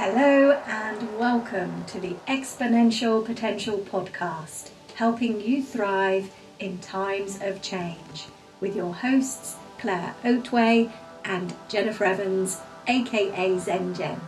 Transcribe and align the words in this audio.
Hello 0.00 0.52
and 0.68 1.18
welcome 1.18 1.84
to 1.86 1.98
the 1.98 2.14
Exponential 2.28 3.26
Potential 3.26 3.78
Podcast, 3.78 4.70
helping 4.94 5.40
you 5.40 5.60
thrive 5.60 6.30
in 6.60 6.78
times 6.78 7.40
of 7.42 7.60
change, 7.62 8.26
with 8.60 8.76
your 8.76 8.94
hosts 8.94 9.56
Claire 9.80 10.14
Oatway 10.22 10.92
and 11.24 11.52
Jennifer 11.66 12.04
Evans, 12.04 12.60
aka 12.86 13.56
ZenGen, 13.56 14.20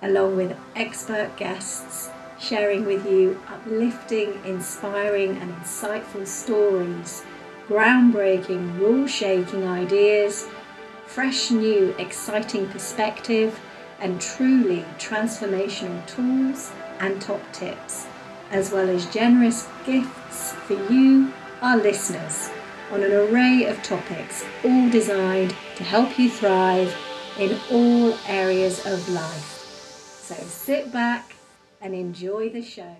along 0.00 0.36
with 0.36 0.56
expert 0.76 1.36
guests 1.36 2.08
sharing 2.38 2.84
with 2.84 3.04
you 3.04 3.42
uplifting, 3.48 4.40
inspiring, 4.44 5.38
and 5.38 5.52
insightful 5.56 6.24
stories, 6.24 7.24
groundbreaking, 7.66 8.78
rule 8.78 9.08
shaking 9.08 9.66
ideas, 9.66 10.46
fresh, 11.04 11.50
new, 11.50 11.96
exciting 11.98 12.68
perspective 12.68 13.58
and 14.00 14.20
truly 14.20 14.84
transformational 14.98 16.06
tools 16.06 16.72
and 17.00 17.20
top 17.20 17.40
tips, 17.52 18.06
as 18.50 18.70
well 18.70 18.88
as 18.88 19.06
generous 19.06 19.68
gifts 19.84 20.52
for 20.52 20.74
you, 20.92 21.32
our 21.62 21.76
listeners, 21.76 22.50
on 22.90 23.02
an 23.02 23.12
array 23.12 23.64
of 23.66 23.82
topics, 23.82 24.44
all 24.64 24.88
designed 24.90 25.54
to 25.76 25.84
help 25.84 26.18
you 26.18 26.30
thrive 26.30 26.94
in 27.38 27.58
all 27.70 28.16
areas 28.26 28.84
of 28.86 29.08
life. 29.08 29.52
So 30.22 30.34
sit 30.34 30.92
back 30.92 31.34
and 31.80 31.94
enjoy 31.94 32.50
the 32.50 32.62
show. 32.62 32.96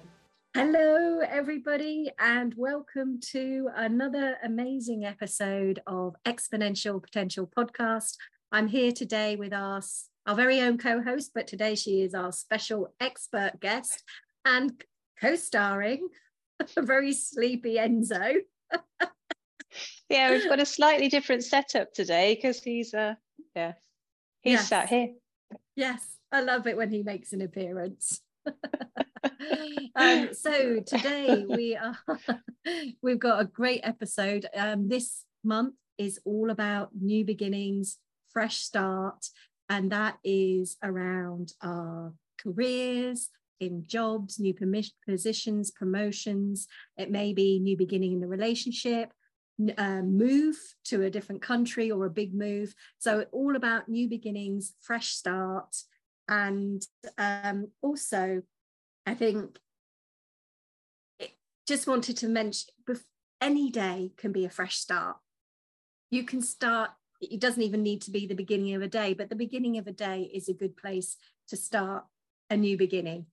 Hello, 0.54 1.20
everybody, 1.20 2.10
and 2.18 2.54
welcome 2.56 3.20
to 3.32 3.68
another 3.74 4.38
amazing 4.42 5.04
episode 5.04 5.80
of 5.86 6.16
Exponential 6.24 7.02
Potential 7.02 7.46
Podcast. 7.46 8.16
I'm 8.50 8.68
here 8.68 8.92
today 8.92 9.36
with 9.36 9.52
our 9.52 9.82
our 10.26 10.34
very 10.34 10.60
own 10.60 10.76
co 10.76 11.02
host, 11.02 11.30
but 11.34 11.46
today 11.46 11.74
she 11.74 12.02
is 12.02 12.14
our 12.14 12.32
special 12.32 12.92
expert 13.00 13.52
guest 13.60 14.02
and 14.44 14.72
co 15.20 15.36
starring 15.36 16.08
a 16.76 16.82
very 16.82 17.12
sleepy 17.12 17.76
Enzo. 17.76 18.38
yeah, 20.08 20.30
we've 20.30 20.48
got 20.48 20.60
a 20.60 20.66
slightly 20.66 21.08
different 21.08 21.44
setup 21.44 21.92
today 21.92 22.34
because 22.34 22.62
he's, 22.62 22.92
uh, 22.92 23.14
yeah, 23.54 23.74
he's 24.42 24.54
yes. 24.54 24.68
sat 24.68 24.88
here. 24.88 25.10
Yes, 25.76 26.16
I 26.32 26.40
love 26.40 26.66
it 26.66 26.76
when 26.76 26.90
he 26.90 27.02
makes 27.02 27.32
an 27.32 27.42
appearance. 27.42 28.20
um, 29.96 30.28
so 30.32 30.80
today 30.80 31.44
we 31.48 31.76
are 31.76 31.98
we've 33.02 33.18
got 33.18 33.40
a 33.40 33.44
great 33.44 33.80
episode 33.82 34.46
um, 34.56 34.88
this 34.88 35.24
month 35.42 35.74
is 35.98 36.20
all 36.24 36.50
about 36.50 36.90
new 36.96 37.24
beginnings 37.24 37.98
fresh 38.32 38.58
start 38.58 39.26
and 39.68 39.90
that 39.92 40.18
is 40.24 40.76
around 40.82 41.52
our 41.62 42.12
careers 42.38 43.30
in 43.60 43.84
jobs, 43.86 44.38
new 44.38 44.54
positions, 45.08 45.70
promotions. 45.70 46.66
It 46.96 47.10
may 47.10 47.32
be 47.32 47.58
new 47.58 47.76
beginning 47.76 48.12
in 48.12 48.20
the 48.20 48.26
relationship, 48.26 49.12
uh, 49.78 50.02
move 50.02 50.56
to 50.84 51.02
a 51.02 51.10
different 51.10 51.42
country 51.42 51.90
or 51.90 52.04
a 52.04 52.10
big 52.10 52.34
move. 52.34 52.74
So 52.98 53.24
all 53.32 53.56
about 53.56 53.88
new 53.88 54.08
beginnings, 54.08 54.74
fresh 54.80 55.08
start, 55.08 55.74
and 56.28 56.82
um, 57.18 57.68
also, 57.82 58.42
I 59.06 59.14
think 59.14 59.58
just 61.66 61.86
wanted 61.86 62.16
to 62.18 62.28
mention 62.28 62.68
any 63.40 63.70
day 63.70 64.12
can 64.16 64.32
be 64.32 64.44
a 64.44 64.50
fresh 64.50 64.76
start. 64.76 65.16
You 66.10 66.24
can 66.24 66.40
start 66.40 66.90
it 67.20 67.40
doesn't 67.40 67.62
even 67.62 67.82
need 67.82 68.02
to 68.02 68.10
be 68.10 68.26
the 68.26 68.34
beginning 68.34 68.74
of 68.74 68.82
a 68.82 68.88
day, 68.88 69.14
but 69.14 69.28
the 69.28 69.36
beginning 69.36 69.78
of 69.78 69.86
a 69.86 69.92
day 69.92 70.30
is 70.32 70.48
a 70.48 70.54
good 70.54 70.76
place 70.76 71.16
to 71.48 71.56
start 71.56 72.04
a 72.50 72.56
new 72.56 72.76
beginning. 72.76 73.26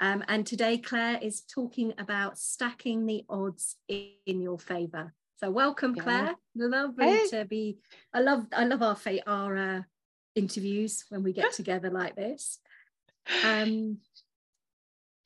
Um, 0.00 0.24
and 0.26 0.44
today, 0.44 0.78
Claire 0.78 1.18
is 1.22 1.42
talking 1.42 1.94
about 1.96 2.36
stacking 2.36 3.06
the 3.06 3.24
odds 3.28 3.76
in 3.88 4.40
your 4.40 4.58
favor. 4.58 5.14
So, 5.38 5.50
welcome, 5.50 5.94
Claire. 5.94 6.34
Yeah. 6.54 6.66
Lovely 6.66 7.06
hey. 7.06 7.26
to 7.28 7.44
be. 7.44 7.78
I 8.12 8.20
love. 8.20 8.46
I 8.52 8.64
love 8.64 8.82
our 8.82 8.96
our 9.26 9.56
uh, 9.56 9.82
interviews 10.34 11.04
when 11.08 11.22
we 11.22 11.32
get 11.32 11.52
together 11.52 11.90
like 11.90 12.16
this. 12.16 12.58
Um, 13.44 13.98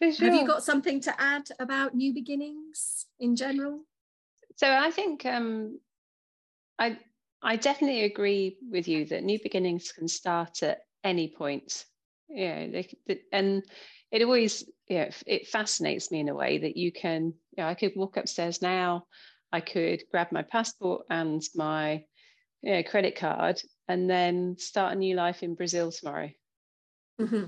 sure. 0.02 0.26
Have 0.26 0.34
you 0.34 0.46
got 0.46 0.62
something 0.62 1.00
to 1.00 1.18
add 1.18 1.48
about 1.58 1.94
new 1.94 2.12
beginnings 2.12 3.06
in 3.18 3.34
general? 3.34 3.86
So, 4.56 4.70
I 4.70 4.90
think 4.90 5.24
um, 5.24 5.80
I 6.78 6.98
I 7.46 7.54
definitely 7.54 8.02
agree 8.02 8.58
with 8.72 8.88
you 8.88 9.04
that 9.06 9.22
new 9.22 9.38
beginnings 9.40 9.92
can 9.92 10.08
start 10.08 10.64
at 10.64 10.80
any 11.04 11.28
point. 11.28 11.84
Yeah, 12.28 12.66
they, 12.66 13.20
and 13.32 13.62
it 14.10 14.22
always 14.22 14.64
yeah 14.88 15.10
it 15.26 15.46
fascinates 15.46 16.10
me 16.10 16.18
in 16.20 16.28
a 16.28 16.34
way 16.34 16.58
that 16.58 16.76
you 16.76 16.90
can 16.90 17.26
you 17.26 17.62
know 17.62 17.68
I 17.68 17.74
could 17.74 17.92
walk 17.94 18.16
upstairs 18.16 18.60
now, 18.60 19.06
I 19.52 19.60
could 19.60 20.02
grab 20.10 20.32
my 20.32 20.42
passport 20.42 21.06
and 21.08 21.40
my 21.54 22.04
you 22.62 22.72
know, 22.72 22.82
credit 22.82 23.14
card 23.14 23.62
and 23.86 24.10
then 24.10 24.56
start 24.58 24.94
a 24.94 24.96
new 24.96 25.14
life 25.14 25.44
in 25.44 25.54
Brazil 25.54 25.92
tomorrow. 25.92 26.30
Mm-hmm. 27.20 27.44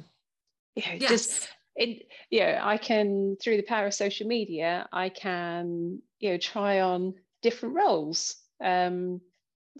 Yeah, 0.76 0.94
yes. 0.94 1.10
just 1.10 1.48
it 1.74 2.06
yeah 2.30 2.60
I 2.62 2.76
can 2.76 3.36
through 3.42 3.56
the 3.56 3.64
power 3.64 3.86
of 3.86 3.94
social 3.94 4.28
media 4.28 4.88
I 4.92 5.08
can 5.08 6.00
you 6.20 6.30
know 6.30 6.38
try 6.38 6.82
on 6.82 7.14
different 7.42 7.74
roles. 7.74 8.36
Um, 8.62 9.20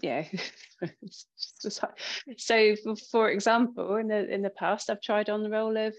yeah 0.01 0.25
so 2.37 2.75
for 3.11 3.29
example 3.29 3.95
in 3.97 4.07
the 4.07 4.33
in 4.33 4.41
the 4.41 4.49
past 4.49 4.89
i've 4.89 5.01
tried 5.01 5.29
on 5.29 5.43
the 5.43 5.49
role 5.49 5.75
of 5.77 5.93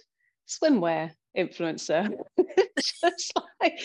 swimwear 0.49 1.11
influencer 1.37 2.16
just 2.78 3.33
like 3.60 3.81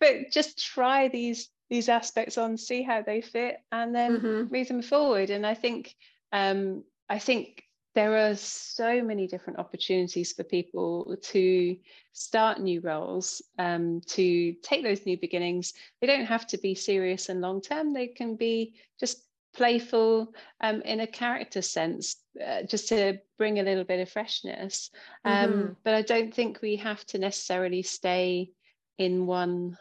but 0.00 0.30
just 0.32 0.58
try 0.58 1.08
these 1.08 1.48
these 1.68 1.88
aspects 1.88 2.38
on 2.38 2.56
see 2.56 2.82
how 2.82 3.02
they 3.02 3.20
fit 3.20 3.56
and 3.72 3.94
then 3.94 4.18
mm-hmm. 4.18 4.52
move 4.54 4.68
them 4.68 4.82
forward 4.82 5.30
and 5.30 5.46
i 5.46 5.54
think 5.54 5.94
um 6.32 6.82
i 7.08 7.18
think 7.18 7.62
there 7.96 8.30
are 8.30 8.36
so 8.36 9.02
many 9.02 9.26
different 9.26 9.58
opportunities 9.58 10.34
for 10.34 10.44
people 10.44 11.16
to 11.22 11.74
start 12.12 12.60
new 12.60 12.78
roles, 12.82 13.40
um, 13.58 14.02
to 14.06 14.52
take 14.62 14.82
those 14.82 15.06
new 15.06 15.16
beginnings. 15.16 15.72
They 16.00 16.06
don't 16.06 16.26
have 16.26 16.46
to 16.48 16.58
be 16.58 16.74
serious 16.74 17.30
and 17.30 17.40
long 17.40 17.62
term. 17.62 17.94
They 17.94 18.08
can 18.08 18.36
be 18.36 18.74
just 19.00 19.25
playful 19.56 20.32
um, 20.60 20.82
in 20.82 21.00
a 21.00 21.06
character 21.06 21.62
sense, 21.62 22.16
uh, 22.44 22.62
just 22.62 22.88
to 22.88 23.18
bring 23.38 23.58
a 23.58 23.62
little 23.62 23.84
bit 23.84 24.00
of 24.00 24.10
freshness. 24.10 24.90
Um, 25.24 25.52
mm-hmm. 25.52 25.72
But 25.84 25.94
I 25.94 26.02
don't 26.02 26.32
think 26.32 26.60
we 26.60 26.76
have 26.76 27.04
to 27.06 27.18
necessarily 27.18 27.82
stay 27.82 28.50
in 28.98 29.26
one 29.26 29.78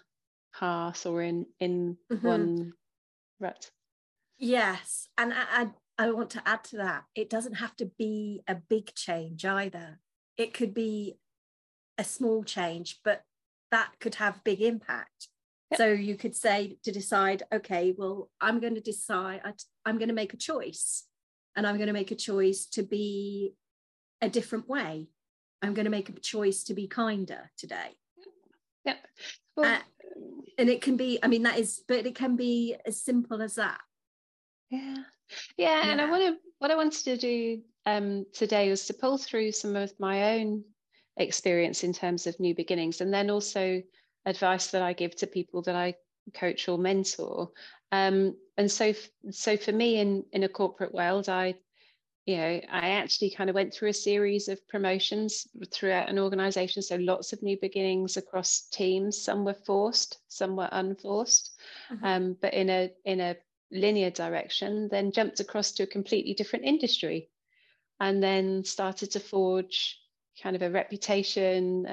path 0.57 1.05
or 1.05 1.21
in 1.21 1.45
in 1.59 1.97
mm-hmm. 2.11 2.27
one 2.27 2.73
rut. 3.39 3.69
Yes, 4.37 5.07
and 5.17 5.33
I, 5.33 5.45
I 5.49 5.69
I 5.97 6.11
want 6.11 6.29
to 6.31 6.43
add 6.45 6.63
to 6.65 6.77
that. 6.77 7.03
It 7.13 7.29
doesn't 7.29 7.55
have 7.55 7.75
to 7.77 7.85
be 7.97 8.41
a 8.47 8.55
big 8.55 8.93
change 8.95 9.45
either. 9.45 9.99
It 10.37 10.53
could 10.53 10.73
be 10.73 11.17
a 11.97 12.03
small 12.03 12.43
change, 12.43 12.99
but 13.03 13.23
that 13.71 13.93
could 13.99 14.15
have 14.15 14.43
big 14.43 14.61
impact. 14.61 15.29
So 15.77 15.87
you 15.87 16.15
could 16.15 16.35
say 16.35 16.77
to 16.83 16.91
decide, 16.91 17.43
okay, 17.53 17.93
well, 17.97 18.29
I'm 18.41 18.59
going 18.59 18.75
to 18.75 18.81
decide, 18.81 19.41
I'm 19.85 19.97
going 19.97 20.09
to 20.09 20.13
make 20.13 20.33
a 20.33 20.37
choice 20.37 21.05
and 21.55 21.65
I'm 21.65 21.77
going 21.77 21.87
to 21.87 21.93
make 21.93 22.11
a 22.11 22.15
choice 22.15 22.65
to 22.67 22.83
be 22.83 23.53
a 24.21 24.29
different 24.29 24.67
way. 24.67 25.07
I'm 25.61 25.73
going 25.73 25.85
to 25.85 25.91
make 25.91 26.09
a 26.09 26.13
choice 26.13 26.63
to 26.65 26.73
be 26.73 26.87
kinder 26.87 27.51
today. 27.57 27.95
Yeah. 28.83 28.95
Well, 29.55 29.75
uh, 29.75 29.79
and 30.57 30.69
it 30.69 30.81
can 30.81 30.97
be, 30.97 31.19
I 31.23 31.27
mean, 31.27 31.43
that 31.43 31.57
is, 31.57 31.81
but 31.87 32.05
it 32.05 32.15
can 32.15 32.35
be 32.35 32.75
as 32.85 33.01
simple 33.01 33.41
as 33.41 33.55
that. 33.55 33.79
Yeah. 34.69 34.97
Yeah. 35.57 35.83
yeah. 35.83 35.91
And 35.91 36.01
I 36.01 36.09
want 36.09 36.23
to, 36.23 36.37
what 36.59 36.71
I 36.71 36.75
wanted 36.75 37.03
to 37.05 37.17
do 37.17 37.61
um, 37.85 38.25
today 38.33 38.69
was 38.69 38.85
to 38.87 38.93
pull 38.93 39.17
through 39.17 39.51
some 39.51 39.75
of 39.75 39.93
my 39.99 40.35
own 40.35 40.63
experience 41.17 41.83
in 41.83 41.93
terms 41.93 42.27
of 42.27 42.39
new 42.39 42.53
beginnings 42.53 43.01
and 43.01 43.13
then 43.13 43.29
also 43.29 43.81
advice 44.25 44.67
that 44.67 44.81
I 44.81 44.93
give 44.93 45.15
to 45.17 45.27
people 45.27 45.61
that 45.63 45.75
I 45.75 45.95
coach 46.33 46.67
or 46.67 46.77
mentor. 46.77 47.51
Um, 47.91 48.35
and 48.57 48.69
so, 48.71 48.93
so 49.29 49.57
for 49.57 49.71
me 49.71 49.99
in 49.99 50.25
in 50.31 50.43
a 50.43 50.49
corporate 50.49 50.93
world, 50.93 51.29
I, 51.29 51.55
you 52.25 52.37
know, 52.37 52.61
I 52.71 52.89
actually 52.89 53.29
kind 53.29 53.49
of 53.49 53.55
went 53.55 53.73
through 53.73 53.89
a 53.89 53.93
series 53.93 54.47
of 54.47 54.67
promotions 54.67 55.47
throughout 55.71 56.09
an 56.09 56.17
organization. 56.17 56.81
So 56.81 56.95
lots 56.95 57.33
of 57.33 57.43
new 57.43 57.57
beginnings 57.61 58.17
across 58.17 58.67
teams. 58.71 59.21
Some 59.21 59.45
were 59.45 59.53
forced, 59.53 60.19
some 60.27 60.55
were 60.55 60.69
unforced, 60.71 61.51
mm-hmm. 61.91 62.05
um, 62.05 62.37
but 62.41 62.53
in 62.53 62.69
a 62.69 62.91
in 63.05 63.21
a 63.21 63.37
linear 63.71 64.09
direction. 64.09 64.89
Then 64.89 65.11
jumped 65.11 65.39
across 65.39 65.71
to 65.73 65.83
a 65.83 65.87
completely 65.87 66.33
different 66.33 66.65
industry, 66.65 67.29
and 67.99 68.23
then 68.23 68.63
started 68.63 69.11
to 69.11 69.19
forge 69.19 69.99
kind 70.41 70.55
of 70.55 70.61
a 70.63 70.71
reputation, 70.71 71.85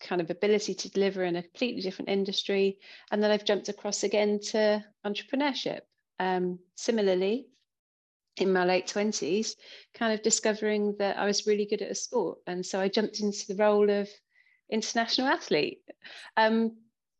kind 0.00 0.20
of 0.20 0.30
ability 0.30 0.74
to 0.74 0.90
deliver 0.90 1.24
in 1.24 1.36
a 1.36 1.42
completely 1.42 1.82
different 1.82 2.08
industry. 2.08 2.78
And 3.10 3.22
then 3.22 3.30
I've 3.30 3.44
jumped 3.44 3.68
across 3.68 4.04
again 4.04 4.40
to 4.50 4.84
entrepreneurship. 5.06 5.80
Um, 6.20 6.58
similarly, 6.74 7.46
in 8.36 8.52
my 8.52 8.64
late 8.64 8.86
20s, 8.86 9.54
kind 9.94 10.12
of 10.12 10.22
discovering 10.22 10.96
that 10.98 11.18
I 11.18 11.26
was 11.26 11.46
really 11.46 11.66
good 11.66 11.82
at 11.82 11.90
a 11.90 11.94
sport. 11.94 12.38
And 12.46 12.64
so 12.64 12.80
I 12.80 12.88
jumped 12.88 13.20
into 13.20 13.46
the 13.48 13.56
role 13.56 13.90
of 13.90 14.08
international 14.70 15.28
athlete. 15.28 15.80
Um, 16.36 16.76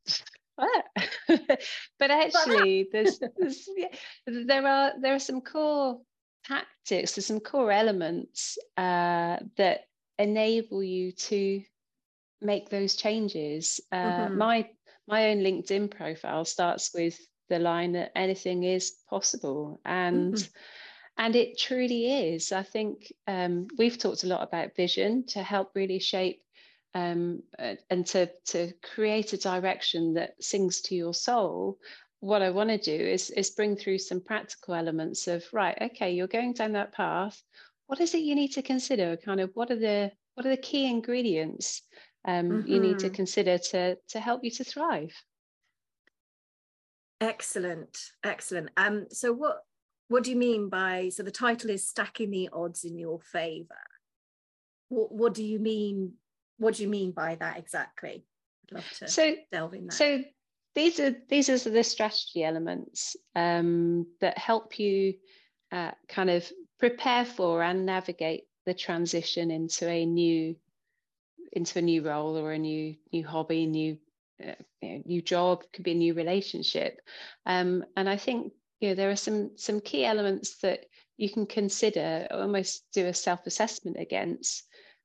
but 1.29 2.11
actually, 2.11 2.89
there's, 2.93 3.21
there's 3.39 3.69
yeah, 3.77 3.89
there 4.27 4.67
are 4.67 4.93
there 5.01 5.15
are 5.15 5.21
some 5.21 5.41
core 5.41 6.01
tactics, 6.45 7.15
there's 7.15 7.27
some 7.27 7.41
core 7.41 7.71
elements 7.71 8.59
uh, 8.77 9.37
that 9.57 9.85
enable 10.19 10.83
you 10.83 11.13
to 11.13 11.63
make 12.41 12.69
those 12.69 12.97
changes. 12.97 13.81
Uh, 13.93 13.97
mm-hmm. 13.97 14.39
My 14.39 14.71
my 15.07 15.31
own 15.31 15.39
LinkedIn 15.39 15.91
profile 15.91 16.45
starts 16.45 16.91
with 16.95 17.19
the 17.49 17.59
line 17.59 17.93
that 17.93 18.13
anything 18.15 18.63
is 18.65 18.97
possible, 19.09 19.81
and 19.85 20.35
mm-hmm. 20.35 20.53
and 21.19 21.37
it 21.37 21.59
truly 21.59 22.33
is. 22.35 22.53
I 22.53 22.63
think 22.63 23.13
um, 23.27 23.69
we've 23.79 23.99
talked 23.99 24.25
a 24.25 24.29
lot 24.29 24.43
about 24.43 24.77
vision 24.77 25.25
to 25.29 25.43
help 25.43 25.71
really 25.75 25.99
shape 25.99 26.43
um, 26.95 27.43
and 27.91 28.07
to 28.07 28.31
to 28.47 28.73
create 28.83 29.33
a 29.33 29.39
direction 29.39 30.15
that 30.15 30.43
sings 30.43 30.81
to 30.83 30.95
your 30.95 31.15
soul 31.15 31.79
what 32.21 32.43
I 32.43 32.51
want 32.51 32.71
to 32.71 32.79
do 32.79 32.93
is 32.93 33.31
is 33.31 33.51
bring 33.51 33.77
through 33.77 33.99
some 33.99 34.21
practical 34.21 34.75
elements 34.75 35.29
of 35.29 35.45
right, 35.53 35.77
okay, 35.81 36.13
you're 36.13 36.27
going 36.27 36.53
down 36.53 36.73
that 36.73 36.93
path. 36.93 37.41
What 37.87 38.01
is 38.01 38.15
it 38.15 38.23
you 38.23 38.35
need 38.35 38.53
to 38.53 38.63
consider? 38.63 39.17
Kind 39.17 39.41
of 39.41 39.51
what 39.55 39.71
are 39.71 39.79
the 39.79 40.11
what 40.35 40.47
are 40.47 40.51
the 40.51 40.57
key 40.57 40.87
ingredients 40.87 41.83
um, 42.25 42.49
mm-hmm. 42.49 42.69
you 42.69 42.81
need 42.81 42.99
to 43.01 43.07
mm-hmm. 43.07 43.15
consider 43.15 43.59
to 43.59 43.97
to 44.09 44.21
help 44.21 44.45
you 44.45 44.51
to 44.53 44.65
thrive? 44.65 45.15
Excellent, 47.21 47.99
excellent. 48.25 48.71
Um, 48.77 49.07
so 49.11 49.33
what 49.33 49.63
what 50.09 50.25
do 50.25 50.31
you 50.31 50.37
mean 50.37 50.69
by 50.69 51.11
so 51.11 51.23
the 51.23 51.31
title 51.31 51.71
is 51.71 51.87
stacking 51.87 52.31
the 52.31 52.49
odds 52.53 52.85
in 52.85 52.99
your 52.99 53.21
favor? 53.21 53.75
What 54.89 55.13
what 55.13 55.35
do 55.35 55.45
you 55.45 55.59
mean? 55.59 56.15
What 56.59 56.77
do 56.77 56.83
you 56.83 56.89
mean 56.89 57.13
by 57.13 57.37
that 57.37 57.59
exactly? 57.59 58.25
I'd 58.71 58.75
love 58.75 58.91
to 58.99 59.09
so, 59.09 59.35
delve 59.53 59.75
in 59.75 59.87
that. 59.87 59.93
So 59.93 60.23
these 60.75 61.01
are 61.01 61.15
these 61.29 61.49
are 61.49 61.71
the 61.71 61.85
strategy 61.85 62.45
elements 62.45 63.17
um, 63.35 64.07
that 64.21 64.39
help 64.39 64.79
you 64.79 65.15
uh, 65.73 65.93
kind 66.09 66.31
of 66.31 66.51
prepare 66.79 67.25
for 67.25 67.63
and 67.63 67.85
navigate 67.85 68.45
the 68.65 68.75
transition 68.75 69.51
into 69.51 69.89
a 69.89 70.07
new 70.07 70.55
into 71.59 71.79
a 71.79 71.83
new 71.83 72.03
role 72.03 72.39
or 72.39 72.53
a 72.53 72.59
new 72.59 72.97
new 73.13 73.27
hobby, 73.27 73.67
new 73.67 73.99
uh, 74.43 74.55
you 74.81 74.89
know, 74.89 75.03
new 75.05 75.23
job, 75.23 75.65
could 75.73 75.85
be 75.85 75.93
a 75.93 75.95
new 75.95 76.15
relationship. 76.15 77.01
Um, 77.45 77.85
and 77.97 78.09
I 78.09 78.17
think 78.17 78.53
you 78.81 78.89
know 78.89 78.95
there 78.95 79.11
are 79.11 79.17
some 79.17 79.51
some 79.57 79.81
key 79.81 80.05
elements 80.05 80.59
that 80.63 80.87
you 81.17 81.29
can 81.31 81.47
consider, 81.47 82.27
almost 82.31 82.85
do 82.93 83.07
a 83.07 83.15
self 83.15 83.47
assessment 83.47 83.99
against, 83.99 84.65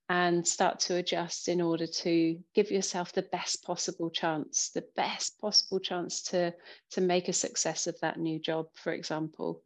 and 0.10 0.48
start 0.48 0.80
to 0.80 0.96
adjust 0.96 1.48
in 1.48 1.62
order 1.62 1.88
to 1.88 2.38
give 2.54 2.72
yourself 2.72 3.14
the 3.14 3.22
best 3.32 3.64
possible 3.64 4.10
chance 4.10 4.70
the 4.74 4.86
best 4.96 5.40
possible 5.40 5.80
chance 5.80 6.22
to 6.24 6.54
to 6.92 7.02
make 7.02 7.30
a 7.30 7.34
success 7.34 7.88
of 7.88 8.00
that 8.02 8.20
new 8.20 8.40
job 8.40 8.68
for 8.76 8.92
example 8.92 9.62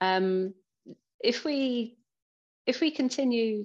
um, 0.00 0.54
if 1.22 1.44
we 1.44 1.96
if 2.66 2.80
we 2.80 2.90
continue 2.90 3.64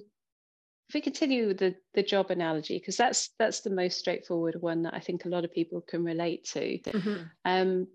if 0.88 0.94
we 0.94 1.00
continue 1.00 1.48
with 1.48 1.58
the, 1.58 1.74
the 1.94 2.02
job 2.02 2.30
analogy 2.30 2.78
because 2.78 2.96
that's 2.96 3.30
that's 3.38 3.60
the 3.60 3.70
most 3.70 3.98
straightforward 3.98 4.56
one 4.60 4.82
that 4.82 4.94
i 4.94 5.00
think 5.00 5.24
a 5.24 5.28
lot 5.28 5.44
of 5.44 5.52
people 5.52 5.80
can 5.80 6.04
relate 6.04 6.44
to. 6.44 6.78
Mm-hmm. 6.78 7.22
um, 7.44 7.86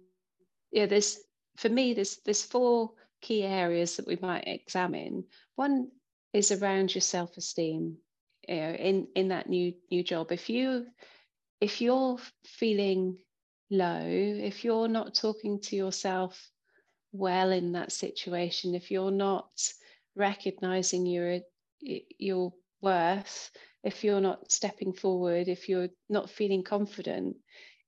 yeah 0.71 0.85
there's 0.85 1.19
for 1.57 1.69
me 1.69 1.93
there's 1.93 2.17
there's 2.25 2.43
four 2.43 2.91
key 3.21 3.43
areas 3.43 3.95
that 3.95 4.07
we 4.07 4.17
might 4.21 4.47
examine. 4.47 5.23
One 5.55 5.89
is 6.33 6.51
around 6.51 6.93
your 6.93 7.01
self-esteem 7.01 7.97
you 8.47 8.55
know, 8.55 8.71
in 8.71 9.07
in 9.15 9.27
that 9.29 9.47
new 9.47 9.73
new 9.89 10.03
job. 10.03 10.31
If 10.31 10.49
you 10.49 10.87
if 11.59 11.81
you're 11.81 12.17
feeling 12.45 13.17
low 13.69 14.03
if 14.03 14.65
you're 14.65 14.89
not 14.89 15.15
talking 15.15 15.61
to 15.61 15.77
yourself 15.77 16.49
well 17.13 17.51
in 17.51 17.71
that 17.71 17.89
situation 17.89 18.75
if 18.75 18.91
you're 18.91 19.11
not 19.11 19.49
recognizing 20.13 21.05
your 21.05 21.39
your 21.79 22.51
worth 22.81 23.51
if 23.83 24.04
you're 24.04 24.22
not 24.22 24.51
stepping 24.51 24.94
forward 24.94 25.48
if 25.48 25.69
you're 25.69 25.89
not 26.10 26.30
feeling 26.30 26.63
confident 26.63 27.36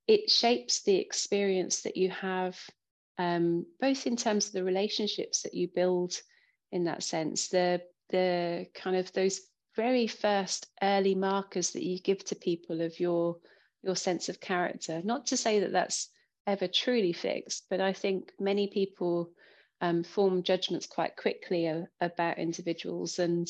it 0.07 0.29
shapes 0.29 0.83
the 0.83 0.95
experience 0.95 1.81
that 1.81 1.97
you 1.97 2.09
have 2.09 2.59
um, 3.19 3.65
both 3.79 4.07
in 4.07 4.15
terms 4.15 4.47
of 4.47 4.53
the 4.53 4.63
relationships 4.63 5.43
that 5.43 5.53
you 5.53 5.67
build 5.73 6.13
in 6.71 6.85
that 6.85 7.03
sense 7.03 7.49
the 7.49 7.81
the 8.09 8.67
kind 8.73 8.95
of 8.95 9.11
those 9.13 9.41
very 9.75 10.07
first 10.07 10.67
early 10.81 11.15
markers 11.15 11.71
that 11.71 11.83
you 11.83 11.99
give 11.99 12.23
to 12.25 12.35
people 12.35 12.81
of 12.81 12.99
your 12.99 13.37
your 13.81 13.95
sense 13.95 14.29
of 14.29 14.39
character. 14.39 15.01
Not 15.03 15.25
to 15.27 15.37
say 15.37 15.59
that 15.59 15.71
that's 15.71 16.09
ever 16.47 16.67
truly 16.67 17.13
fixed 17.13 17.65
but 17.69 17.79
i 17.79 17.93
think 17.93 18.31
many 18.39 18.67
people 18.67 19.31
um, 19.81 20.03
form 20.03 20.43
judgments 20.43 20.85
quite 20.85 21.15
quickly 21.15 21.65
a, 21.65 21.87
about 22.01 22.37
individuals 22.37 23.19
and 23.19 23.47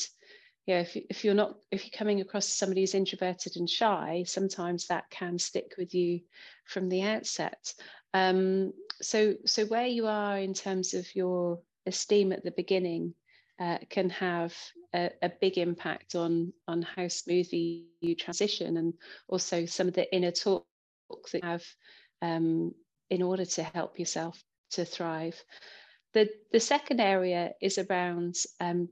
know, 0.68 0.80
if, 0.80 0.96
if 1.10 1.24
you're 1.26 1.34
not 1.34 1.56
if 1.72 1.84
you're 1.84 1.98
coming 1.98 2.22
across 2.22 2.48
somebody 2.48 2.82
who's 2.82 2.96
introverted 2.96 3.58
and 3.58 3.70
shy 3.70 4.24
sometimes 4.26 4.88
that 4.88 5.10
can 5.10 5.38
stick 5.38 5.74
with 5.78 5.94
you 5.94 6.22
from 6.66 6.90
the 6.90 7.02
outset 7.02 7.74
um, 8.14 8.72
so 9.02 9.34
so 9.46 9.66
where 9.66 9.88
you 9.88 10.08
are 10.08 10.38
in 10.38 10.54
terms 10.54 10.94
of 10.94 11.06
your 11.16 11.60
esteem 11.86 12.32
at 12.32 12.44
the 12.44 12.52
beginning 12.52 13.14
uh, 13.60 13.78
can 13.90 14.10
have 14.10 14.56
a, 14.96 15.12
a, 15.22 15.32
big 15.42 15.58
impact 15.58 16.16
on 16.16 16.52
on 16.68 16.82
how 16.82 17.08
smoothly 17.08 17.86
you 18.02 18.16
transition 18.16 18.78
and 18.78 18.94
also 19.28 19.66
some 19.66 19.88
of 19.88 19.94
the 19.94 20.14
inner 20.16 20.32
talk 20.32 20.66
that 21.32 21.44
you 21.44 21.48
have 21.48 21.64
um, 22.22 22.74
in 23.10 23.22
order 23.22 23.46
to 23.46 23.64
help 23.64 24.00
yourself 24.00 24.42
to 24.72 24.86
thrive. 24.86 25.42
The 26.14 26.30
the 26.52 26.60
second 26.60 27.00
area 27.00 27.52
is 27.62 27.78
around 27.78 28.36
um, 28.60 28.90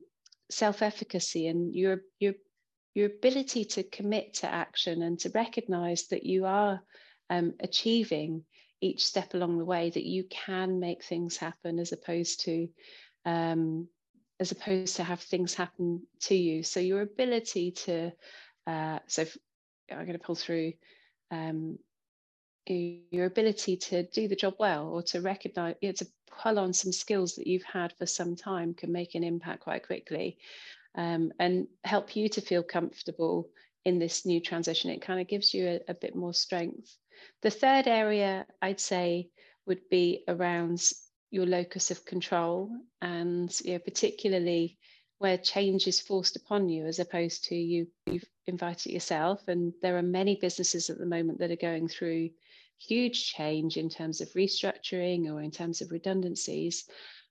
self-efficacy 0.51 1.47
and 1.47 1.75
your 1.75 2.01
your 2.19 2.33
your 2.93 3.07
ability 3.07 3.65
to 3.65 3.83
commit 3.83 4.33
to 4.33 4.47
action 4.47 5.01
and 5.01 5.19
to 5.19 5.31
recognize 5.33 6.07
that 6.07 6.25
you 6.25 6.45
are 6.45 6.81
um, 7.29 7.53
achieving 7.61 8.43
each 8.81 9.05
step 9.05 9.33
along 9.33 9.57
the 9.57 9.65
way 9.65 9.89
that 9.89 10.05
you 10.05 10.25
can 10.29 10.79
make 10.79 11.03
things 11.03 11.37
happen 11.37 11.79
as 11.79 11.91
opposed 11.93 12.41
to 12.41 12.67
um, 13.25 13.87
as 14.41 14.51
opposed 14.51 14.95
to 14.95 15.03
have 15.03 15.21
things 15.21 15.53
happen 15.53 16.01
to 16.19 16.35
you. 16.35 16.63
So 16.63 16.79
your 16.79 17.01
ability 17.01 17.71
to, 17.85 18.11
uh, 18.65 18.97
so 19.05 19.21
if, 19.21 19.37
I'm 19.91 19.99
going 19.99 20.13
to 20.13 20.19
pull 20.19 20.33
through 20.33 20.73
um, 21.29 21.77
your 22.67 23.25
ability 23.25 23.75
to 23.75 24.03
do 24.03 24.27
the 24.27 24.35
job 24.35 24.55
well 24.59 24.87
or 24.87 25.01
to 25.03 25.21
recognize, 25.21 25.75
you 25.81 25.89
know, 25.89 25.93
to 25.93 26.07
pull 26.41 26.59
on 26.59 26.73
some 26.73 26.91
skills 26.91 27.35
that 27.35 27.47
you've 27.47 27.63
had 27.63 27.93
for 27.97 28.05
some 28.05 28.35
time 28.35 28.73
can 28.73 28.91
make 28.91 29.15
an 29.15 29.23
impact 29.23 29.61
quite 29.61 29.85
quickly 29.85 30.37
um, 30.95 31.31
and 31.39 31.67
help 31.83 32.15
you 32.15 32.29
to 32.29 32.41
feel 32.41 32.63
comfortable 32.63 33.49
in 33.85 33.99
this 33.99 34.25
new 34.25 34.39
transition. 34.39 34.91
It 34.91 35.01
kind 35.01 35.19
of 35.19 35.27
gives 35.27 35.53
you 35.53 35.67
a, 35.67 35.91
a 35.91 35.93
bit 35.93 36.15
more 36.15 36.33
strength. 36.33 36.95
The 37.41 37.49
third 37.51 37.87
area 37.87 38.45
I'd 38.61 38.79
say 38.79 39.29
would 39.65 39.81
be 39.89 40.23
around 40.27 40.81
your 41.31 41.45
locus 41.45 41.91
of 41.91 42.05
control 42.05 42.69
and 43.01 43.55
you 43.63 43.73
know, 43.73 43.79
particularly 43.79 44.77
where 45.19 45.37
change 45.37 45.87
is 45.87 45.99
forced 45.99 46.35
upon 46.35 46.67
you 46.67 46.85
as 46.85 46.99
opposed 46.99 47.43
to 47.45 47.55
you 47.55 47.87
you've 48.07 48.25
invited 48.47 48.91
yourself 48.91 49.47
and 49.47 49.71
there 49.81 49.97
are 49.97 50.01
many 50.01 50.35
businesses 50.35 50.89
at 50.89 50.97
the 50.97 51.05
moment 51.05 51.37
that 51.39 51.51
are 51.51 51.55
going 51.55 51.87
through 51.87 52.27
huge 52.87 53.31
change 53.31 53.77
in 53.77 53.89
terms 53.89 54.21
of 54.21 54.29
restructuring 54.29 55.31
or 55.31 55.41
in 55.41 55.51
terms 55.51 55.81
of 55.81 55.91
redundancies 55.91 56.85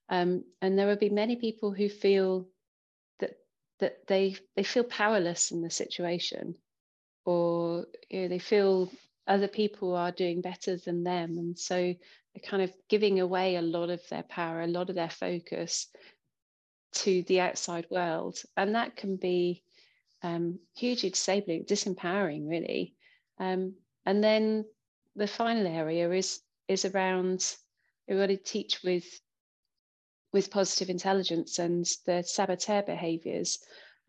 um, 0.09 0.43
and 0.61 0.77
there 0.77 0.87
will 0.87 0.97
be 0.97 1.09
many 1.09 1.35
people 1.35 1.71
who 1.71 1.89
feel 1.89 2.47
that 3.19 3.37
that 3.79 4.07
they 4.07 4.35
they 4.55 4.63
feel 4.63 4.83
powerless 4.83 5.51
in 5.51 5.61
the 5.61 5.69
situation 5.69 6.55
or 7.25 7.85
you 8.09 8.21
know, 8.21 8.27
they 8.27 8.39
feel 8.39 8.91
other 9.27 9.47
people 9.47 9.95
are 9.95 10.11
doing 10.11 10.41
better 10.41 10.77
than 10.77 11.03
them 11.03 11.37
and 11.37 11.57
so 11.57 11.93
they're 12.33 12.49
kind 12.49 12.63
of 12.63 12.73
giving 12.89 13.19
away 13.19 13.55
a 13.55 13.61
lot 13.61 13.89
of 13.89 14.01
their 14.09 14.23
power, 14.23 14.61
a 14.61 14.67
lot 14.67 14.89
of 14.89 14.95
their 14.95 15.09
focus 15.09 15.87
to 16.93 17.23
the 17.23 17.41
outside 17.41 17.85
world. 17.89 18.37
And 18.55 18.75
that 18.75 18.95
can 18.95 19.17
be 19.17 19.63
um, 20.23 20.59
hugely 20.75 21.09
disabling, 21.09 21.65
disempowering, 21.65 22.47
really. 22.47 22.95
Um, 23.39 23.75
and 24.05 24.23
then 24.23 24.65
the 25.15 25.27
final 25.27 25.67
area 25.67 26.09
is 26.11 26.41
is 26.67 26.85
around 26.85 27.55
we 28.07 28.15
to 28.15 28.37
teach 28.37 28.81
with 28.83 29.05
with 30.33 30.51
positive 30.51 30.89
intelligence 30.89 31.59
and 31.59 31.85
the 32.05 32.23
saboteur 32.23 32.81
behaviors. 32.83 33.59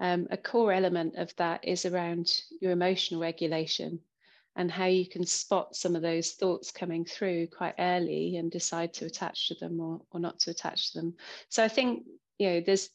Um, 0.00 0.26
a 0.30 0.36
core 0.36 0.72
element 0.72 1.16
of 1.16 1.34
that 1.36 1.64
is 1.64 1.84
around 1.84 2.32
your 2.60 2.72
emotional 2.72 3.20
regulation 3.20 4.00
and 4.56 4.70
how 4.70 4.86
you 4.86 5.08
can 5.08 5.24
spot 5.24 5.76
some 5.76 5.96
of 5.96 6.02
those 6.02 6.32
thoughts 6.32 6.70
coming 6.70 7.04
through 7.04 7.46
quite 7.48 7.74
early 7.78 8.36
and 8.36 8.50
decide 8.50 8.92
to 8.94 9.06
attach 9.06 9.48
to 9.48 9.54
them 9.54 9.80
or, 9.80 10.00
or 10.10 10.20
not 10.20 10.38
to 10.40 10.50
attach 10.50 10.92
to 10.92 11.00
them. 11.00 11.14
So 11.48 11.64
I 11.64 11.68
think 11.68 12.04
you 12.38 12.48
know 12.48 12.60
there's 12.60 12.90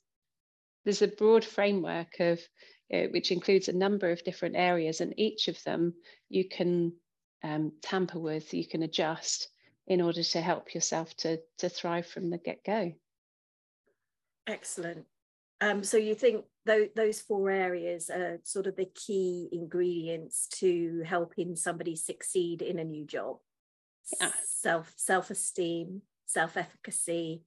there's 0.86 1.02
a 1.02 1.08
broad 1.08 1.44
framework 1.44 2.20
of 2.20 2.40
you 2.90 3.02
know, 3.02 3.08
which 3.10 3.32
includes 3.32 3.68
a 3.68 3.74
number 3.74 4.10
of 4.10 4.24
different 4.24 4.56
areas 4.56 5.02
and 5.02 5.14
each 5.18 5.48
of 5.48 5.62
them 5.64 5.94
you 6.30 6.48
can 6.48 6.94
um, 7.48 7.72
tamper 7.82 8.20
with 8.20 8.54
you 8.54 8.68
can 8.68 8.84
adjust 8.84 9.50
in 9.88 10.01
order 10.01 10.24
to 10.24 10.42
help 10.42 10.74
yourself 10.74 11.16
to 11.18 11.39
to 11.60 11.70
thrive 11.70 12.06
from 12.08 12.30
the 12.30 12.38
get-go. 12.38 12.94
Excellent. 14.46 15.06
Um, 15.60 15.84
so 15.84 15.98
you 15.98 16.13
think 16.13 16.46
th- 16.68 16.92
those 16.96 17.20
four 17.20 17.50
areas 17.50 18.10
are 18.10 18.39
sort 18.44 18.68
of 18.68 18.75
the 18.75 18.89
key 18.94 19.50
ingredients 19.51 20.48
to 20.60 21.04
helping 21.06 21.56
somebody 21.56 21.96
succeed 21.96 22.62
in 22.62 22.80
a 22.80 22.84
new 22.84 23.06
job? 23.06 23.38
Yeah. 24.22 24.32
self 24.46 24.94
self-esteem 24.96 26.01
self-efficacy 26.27 27.42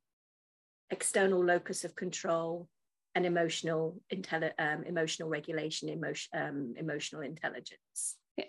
external 0.91 1.45
locus 1.45 1.85
of 1.85 1.95
control 1.95 2.69
and 3.15 3.25
emotional 3.25 4.01
intelli- 4.13 4.53
um, 4.59 4.85
emotional 4.85 5.29
regulation 5.29 5.89
emotion 5.89 6.31
um, 6.35 6.75
emotional 6.77 7.23
intelligence. 7.23 8.17
Yeah, 8.37 8.45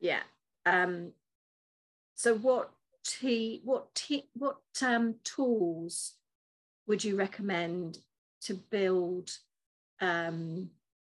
yeah. 0.00 0.22
Um, 0.66 1.12
so 2.14 2.34
what 2.36 2.70
t 3.04 3.60
what 3.64 3.94
t 3.94 4.28
what 4.34 4.58
um, 4.82 5.16
tools 5.24 6.14
would 6.86 7.02
you 7.02 7.16
recommend 7.16 7.98
to 8.42 8.54
build 8.54 9.30
um, 10.00 10.70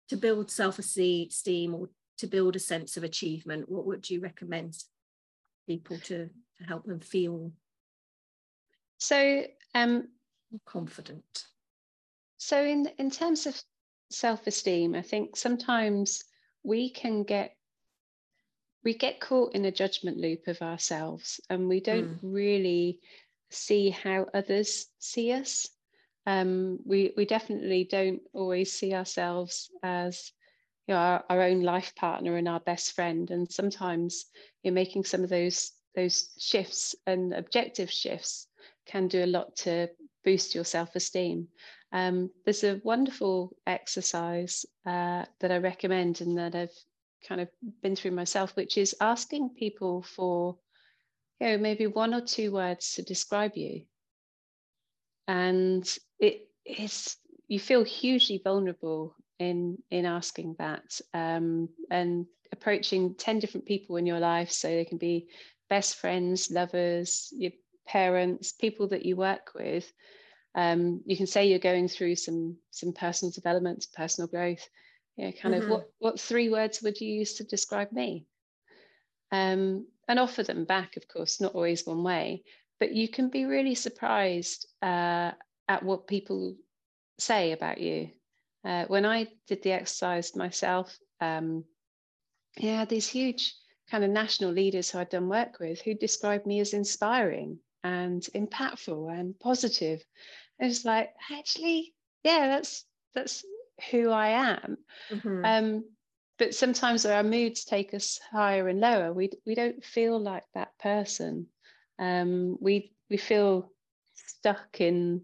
to 0.09 0.17
build 0.17 0.51
self-esteem 0.51 1.75
or 1.75 1.89
to 2.19 2.27
build 2.27 2.57
a 2.57 2.61
sense 2.61 2.97
of 2.97 3.05
achievement? 3.05 3.69
What 3.69 3.87
would 3.87 4.09
you 4.09 4.21
recommend 4.21 4.77
people 5.69 5.99
to, 5.99 6.29
to 6.29 6.65
help 6.67 6.85
them 6.85 7.01
feel 7.01 7.53
so 8.99 9.45
um, 9.75 10.09
confident? 10.65 11.47
so 12.37 12.63
in 12.63 12.89
in 12.99 13.11
terms 13.11 13.47
of 13.47 13.61
self-esteem 14.11 14.95
i 14.95 15.03
think 15.03 15.37
sometimes 15.37 16.25
we 16.63 16.91
can 16.91 17.23
get 17.23 17.57
we 18.87 18.95
get 18.95 19.21
caught 19.21 19.55
in 19.55 19.65
a 19.67 19.73
judgment 19.73 20.17
loop 20.17 20.47
of 20.49 20.63
ourselves 20.63 21.41
and 21.51 21.69
we 21.69 21.81
don't 21.81 22.15
mm. 22.15 22.19
really 22.23 23.01
see 23.51 23.91
how 23.91 24.27
others 24.33 24.87
see 24.99 25.33
us 25.33 25.69
um, 26.27 26.79
we 26.85 27.13
we 27.17 27.25
definitely 27.25 27.85
don't 27.85 28.21
always 28.33 28.73
see 28.73 28.95
ourselves 28.95 29.71
as 29.83 30.33
you 30.87 30.95
know, 30.95 31.01
our, 31.01 31.25
our 31.29 31.43
own 31.43 31.63
life 31.63 31.95
partner 31.95 32.37
and 32.37 32.49
our 32.49 32.61
best 32.61 32.93
friend. 32.93 33.31
And 33.31 33.51
sometimes 33.51 34.27
you're 34.63 34.75
making 34.75 35.05
some 35.05 35.23
of 35.23 35.31
those 35.31 35.73
those 35.95 36.31
shifts 36.39 36.95
and 37.07 37.33
objective 37.33 37.91
shifts 37.91 38.49
can 38.87 39.09
do 39.09 39.25
a 39.25 39.27
lot 39.27 39.57
to 39.57 39.89
boost 40.25 40.55
your 40.55 40.65
self-esteem. 40.65 41.49
Um, 41.93 42.31
there's 42.45 42.65
a 42.65 42.81
wonderful 42.85 43.57
exercise 43.67 44.67
uh, 44.85 45.25
that 45.41 45.51
I 45.51 45.59
recommend 45.59 46.21
and 46.21 46.37
that 46.37 46.55
I've 46.55 46.77
kind 47.27 47.41
of 47.41 47.49
been 47.83 47.97
through 47.97 48.13
myself, 48.13 48.55
which 48.57 48.79
is 48.79 48.95
asking 49.01 49.51
people 49.51 50.03
for, 50.03 50.57
you 51.41 51.49
know, 51.49 51.59
maybe 51.59 51.87
one 51.87 52.15
or 52.15 52.21
two 52.21 52.53
words 52.53 52.95
to 52.95 53.03
describe 53.03 53.57
you. 53.57 53.83
And 55.29 55.87
it 56.19 56.49
is 56.65 57.17
you 57.49 57.61
feel 57.61 57.85
hugely 57.85 58.41
vulnerable 58.43 59.15
in 59.39 59.79
in 59.91 60.07
asking 60.07 60.57
that 60.59 61.01
um, 61.15 61.69
and 61.91 62.27
approaching 62.53 63.15
10 63.15 63.39
different 63.41 63.67
people 63.67 63.97
in 63.97 64.07
your 64.07 64.21
life. 64.21 64.51
So 64.51 64.69
they 64.69 64.85
can 64.85 64.99
be 64.99 65.29
best 65.69 65.97
friends 65.97 66.51
lovers 66.51 67.33
your 67.37 67.53
parents 67.87 68.53
people 68.53 68.89
that 68.89 69.05
you 69.05 69.17
work 69.17 69.53
with. 69.55 69.91
Um, 70.55 71.03
you 71.05 71.17
can 71.17 71.27
say 71.27 71.47
you're 71.47 71.59
going 71.59 71.89
through 71.89 72.17
some 72.17 72.57
some 72.71 72.93
personal 72.93 73.33
development 73.33 73.87
personal 73.95 74.29
growth 74.29 74.67
you 75.17 75.27
know, 75.27 75.33
kind 75.33 75.55
mm-hmm. 75.55 75.65
of 75.65 75.71
what 75.71 75.91
what 75.99 76.21
three 76.21 76.49
words 76.49 76.83
would 76.83 77.01
you 77.01 77.09
use 77.09 77.35
to 77.35 77.45
describe 77.45 77.93
me 77.93 78.27
um, 79.33 79.87
and 80.09 80.19
offer 80.19 80.43
them 80.43 80.65
back 80.65 80.97
of 80.97 81.09
course 81.09 81.41
not 81.41 81.55
always 81.55 81.87
one 81.87 82.03
way 82.03 82.43
but 82.79 82.93
you 82.93 83.09
can 83.09 83.29
be 83.29 83.45
really 83.45 83.75
surprised 83.75 84.67
uh, 84.83 85.31
at 85.69 85.83
what 85.83 86.07
people 86.07 86.57
say 87.19 87.53
about 87.53 87.81
you. 87.81 88.11
Uh, 88.65 88.85
when 88.87 89.07
I 89.07 89.29
did 89.47 89.63
the 89.63 89.73
exercise 89.73 90.37
myself, 90.37 90.97
um, 91.21 91.65
yeah, 92.59 92.85
these 92.85 93.09
huge 93.09 93.55
kind 93.91 94.05
of 94.05 94.11
national 94.11 94.51
leaders 94.51 94.91
who 94.91 94.99
I'd 94.99 95.09
done 95.09 95.29
work 95.29 95.59
with 95.61 95.81
who 95.81 95.95
described 95.95 96.47
me 96.47 96.61
as 96.61 96.75
inspiring 96.75 97.59
and 97.85 98.23
impactful 98.35 99.19
and 99.19 99.39
positive. 99.39 100.03
It 100.59 100.67
was 100.67 100.85
like, 100.85 101.15
actually, 101.31 101.95
yeah, 102.25 102.49
that's 102.49 102.85
that's 103.15 103.45
who 103.91 104.11
I 104.11 104.29
am. 104.29 104.77
Mm-hmm. 105.11 105.45
Um, 105.45 105.85
but 106.39 106.55
sometimes 106.55 107.07
our 107.07 107.23
moods 107.23 107.65
take 107.65 107.95
us 107.95 108.21
higher 108.31 108.69
and 108.69 108.81
lower. 108.81 109.13
We 109.13 109.31
we 109.47 109.55
don't 109.55 109.85
feel 109.85 110.19
like 110.19 110.45
that 110.55 110.79
person. 110.79 111.47
Um, 111.99 112.59
we 112.61 112.93
we 113.09 113.17
feel 113.17 113.73
stuck 114.15 114.81
in 114.81 115.23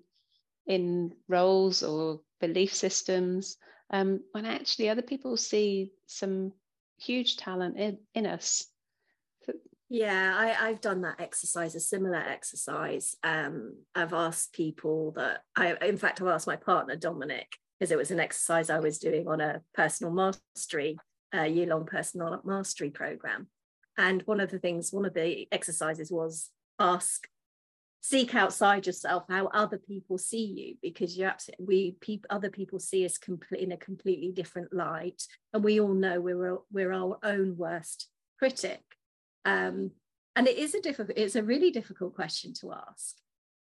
in 0.67 1.13
roles 1.29 1.83
or 1.83 2.21
belief 2.41 2.75
systems 2.75 3.57
um, 3.91 4.21
when 4.33 4.47
actually 4.47 4.89
other 4.89 5.03
people 5.03 5.37
see 5.37 5.93
some 6.07 6.53
huge 6.99 7.37
talent 7.37 7.79
in, 7.79 7.99
in 8.15 8.27
us 8.27 8.67
yeah 9.89 10.35
I, 10.37 10.69
i've 10.69 10.81
done 10.81 11.03
that 11.03 11.21
exercise 11.21 11.75
a 11.75 11.81
similar 11.81 12.17
exercise 12.17 13.17
um, 13.23 13.75
i've 13.95 14.13
asked 14.13 14.53
people 14.53 15.13
that 15.17 15.43
i 15.57 15.75
in 15.83 15.97
fact 15.97 16.21
i've 16.21 16.29
asked 16.29 16.47
my 16.47 16.57
partner 16.57 16.97
dominic 16.97 17.49
because 17.83 17.91
it 17.91 17.99
was 17.99 18.13
an 18.13 18.21
exercise 18.21 18.71
i 18.71 18.79
was 18.79 18.99
doing 18.99 19.27
on 19.27 19.41
a 19.41 19.61
personal 19.75 20.13
mastery 20.13 20.97
a 21.33 21.47
year-long 21.47 21.87
personal 21.87 22.41
mastery 22.45 22.91
program. 22.91 23.49
And 23.99 24.23
one 24.23 24.41
of 24.41 24.51
the 24.51 24.59
things 24.59 24.93
one 24.93 25.05
of 25.05 25.15
the 25.15 25.47
exercises 25.53 26.11
was 26.11 26.51
ask 26.79 27.27
seek 28.01 28.35
outside 28.35 28.87
yourself 28.87 29.25
how 29.29 29.47
other 29.49 29.79
people 29.79 30.19
see 30.19 30.45
you 30.45 30.75
because 30.83 31.17
you're 31.17 31.29
absolutely 31.29 31.65
we 31.67 31.97
people 32.01 32.27
other 32.31 32.51
people 32.51 32.79
see 32.79 33.05
us 33.05 33.17
complete 33.19 33.61
in 33.61 33.73
a 33.73 33.77
completely 33.77 34.33
different 34.33 34.73
light 34.73 35.23
and 35.53 35.63
we 35.63 35.79
all 35.81 35.95
know 35.95 36.21
we're 36.21 36.59
we're 36.73 36.93
our 36.93 37.19
own 37.23 37.57
worst 37.57 38.09
critic. 38.39 38.83
Um, 39.45 39.93
and 40.35 40.49
it 40.49 40.57
is 40.57 40.75
a 40.75 40.81
difficult 40.81 41.19
it's 41.19 41.37
a 41.37 41.43
really 41.43 41.71
difficult 41.71 42.15
question 42.15 42.55
to 42.55 42.73
ask 42.73 43.17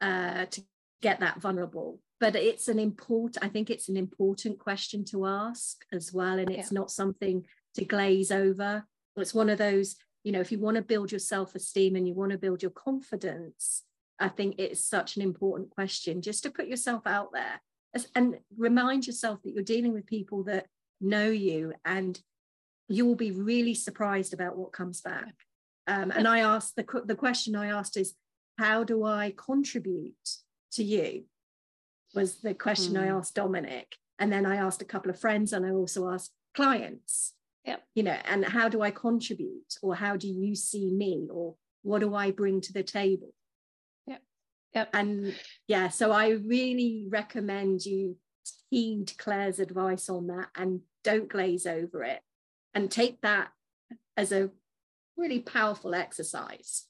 uh, 0.01 0.45
to 0.45 0.61
get 1.01 1.19
that 1.19 1.41
vulnerable 1.41 1.99
but 2.21 2.35
it's 2.37 2.69
an 2.69 2.79
important 2.79 3.43
i 3.43 3.49
think 3.49 3.69
it's 3.69 3.89
an 3.89 3.97
important 3.97 4.57
question 4.57 5.03
to 5.03 5.25
ask 5.25 5.83
as 5.91 6.13
well 6.13 6.39
and 6.39 6.49
it's 6.49 6.71
yeah. 6.71 6.79
not 6.79 6.89
something 6.89 7.45
to 7.75 7.83
glaze 7.83 8.31
over 8.31 8.85
it's 9.17 9.33
one 9.33 9.49
of 9.49 9.57
those 9.57 9.97
you 10.23 10.31
know 10.31 10.39
if 10.39 10.51
you 10.51 10.59
want 10.59 10.77
to 10.77 10.81
build 10.81 11.11
your 11.11 11.19
self-esteem 11.19 11.97
and 11.97 12.07
you 12.07 12.13
want 12.13 12.31
to 12.31 12.37
build 12.37 12.61
your 12.61 12.71
confidence 12.71 13.83
I 14.21 14.29
think 14.29 14.55
it's 14.59 14.85
such 14.85 15.15
an 15.15 15.23
important 15.23 15.71
question 15.71 16.21
just 16.21 16.43
to 16.43 16.51
put 16.51 16.67
yourself 16.67 17.07
out 17.07 17.29
there 17.33 17.59
and 18.15 18.37
remind 18.55 19.07
yourself 19.07 19.41
that 19.41 19.51
you're 19.51 19.63
dealing 19.63 19.93
with 19.93 20.05
people 20.05 20.43
that 20.43 20.67
know 21.01 21.29
you 21.29 21.73
and 21.83 22.21
you 22.87 23.05
will 23.05 23.15
be 23.15 23.31
really 23.31 23.73
surprised 23.73 24.33
about 24.33 24.55
what 24.55 24.71
comes 24.71 25.01
back. 25.01 25.33
Um, 25.87 26.11
and 26.11 26.27
I 26.27 26.39
asked 26.39 26.75
the, 26.75 26.85
the 27.05 27.15
question 27.15 27.55
I 27.55 27.67
asked 27.67 27.97
is, 27.97 28.13
how 28.57 28.83
do 28.83 29.03
I 29.03 29.33
contribute 29.35 30.13
to 30.73 30.83
you? 30.83 31.25
Was 32.13 32.41
the 32.41 32.53
question 32.53 32.95
mm. 32.95 33.03
I 33.03 33.07
hmm. 33.07 33.17
asked 33.17 33.35
Dominic. 33.35 33.95
And 34.19 34.31
then 34.31 34.45
I 34.45 34.57
asked 34.57 34.81
a 34.81 34.85
couple 34.85 35.09
of 35.09 35.19
friends 35.19 35.51
and 35.53 35.65
I 35.65 35.71
also 35.71 36.09
asked 36.09 36.31
clients. 36.53 37.33
Yeah. 37.65 37.77
You 37.95 38.03
know, 38.03 38.17
and 38.25 38.45
how 38.45 38.69
do 38.69 38.81
I 38.81 38.91
contribute? 38.91 39.77
Or 39.81 39.95
how 39.95 40.15
do 40.17 40.27
you 40.27 40.55
see 40.55 40.91
me? 40.91 41.27
Or 41.31 41.55
what 41.83 41.99
do 41.99 42.13
I 42.15 42.31
bring 42.31 42.61
to 42.61 42.73
the 42.73 42.83
table? 42.83 43.33
Yep. 44.73 44.89
And 44.93 45.35
yeah, 45.67 45.89
so 45.89 46.11
I 46.11 46.29
really 46.29 47.05
recommend 47.09 47.85
you 47.85 48.17
heed 48.69 49.13
Claire's 49.17 49.59
advice 49.59 50.09
on 50.09 50.27
that 50.27 50.47
and 50.55 50.81
don't 51.03 51.29
glaze 51.29 51.65
over 51.65 52.03
it 52.03 52.21
and 52.73 52.89
take 52.89 53.21
that 53.21 53.49
as 54.15 54.31
a 54.31 54.49
really 55.17 55.39
powerful 55.39 55.93
exercise. 55.93 56.85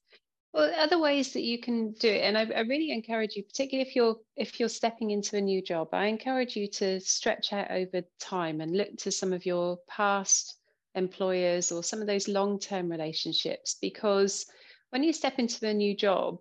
Well, 0.53 0.73
other 0.77 0.99
ways 0.99 1.31
that 1.33 1.43
you 1.43 1.59
can 1.59 1.93
do 1.93 2.09
it, 2.09 2.23
and 2.23 2.37
I, 2.37 2.41
I, 2.41 2.59
really 2.61 2.91
encourage 2.91 3.37
you, 3.37 3.43
particularly 3.43 3.87
if 3.87 3.95
you're 3.95 4.17
if 4.35 4.59
you're 4.59 4.67
stepping 4.67 5.11
into 5.11 5.37
a 5.37 5.41
new 5.41 5.61
job, 5.61 5.89
I 5.93 6.07
encourage 6.07 6.57
you 6.57 6.67
to 6.67 6.99
stretch 6.99 7.53
out 7.53 7.71
over 7.71 8.01
time 8.19 8.59
and 8.59 8.75
look 8.75 8.97
to 8.97 9.11
some 9.11 9.31
of 9.31 9.45
your 9.45 9.77
past 9.87 10.57
employers 10.95 11.71
or 11.71 11.83
some 11.83 12.01
of 12.01 12.07
those 12.07 12.27
long-term 12.27 12.89
relationships 12.91 13.77
because 13.79 14.45
when 14.89 15.03
you 15.03 15.13
step 15.13 15.39
into 15.39 15.65
a 15.65 15.73
new 15.73 15.95
job, 15.95 16.37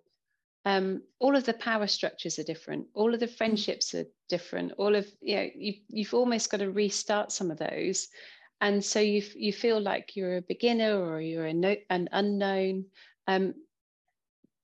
um, 0.64 1.02
all 1.20 1.36
of 1.36 1.44
the 1.44 1.54
power 1.54 1.86
structures 1.86 2.38
are 2.38 2.44
different 2.44 2.86
all 2.94 3.14
of 3.14 3.20
the 3.20 3.26
mm. 3.26 3.36
friendships 3.36 3.94
are 3.94 4.04
different 4.28 4.72
all 4.76 4.94
of 4.94 5.06
you 5.22 5.36
know 5.36 5.48
you've, 5.54 5.80
you've 5.88 6.14
almost 6.14 6.50
got 6.50 6.58
to 6.58 6.70
restart 6.70 7.32
some 7.32 7.50
of 7.50 7.58
those 7.58 8.08
and 8.60 8.84
so 8.84 9.00
you 9.00 9.22
you 9.34 9.52
feel 9.52 9.80
like 9.80 10.16
you're 10.16 10.36
a 10.36 10.42
beginner 10.42 11.00
or 11.00 11.20
you're 11.20 11.46
a 11.46 11.54
no, 11.54 11.74
an 11.88 12.08
unknown 12.12 12.84
um, 13.26 13.54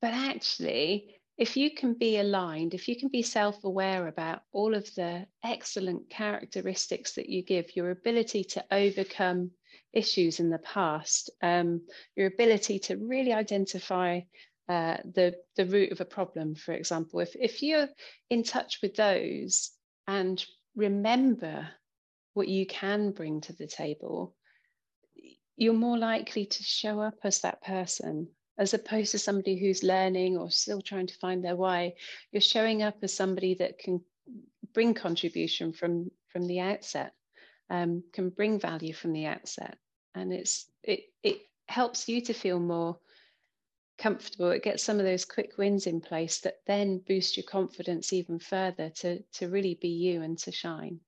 but 0.00 0.12
actually 0.12 1.17
if 1.38 1.57
you 1.57 1.71
can 1.71 1.93
be 1.93 2.19
aligned, 2.19 2.73
if 2.73 2.88
you 2.88 2.97
can 2.97 3.09
be 3.09 3.23
self 3.23 3.62
aware 3.65 4.09
about 4.09 4.41
all 4.53 4.75
of 4.75 4.93
the 4.95 5.26
excellent 5.45 6.09
characteristics 6.09 7.12
that 7.12 7.29
you 7.29 7.43
give, 7.43 7.76
your 7.76 7.91
ability 7.91 8.45
to 8.45 8.65
overcome 8.71 9.50
issues 9.93 10.41
in 10.41 10.49
the 10.49 10.59
past, 10.59 11.31
um, 11.43 11.83
your 12.17 12.29
ability 12.29 12.79
to 12.79 12.97
really 12.97 13.35
identify 13.35 14.21
uh, 14.69 14.97
the, 15.15 15.35
the 15.57 15.67
root 15.67 15.93
of 15.93 16.00
a 16.00 16.07
problem, 16.07 16.55
for 16.55 16.73
example, 16.73 17.21
if, 17.21 17.37
if 17.38 17.62
you're 17.62 17.88
in 18.31 18.43
touch 18.43 18.79
with 18.83 18.95
those 18.97 19.71
and 20.09 20.45
remember 20.75 21.69
what 22.33 22.49
you 22.49 22.67
can 22.67 23.11
bring 23.11 23.43
to 23.43 23.53
the 23.53 23.67
table, 23.67 24.35
you're 25.57 25.75
more 25.75 25.99
likely 25.99 26.47
to 26.47 26.62
show 26.62 27.00
up 27.00 27.15
as 27.25 27.41
that 27.41 27.62
person 27.62 28.29
as 28.58 28.75
opposed 28.75 29.12
to 29.12 29.18
somebody 29.18 29.58
who's 29.58 29.82
learning 29.82 30.36
or 30.36 30.50
still 30.50 30.80
trying 30.80 31.06
to 31.06 31.18
find 31.18 31.44
their 31.44 31.56
way 31.56 31.94
you're 32.32 32.40
showing 32.40 32.82
up 32.82 32.96
as 33.02 33.14
somebody 33.14 33.54
that 33.54 33.78
can 33.78 34.00
bring 34.72 34.94
contribution 34.94 35.72
from 35.72 36.10
from 36.32 36.46
the 36.46 36.60
outset 36.60 37.12
um, 37.70 38.02
can 38.12 38.30
bring 38.30 38.58
value 38.58 38.92
from 38.92 39.12
the 39.12 39.26
outset. 39.26 39.78
And 40.14 40.32
it's 40.32 40.66
it 40.82 41.00
it 41.22 41.40
helps 41.68 42.08
you 42.08 42.20
to 42.22 42.32
feel 42.32 42.60
more 42.60 42.98
comfortable. 43.98 44.50
It 44.50 44.62
gets 44.62 44.82
some 44.82 44.98
of 44.98 45.04
those 45.04 45.25
quick 45.25 45.56
wins 45.58 45.86
in 45.86 46.00
place 46.00 46.40
that 46.40 46.60
then 46.66 47.02
boost 47.06 47.36
your 47.36 47.44
confidence 47.44 48.12
even 48.12 48.38
further 48.38 48.90
to 48.96 49.22
to 49.34 49.48
really 49.48 49.78
be 49.80 49.88
you 49.88 50.22
and 50.22 50.38
to 50.38 50.52
shine 50.52 51.00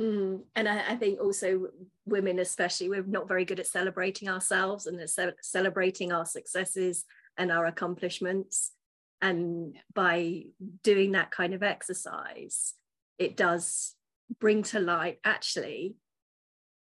Mm. 0.00 0.42
And 0.54 0.68
I, 0.68 0.92
I, 0.92 0.96
think 0.96 1.20
also 1.20 1.68
women, 2.06 2.38
especially, 2.38 2.88
we're 2.88 3.02
not 3.02 3.28
very 3.28 3.44
good 3.44 3.60
at 3.60 3.66
celebrating 3.66 4.28
ourselves 4.28 4.86
and 4.86 4.98
ce- 5.08 5.36
celebrating 5.42 6.12
our 6.12 6.24
successes 6.24 7.04
and 7.36 7.52
our 7.52 7.66
accomplishments. 7.66 8.72
And 9.20 9.76
by 9.94 10.44
doing 10.82 11.12
that 11.12 11.30
kind 11.30 11.52
of 11.52 11.62
exercise, 11.62 12.74
it 13.18 13.36
does 13.36 13.94
bring 14.40 14.62
to 14.64 14.80
light 14.80 15.18
actually, 15.24 15.96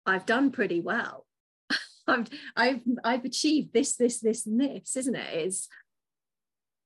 I've 0.07 0.27
done 0.27 0.51
pretty 0.53 0.81
well. 0.81 1.27
I've, 2.07 2.29
I've 2.57 2.81
I've 3.03 3.25
achieved 3.25 3.73
this, 3.73 3.97
this, 3.97 4.21
this, 4.21 4.47
and 4.47 4.61
this, 4.61 4.97
isn't 4.97 5.17
it? 5.17 5.47
Is 5.47 5.69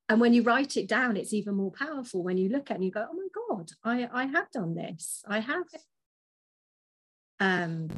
and 0.09 0.21
when 0.21 0.33
you 0.33 0.43
write 0.43 0.77
it 0.77 0.88
down, 0.88 1.17
it's 1.17 1.35
even 1.35 1.55
more 1.55 1.71
powerful 1.71 2.23
when 2.23 2.38
you 2.38 2.49
look 2.49 2.71
at 2.71 2.75
it 2.75 2.77
and 2.77 2.85
you 2.85 2.91
go, 2.91 3.07
oh 3.11 3.15
my 3.15 3.57
God, 3.57 3.71
I, 3.85 4.09
I 4.11 4.27
have 4.27 4.50
done 4.50 4.75
this. 4.75 5.23
I 5.29 5.41
have 5.41 5.67
um, 7.40 7.88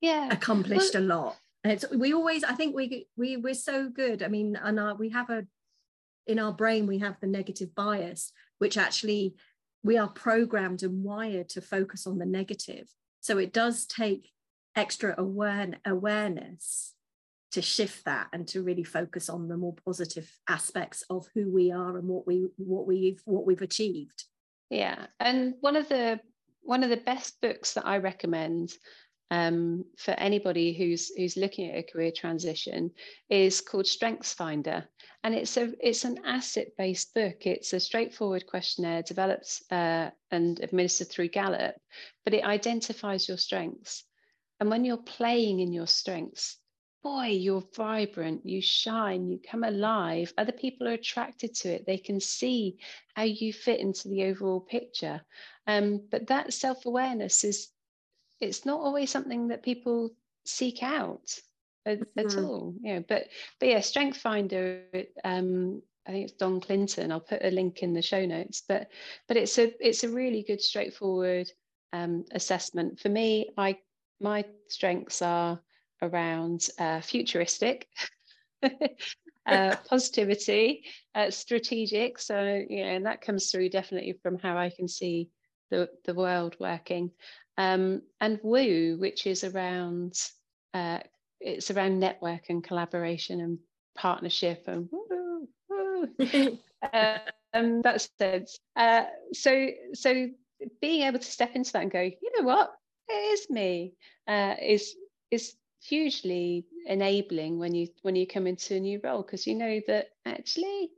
yeah. 0.00 0.28
accomplished 0.30 0.94
well, 0.94 1.02
a 1.02 1.04
lot. 1.04 1.36
And 1.64 1.72
it's 1.72 1.84
we 1.90 2.14
always 2.14 2.44
i 2.44 2.52
think 2.52 2.76
we 2.76 3.08
we 3.16 3.36
we're 3.36 3.54
so 3.54 3.88
good. 3.88 4.22
I 4.22 4.28
mean 4.28 4.56
and 4.56 4.78
our, 4.78 4.94
we 4.94 5.10
have 5.10 5.30
a 5.30 5.46
in 6.26 6.38
our 6.38 6.52
brain 6.52 6.86
we 6.86 6.98
have 6.98 7.16
the 7.20 7.26
negative 7.26 7.74
bias 7.74 8.32
which 8.58 8.76
actually 8.76 9.34
we 9.82 9.96
are 9.96 10.08
programmed 10.08 10.82
and 10.82 11.04
wired 11.04 11.48
to 11.50 11.60
focus 11.60 12.06
on 12.06 12.18
the 12.18 12.26
negative. 12.26 12.88
So 13.20 13.38
it 13.38 13.52
does 13.52 13.86
take 13.86 14.30
extra 14.74 15.14
aware, 15.16 15.74
awareness 15.84 16.94
to 17.52 17.62
shift 17.62 18.04
that 18.04 18.26
and 18.32 18.46
to 18.48 18.62
really 18.62 18.82
focus 18.84 19.28
on 19.28 19.48
the 19.48 19.56
more 19.56 19.74
positive 19.84 20.30
aspects 20.48 21.04
of 21.08 21.26
who 21.34 21.50
we 21.50 21.70
are 21.70 21.96
and 21.96 22.08
what 22.08 22.26
we 22.26 22.48
what 22.56 22.86
we've 22.86 23.22
what 23.24 23.46
we've 23.46 23.62
achieved. 23.62 24.24
Yeah. 24.70 25.06
And 25.20 25.54
one 25.60 25.76
of 25.76 25.88
the 25.88 26.20
one 26.66 26.82
of 26.82 26.90
the 26.90 26.96
best 26.96 27.40
books 27.40 27.74
that 27.74 27.86
I 27.86 27.98
recommend 27.98 28.72
um, 29.30 29.84
for 29.98 30.12
anybody 30.12 30.72
who's 30.72 31.10
who's 31.16 31.36
looking 31.36 31.70
at 31.70 31.78
a 31.78 31.82
career 31.82 32.12
transition 32.14 32.90
is 33.28 33.60
called 33.60 33.86
Strengths 33.86 34.32
Finder, 34.32 34.88
and 35.24 35.34
it's 35.34 35.56
a 35.56 35.72
it's 35.80 36.04
an 36.04 36.18
asset 36.24 36.68
based 36.78 37.12
book. 37.14 37.46
It's 37.46 37.72
a 37.72 37.80
straightforward 37.80 38.46
questionnaire 38.46 39.02
developed 39.02 39.62
uh, 39.70 40.10
and 40.30 40.60
administered 40.60 41.08
through 41.08 41.28
Gallup, 41.28 41.74
but 42.24 42.34
it 42.34 42.44
identifies 42.44 43.26
your 43.26 43.38
strengths. 43.38 44.04
And 44.60 44.70
when 44.70 44.84
you're 44.84 44.96
playing 44.96 45.60
in 45.60 45.72
your 45.72 45.88
strengths, 45.88 46.58
boy, 47.06 47.26
you're 47.26 47.62
vibrant, 47.76 48.44
you 48.44 48.60
shine, 48.60 49.28
you 49.28 49.38
come 49.48 49.62
alive. 49.62 50.32
Other 50.36 50.50
people 50.50 50.88
are 50.88 50.94
attracted 50.94 51.54
to 51.54 51.68
it. 51.68 51.86
They 51.86 51.98
can 51.98 52.18
see 52.18 52.78
how 53.14 53.22
you 53.22 53.52
fit 53.52 53.78
into 53.78 54.08
the 54.08 54.24
overall 54.24 54.58
picture. 54.58 55.20
Um, 55.68 56.02
but 56.10 56.26
that 56.26 56.52
self 56.52 56.84
awareness 56.84 57.44
is, 57.44 57.68
it's 58.40 58.66
not 58.66 58.80
always 58.80 59.08
something 59.08 59.46
that 59.48 59.62
people 59.62 60.10
seek 60.46 60.82
out 60.82 61.32
at, 61.86 62.00
mm-hmm. 62.00 62.18
at 62.18 62.36
all. 62.38 62.74
You 62.82 62.94
know, 62.94 63.04
but 63.08 63.28
but 63.60 63.68
yeah, 63.68 63.80
Strength 63.80 64.16
Finder. 64.16 64.82
Um, 65.22 65.82
I 66.08 66.10
think 66.10 66.24
it's 66.24 66.36
Don 66.36 66.60
Clifton. 66.60 67.12
I'll 67.12 67.20
put 67.20 67.44
a 67.44 67.52
link 67.52 67.84
in 67.84 67.92
the 67.92 68.02
show 68.02 68.26
notes. 68.26 68.64
But 68.68 68.88
but 69.28 69.36
it's 69.36 69.56
a 69.58 69.72
it's 69.78 70.02
a 70.02 70.08
really 70.08 70.42
good, 70.42 70.60
straightforward 70.60 71.52
um, 71.92 72.24
assessment 72.32 72.98
for 72.98 73.10
me. 73.10 73.52
I 73.56 73.78
my 74.20 74.44
strengths 74.68 75.22
are 75.22 75.60
around 76.02 76.68
uh, 76.78 77.00
futuristic. 77.00 77.88
uh, 79.46 79.76
positivity, 79.88 80.84
uh, 81.14 81.30
strategic. 81.30 82.18
So, 82.18 82.64
you 82.68 82.84
know, 82.84 82.90
and 82.90 83.06
that 83.06 83.20
comes 83.20 83.50
through 83.50 83.68
definitely 83.68 84.18
from 84.22 84.38
how 84.38 84.56
I 84.56 84.70
can 84.70 84.88
see 84.88 85.28
the, 85.70 85.88
the 86.04 86.14
world 86.14 86.56
working. 86.58 87.10
Um, 87.58 88.02
and 88.20 88.40
Woo, 88.42 88.96
which 88.98 89.26
is 89.26 89.44
around 89.44 90.14
uh, 90.74 90.98
it's 91.40 91.70
around 91.70 92.00
network 92.00 92.48
and 92.48 92.62
collaboration 92.62 93.40
and 93.40 93.58
partnership 93.94 94.64
and 94.66 94.88
woo, 94.90 95.48
woo. 95.68 96.08
um, 97.54 97.82
that's 97.82 98.10
it. 98.20 98.50
Uh, 98.74 99.04
so 99.32 99.68
so 99.94 100.28
being 100.80 101.02
able 101.02 101.18
to 101.18 101.30
step 101.30 101.54
into 101.54 101.72
that 101.72 101.82
and 101.82 101.90
go, 101.90 102.02
you 102.02 102.32
know 102.36 102.44
what, 102.44 102.72
it 103.08 103.12
is 103.12 103.50
me, 103.50 103.94
uh, 104.26 104.54
is 104.60 104.94
is 105.30 105.54
hugely 105.88 106.66
enabling 106.86 107.58
when 107.58 107.74
you 107.74 107.88
when 108.02 108.16
you 108.16 108.26
come 108.26 108.46
into 108.46 108.76
a 108.76 108.80
new 108.80 109.00
role 109.02 109.22
because 109.22 109.46
you 109.46 109.54
know 109.54 109.80
that 109.86 110.08
actually 110.24 110.90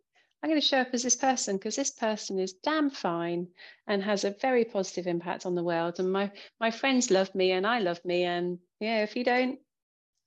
I'm 0.43 0.51
going 0.51 0.61
to 0.61 0.67
show 0.67 0.79
up 0.79 0.91
as 0.93 1.03
this 1.03 1.17
person 1.17 1.57
because 1.57 1.75
this 1.75 1.91
person 1.91 2.39
is 2.39 2.53
damn 2.53 2.91
fine 2.91 3.49
and 3.89 4.03
has 4.03 4.25
a 4.25 4.37
very 4.41 4.65
positive 4.65 5.09
impact 5.09 5.47
on 5.47 5.57
the 5.57 5.65
world. 5.65 5.99
And 5.99 6.13
my 6.13 6.31
my 6.61 6.71
friends 6.71 7.11
love 7.11 7.35
me 7.35 7.53
and 7.53 7.67
I 7.67 7.81
love 7.81 8.05
me. 8.05 8.23
And 8.23 8.59
yeah, 8.79 9.03
if 9.03 9.17
you 9.17 9.25
don't, 9.25 9.59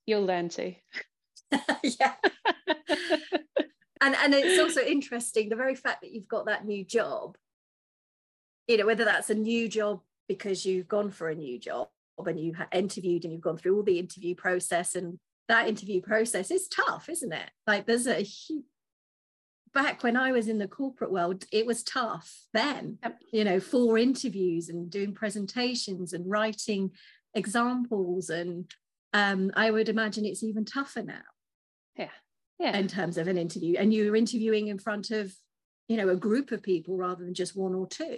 you'll 0.06 0.26
learn 0.26 0.50
to. 0.50 0.74
yeah. 1.84 2.16
and 4.02 4.16
and 4.16 4.34
it's 4.34 4.60
also 4.60 4.82
interesting 4.82 5.48
the 5.48 5.56
very 5.56 5.76
fact 5.76 6.02
that 6.02 6.12
you've 6.12 6.28
got 6.28 6.48
that 6.48 6.66
new 6.66 6.84
job, 6.84 7.38
you 8.68 8.78
know, 8.78 8.86
whether 8.86 9.06
that's 9.06 9.30
a 9.30 9.36
new 9.36 9.70
job 9.70 10.02
because 10.28 10.66
you've 10.66 10.90
gone 10.90 11.10
for 11.10 11.30
a 11.30 11.36
new 11.36 11.58
job 11.58 11.88
and 12.28 12.40
you 12.40 12.54
have 12.54 12.68
interviewed 12.72 13.24
and 13.24 13.34
you've 13.34 13.42
gone 13.42 13.58
through 13.58 13.76
all 13.76 13.84
the 13.84 14.00
interview 14.00 14.36
process 14.36 14.96
and 14.96 15.20
that 15.48 15.68
interview 15.68 16.02
process 16.02 16.52
is 16.52 16.68
tough, 16.68 17.10
isn't 17.10 17.34
it? 17.34 17.50
Like 17.68 17.86
there's 17.86 18.08
a 18.08 18.22
huge 18.22 18.64
back 19.74 20.04
when 20.04 20.18
I 20.18 20.32
was 20.32 20.48
in 20.48 20.58
the 20.58 20.68
corporate 20.68 21.12
world, 21.12 21.46
it 21.52 21.66
was 21.66 21.84
tough 21.84 22.46
then, 22.54 22.98
you 23.32 23.44
know, 23.44 23.60
for 23.60 23.98
interviews 23.98 24.70
and 24.70 24.90
doing 24.90 25.14
presentations 25.14 26.14
and 26.14 26.30
writing 26.30 26.92
examples. 27.34 28.30
And 28.30 28.70
um, 29.14 29.52
I 29.56 29.72
would 29.72 29.90
imagine 29.90 30.26
it's 30.26 30.44
even 30.44 30.66
tougher 30.66 31.04
now. 31.04 31.22
Yeah. 31.96 32.10
Yeah. 32.60 32.78
In 32.78 32.88
terms 32.88 33.18
of 33.18 33.28
an 33.28 33.38
interview. 33.38 33.78
And 33.78 33.94
you're 33.94 34.16
interviewing 34.16 34.68
in 34.68 34.78
front 34.78 35.12
of, 35.12 35.34
you 35.88 35.98
know, 35.98 36.10
a 36.10 36.16
group 36.16 36.52
of 36.52 36.62
people 36.62 36.98
rather 36.98 37.24
than 37.24 37.34
just 37.34 37.56
one 37.56 37.74
or 37.74 37.88
two. 37.88 38.18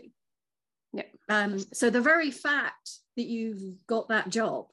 Yeah. 0.91 1.03
Um, 1.29 1.59
so 1.71 1.89
the 1.89 2.01
very 2.01 2.31
fact 2.31 2.99
that 3.15 3.25
you've 3.25 3.85
got 3.87 4.09
that 4.09 4.29
job 4.29 4.67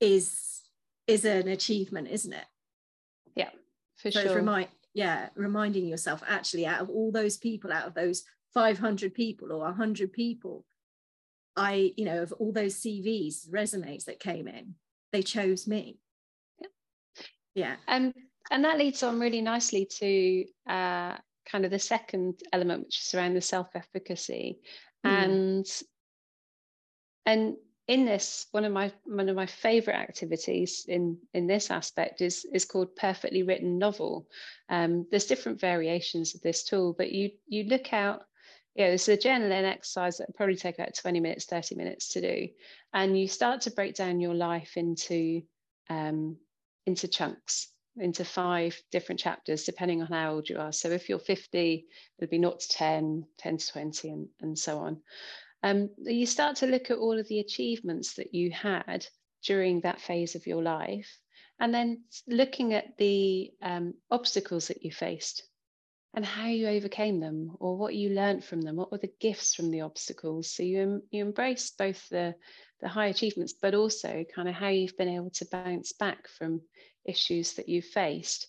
is 0.00 0.62
is 1.06 1.24
an 1.24 1.48
achievement, 1.48 2.08
isn't 2.10 2.32
it? 2.32 2.46
Yeah, 3.34 3.50
for 3.96 4.10
so 4.10 4.22
sure. 4.22 4.36
Remind, 4.36 4.68
yeah 4.94 5.28
reminding 5.34 5.86
yourself 5.86 6.22
actually 6.26 6.64
out 6.64 6.80
of 6.80 6.88
all 6.88 7.12
those 7.12 7.36
people 7.36 7.72
out 7.72 7.86
of 7.86 7.94
those 7.94 8.22
500 8.54 9.12
people 9.12 9.52
or 9.52 9.58
100 9.58 10.12
people 10.12 10.64
i 11.56 11.92
you 11.96 12.04
know 12.04 12.22
of 12.22 12.32
all 12.34 12.52
those 12.52 12.76
cvs 12.76 13.46
resumes 13.50 14.04
that 14.04 14.20
came 14.20 14.48
in 14.48 14.74
they 15.12 15.22
chose 15.22 15.66
me 15.66 15.98
yeah 16.60 16.68
yeah 17.54 17.76
and 17.88 18.14
and 18.50 18.64
that 18.64 18.78
leads 18.78 19.02
on 19.02 19.20
really 19.20 19.40
nicely 19.40 19.86
to 19.86 20.44
uh, 20.68 21.16
kind 21.50 21.64
of 21.64 21.70
the 21.70 21.78
second 21.78 22.40
element 22.52 22.84
which 22.84 23.00
is 23.00 23.14
around 23.14 23.34
the 23.34 23.40
self-efficacy 23.40 24.58
mm. 25.04 25.10
and 25.10 25.66
and 27.26 27.56
in 27.86 28.06
this, 28.06 28.46
one 28.52 28.64
of 28.64 28.72
my 28.72 28.90
one 29.04 29.28
of 29.28 29.36
my 29.36 29.46
favorite 29.46 29.96
activities 29.96 30.86
in 30.88 31.18
in 31.34 31.46
this 31.46 31.70
aspect 31.70 32.22
is 32.22 32.46
is 32.52 32.64
called 32.64 32.96
perfectly 32.96 33.42
written 33.42 33.78
novel. 33.78 34.26
Um, 34.70 35.06
there's 35.10 35.26
different 35.26 35.60
variations 35.60 36.34
of 36.34 36.40
this 36.40 36.64
tool, 36.64 36.94
but 36.96 37.12
you 37.12 37.30
you 37.46 37.64
look 37.64 37.92
out. 37.92 38.24
Yeah, 38.74 38.90
this 38.90 39.08
is 39.08 39.18
a 39.24 39.28
journaling 39.28 39.70
exercise 39.70 40.16
that 40.16 40.34
probably 40.34 40.56
take 40.56 40.74
about 40.76 40.96
20 40.96 41.20
minutes, 41.20 41.44
30 41.44 41.76
minutes 41.76 42.08
to 42.08 42.20
do, 42.20 42.48
and 42.92 43.16
you 43.16 43.28
start 43.28 43.60
to 43.62 43.70
break 43.70 43.94
down 43.94 44.18
your 44.18 44.34
life 44.34 44.76
into 44.76 45.42
um, 45.90 46.36
into 46.86 47.06
chunks. 47.06 47.68
into 47.96 48.24
five 48.24 48.82
different 48.90 49.20
chapters, 49.20 49.64
depending 49.64 50.02
on 50.02 50.08
how 50.08 50.34
old 50.34 50.48
you 50.48 50.58
are. 50.58 50.72
So 50.72 50.90
if 50.90 51.08
you're 51.08 51.20
50, 51.20 51.86
it'll 52.18 52.30
be 52.30 52.38
0 52.38 52.56
to 52.58 52.68
10, 52.68 53.24
10 53.38 53.56
to 53.56 53.66
20, 53.68 54.08
and, 54.08 54.28
and 54.40 54.58
so 54.58 54.78
on. 54.78 55.00
Um, 55.64 55.88
you 55.96 56.26
start 56.26 56.56
to 56.56 56.66
look 56.66 56.90
at 56.90 56.98
all 56.98 57.18
of 57.18 57.26
the 57.28 57.40
achievements 57.40 58.14
that 58.14 58.34
you 58.34 58.50
had 58.50 59.06
during 59.42 59.80
that 59.80 60.00
phase 60.00 60.34
of 60.34 60.46
your 60.46 60.62
life, 60.62 61.18
and 61.58 61.72
then 61.72 62.04
looking 62.28 62.74
at 62.74 62.98
the 62.98 63.50
um, 63.62 63.94
obstacles 64.10 64.68
that 64.68 64.84
you 64.84 64.92
faced 64.92 65.42
and 66.12 66.24
how 66.24 66.48
you 66.48 66.68
overcame 66.68 67.18
them 67.18 67.56
or 67.60 67.78
what 67.78 67.94
you 67.94 68.10
learned 68.10 68.44
from 68.44 68.60
them. 68.60 68.76
What 68.76 68.92
were 68.92 68.98
the 68.98 69.14
gifts 69.20 69.54
from 69.54 69.70
the 69.70 69.80
obstacles? 69.80 70.50
So 70.50 70.62
you 70.62 71.02
you 71.10 71.24
embrace 71.24 71.70
both 71.70 72.10
the 72.10 72.34
the 72.82 72.88
high 72.88 73.06
achievements 73.06 73.54
but 73.54 73.74
also 73.74 74.22
kind 74.34 74.50
of 74.50 74.54
how 74.54 74.68
you've 74.68 74.98
been 74.98 75.08
able 75.08 75.30
to 75.30 75.46
bounce 75.50 75.92
back 75.94 76.28
from 76.28 76.60
issues 77.06 77.54
that 77.54 77.70
you've 77.70 77.86
faced. 77.86 78.48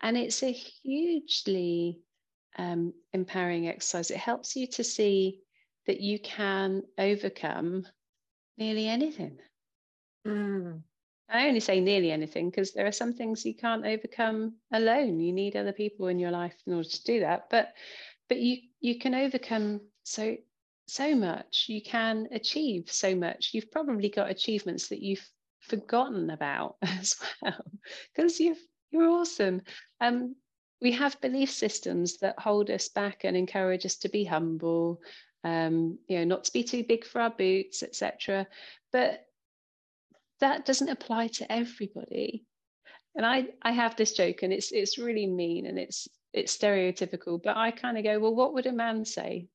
And 0.00 0.16
it's 0.16 0.42
a 0.42 0.52
hugely 0.52 2.00
um, 2.56 2.94
empowering 3.12 3.68
exercise. 3.68 4.10
It 4.10 4.16
helps 4.16 4.56
you 4.56 4.66
to 4.68 4.84
see 4.84 5.40
that 5.86 6.00
you 6.00 6.18
can 6.18 6.82
overcome 6.98 7.86
nearly 8.58 8.88
anything 8.88 9.38
Mm. 10.26 10.82
I 11.28 11.48
only 11.48 11.60
say 11.60 11.80
nearly 11.80 12.10
anything 12.10 12.50
because 12.50 12.72
there 12.72 12.86
are 12.86 12.92
some 12.92 13.12
things 13.12 13.44
you 13.44 13.54
can't 13.54 13.86
overcome 13.86 14.54
alone. 14.72 15.20
You 15.20 15.32
need 15.32 15.56
other 15.56 15.72
people 15.72 16.08
in 16.08 16.18
your 16.18 16.30
life 16.30 16.54
in 16.66 16.74
order 16.74 16.88
to 16.88 17.04
do 17.04 17.20
that. 17.20 17.48
But 17.50 17.72
but 18.28 18.38
you 18.38 18.58
you 18.80 18.98
can 18.98 19.14
overcome 19.14 19.80
so 20.04 20.36
so 20.86 21.14
much. 21.14 21.66
You 21.68 21.82
can 21.82 22.28
achieve 22.30 22.90
so 22.90 23.14
much. 23.14 23.50
You've 23.52 23.72
probably 23.72 24.08
got 24.08 24.30
achievements 24.30 24.88
that 24.88 25.02
you've 25.02 25.28
forgotten 25.60 26.30
about 26.30 26.76
as 26.82 27.16
well 27.42 27.64
because 28.14 28.38
you've 28.38 28.60
you're 28.90 29.08
awesome. 29.08 29.62
Um, 30.00 30.36
we 30.80 30.92
have 30.92 31.20
belief 31.20 31.50
systems 31.50 32.18
that 32.18 32.38
hold 32.38 32.70
us 32.70 32.88
back 32.88 33.24
and 33.24 33.36
encourage 33.36 33.86
us 33.86 33.96
to 33.96 34.08
be 34.08 34.24
humble, 34.24 35.00
um, 35.44 35.98
you 36.08 36.18
know, 36.18 36.24
not 36.24 36.44
to 36.44 36.52
be 36.52 36.64
too 36.64 36.84
big 36.84 37.04
for 37.04 37.20
our 37.20 37.30
boots, 37.30 37.82
etc. 37.82 38.46
But 38.92 39.26
that 40.40 40.64
doesn't 40.64 40.88
apply 40.88 41.28
to 41.28 41.50
everybody. 41.50 42.44
And 43.14 43.24
I, 43.24 43.46
I 43.62 43.72
have 43.72 43.96
this 43.96 44.12
joke 44.12 44.42
and 44.42 44.52
it's 44.52 44.72
it's 44.72 44.98
really 44.98 45.26
mean 45.26 45.66
and 45.66 45.78
it's 45.78 46.06
it's 46.32 46.56
stereotypical, 46.56 47.42
but 47.42 47.56
I 47.56 47.70
kind 47.70 47.96
of 47.96 48.04
go, 48.04 48.18
well, 48.18 48.34
what 48.34 48.52
would 48.54 48.66
a 48.66 48.72
man 48.72 49.04
say? 49.04 49.48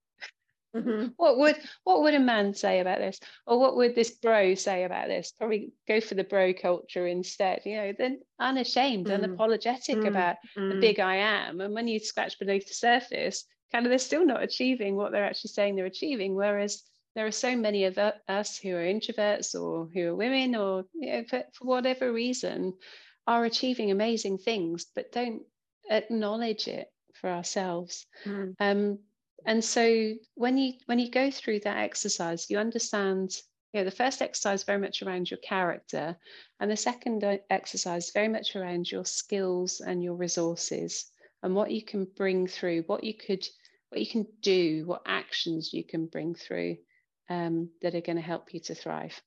Mm-hmm. 0.75 1.07
What 1.17 1.37
would 1.37 1.57
what 1.83 2.01
would 2.01 2.13
a 2.13 2.19
man 2.19 2.53
say 2.53 2.79
about 2.79 2.99
this? 2.99 3.19
Or 3.45 3.59
what 3.59 3.75
would 3.75 3.93
this 3.93 4.11
bro 4.11 4.55
say 4.55 4.85
about 4.85 5.09
this? 5.09 5.33
Probably 5.37 5.73
go 5.87 5.99
for 6.01 6.15
the 6.15 6.23
bro 6.23 6.53
culture 6.53 7.05
instead. 7.07 7.61
You 7.65 7.75
know, 7.75 7.93
then 7.97 8.21
unashamed, 8.39 9.07
mm. 9.07 9.19
unapologetic 9.19 9.97
mm. 9.97 10.07
about 10.07 10.37
mm. 10.57 10.71
the 10.71 10.79
big 10.79 10.99
I 10.99 11.15
am. 11.15 11.61
And 11.61 11.73
when 11.73 11.87
you 11.87 11.99
scratch 11.99 12.39
beneath 12.39 12.67
the 12.67 12.73
surface, 12.73 13.45
kind 13.71 13.85
of 13.85 13.89
they're 13.89 13.99
still 13.99 14.25
not 14.25 14.43
achieving 14.43 14.95
what 14.95 15.11
they're 15.11 15.25
actually 15.25 15.49
saying 15.49 15.75
they're 15.75 15.85
achieving. 15.85 16.35
Whereas 16.35 16.83
there 17.15 17.27
are 17.27 17.31
so 17.31 17.55
many 17.55 17.85
of 17.85 17.97
us 17.97 18.57
who 18.57 18.75
are 18.75 18.83
introverts 18.83 19.59
or 19.59 19.89
who 19.93 20.09
are 20.09 20.15
women 20.15 20.55
or 20.55 20.85
you 20.93 21.11
know, 21.11 21.23
for, 21.29 21.43
for 21.53 21.65
whatever 21.65 22.11
reason 22.11 22.73
are 23.27 23.45
achieving 23.45 23.91
amazing 23.91 24.37
things 24.37 24.85
but 24.95 25.11
don't 25.11 25.41
acknowledge 25.89 26.67
it 26.67 26.87
for 27.13 27.29
ourselves 27.29 28.05
mm. 28.25 28.53
um, 28.59 28.97
and 29.45 29.63
so 29.63 30.13
when 30.35 30.57
you 30.57 30.73
when 30.85 30.99
you 30.99 31.09
go 31.09 31.29
through 31.29 31.59
that 31.59 31.77
exercise 31.77 32.49
you 32.49 32.57
understand 32.57 33.35
you 33.73 33.79
know 33.79 33.85
the 33.85 33.91
first 33.91 34.21
exercise 34.21 34.63
very 34.63 34.79
much 34.79 35.01
around 35.01 35.29
your 35.29 35.39
character 35.39 36.15
and 36.59 36.71
the 36.71 36.77
second 36.77 37.23
uh, 37.23 37.37
exercise 37.49 38.11
very 38.13 38.27
much 38.27 38.55
around 38.55 38.89
your 38.89 39.05
skills 39.05 39.81
and 39.81 40.03
your 40.03 40.15
resources 40.15 41.05
and 41.43 41.55
what 41.55 41.71
you 41.71 41.83
can 41.83 42.05
bring 42.15 42.47
through 42.47 42.83
what 42.87 43.03
you 43.03 43.13
could 43.13 43.45
what 43.91 43.99
you 43.99 44.07
can 44.07 44.25
do 44.41 44.85
what 44.85 45.01
actions 45.05 45.73
you 45.73 45.83
can 45.83 46.05
bring 46.05 46.33
through 46.33 46.77
um, 47.29 47.69
that 47.81 47.93
are 47.93 48.01
going 48.01 48.15
to 48.15 48.21
help 48.21 48.53
you 48.53 48.59
to 48.61 48.75
thrive. 48.75 49.21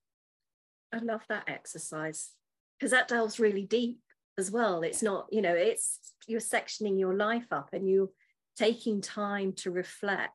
I 0.92 0.98
love 0.98 1.22
that 1.28 1.48
exercise 1.48 2.30
because 2.78 2.90
that 2.92 3.08
delves 3.08 3.38
really 3.38 3.64
deep 3.64 3.98
as 4.38 4.50
well. 4.50 4.82
It's 4.82 5.02
not, 5.02 5.26
you 5.30 5.42
know, 5.42 5.54
it's 5.54 5.98
you're 6.26 6.40
sectioning 6.40 6.98
your 6.98 7.14
life 7.14 7.52
up 7.52 7.70
and 7.72 7.88
you're 7.88 8.10
taking 8.56 9.02
time 9.02 9.52
to 9.52 9.70
reflect 9.70 10.32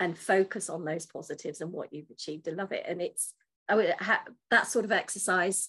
and 0.00 0.16
focus 0.16 0.70
on 0.70 0.84
those 0.84 1.06
positives 1.06 1.60
and 1.60 1.72
what 1.72 1.92
you've 1.92 2.10
achieved. 2.10 2.48
I 2.48 2.52
love 2.52 2.72
it. 2.72 2.84
And 2.86 3.02
it's 3.02 3.34
I 3.68 3.76
mean, 3.76 3.92
that 4.50 4.66
sort 4.68 4.84
of 4.84 4.92
exercise, 4.92 5.68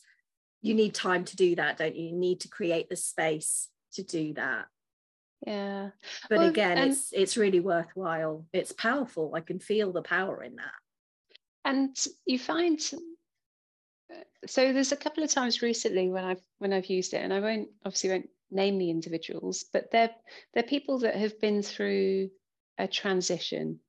you 0.61 0.73
need 0.73 0.93
time 0.93 1.25
to 1.25 1.35
do 1.35 1.55
that, 1.55 1.77
don't 1.77 1.95
you? 1.95 2.09
You 2.09 2.15
need 2.15 2.41
to 2.41 2.49
create 2.49 2.89
the 2.89 2.95
space 2.95 3.69
to 3.93 4.03
do 4.03 4.33
that. 4.35 4.67
Yeah. 5.45 5.89
But 6.29 6.39
well, 6.39 6.47
again, 6.49 6.77
and- 6.77 6.91
it's 6.91 7.13
it's 7.13 7.37
really 7.37 7.59
worthwhile. 7.59 8.45
It's 8.53 8.71
powerful. 8.71 9.33
I 9.35 9.41
can 9.41 9.59
feel 9.59 9.91
the 9.91 10.01
power 10.01 10.43
in 10.43 10.55
that 10.55 10.71
and 11.67 11.95
you 12.25 12.39
find 12.39 12.79
so 14.45 14.71
there's 14.71 14.93
a 14.93 14.97
couple 14.97 15.23
of 15.23 15.29
times 15.29 15.61
recently 15.61 16.09
when 16.09 16.23
I've 16.23 16.41
when 16.59 16.71
I've 16.71 16.85
used 16.89 17.13
it, 17.13 17.17
and 17.21 17.33
I 17.33 17.39
won't 17.41 17.67
obviously 17.85 18.11
won't 18.11 18.29
name 18.49 18.77
the 18.77 18.89
individuals, 18.89 19.65
but 19.73 19.91
they're 19.91 20.11
they're 20.53 20.63
people 20.63 20.99
that 20.99 21.15
have 21.15 21.39
been 21.41 21.61
through 21.61 22.29
a 22.77 22.87
transition 22.87 23.79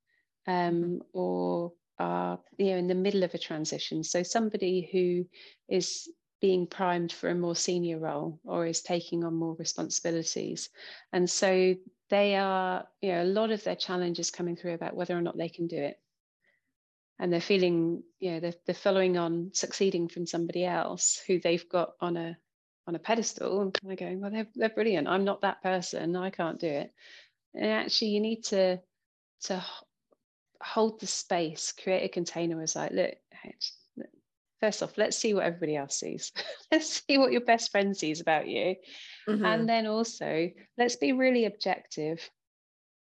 um, 0.46 1.00
or 1.12 1.72
are 2.00 2.40
you 2.58 2.72
know 2.72 2.78
in 2.78 2.88
the 2.88 2.94
middle 2.94 3.22
of 3.22 3.34
a 3.34 3.38
transition. 3.38 4.02
So 4.02 4.22
somebody 4.24 4.88
who 4.92 5.26
is 5.72 6.08
being 6.40 6.66
primed 6.66 7.12
for 7.12 7.28
a 7.28 7.34
more 7.34 7.56
senior 7.56 7.98
role 7.98 8.40
or 8.44 8.66
is 8.66 8.82
taking 8.82 9.24
on 9.24 9.34
more 9.34 9.54
responsibilities, 9.58 10.70
and 11.12 11.28
so 11.28 11.74
they 12.10 12.36
are 12.36 12.86
you 13.00 13.12
know 13.12 13.22
a 13.22 13.24
lot 13.24 13.50
of 13.50 13.62
their 13.64 13.76
challenges 13.76 14.30
coming 14.30 14.56
through 14.56 14.74
about 14.74 14.96
whether 14.96 15.16
or 15.16 15.22
not 15.22 15.36
they 15.36 15.48
can 15.48 15.66
do 15.66 15.76
it. 15.76 15.98
And 17.18 17.32
they're 17.32 17.40
feeling 17.40 18.02
you 18.20 18.32
know 18.32 18.40
they're, 18.40 18.54
they're 18.66 18.74
following 18.74 19.16
on 19.16 19.50
succeeding 19.52 20.08
from 20.08 20.26
somebody 20.26 20.64
else 20.64 21.20
who 21.26 21.40
they've 21.40 21.68
got 21.68 21.94
on 22.00 22.16
a 22.16 22.36
on 22.86 22.94
a 22.94 22.98
pedestal. 22.98 23.60
And 23.60 23.74
kind 23.74 23.92
of 23.92 23.98
going 23.98 24.20
well 24.20 24.30
they're, 24.30 24.46
they're 24.54 24.68
brilliant. 24.68 25.08
I'm 25.08 25.24
not 25.24 25.42
that 25.42 25.62
person. 25.62 26.16
I 26.16 26.30
can't 26.30 26.60
do 26.60 26.68
it. 26.68 26.92
And 27.54 27.66
actually 27.66 28.08
you 28.08 28.20
need 28.20 28.44
to 28.44 28.80
to 29.42 29.64
hold 30.60 31.00
the 31.00 31.06
space 31.06 31.72
create 31.72 32.04
a 32.04 32.08
container 32.08 32.60
as 32.60 32.74
like 32.74 32.90
look 32.90 33.14
first 34.60 34.82
off 34.82 34.96
let's 34.96 35.16
see 35.16 35.34
what 35.34 35.44
everybody 35.44 35.76
else 35.76 36.00
sees 36.00 36.32
let's 36.72 37.02
see 37.06 37.18
what 37.18 37.32
your 37.32 37.40
best 37.42 37.70
friend 37.70 37.96
sees 37.96 38.20
about 38.20 38.48
you 38.48 38.74
mm-hmm. 39.28 39.44
and 39.44 39.68
then 39.68 39.86
also 39.86 40.50
let's 40.76 40.96
be 40.96 41.12
really 41.12 41.44
objective 41.44 42.28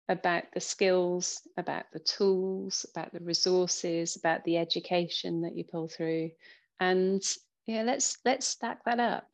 about 0.10 0.44
the 0.54 0.60
skills, 0.60 1.42
about 1.58 1.86
the 1.92 2.00
tools, 2.00 2.86
about 2.92 3.12
the 3.12 3.20
resources, 3.20 4.16
about 4.16 4.44
the 4.44 4.58
education 4.58 5.42
that 5.42 5.56
you 5.56 5.64
pull 5.64 5.88
through. 5.88 6.32
And 6.80 7.22
yeah, 7.66 7.84
let's 7.84 8.18
let's 8.26 8.48
stack 8.48 8.84
that 8.86 9.00
up 9.00 9.28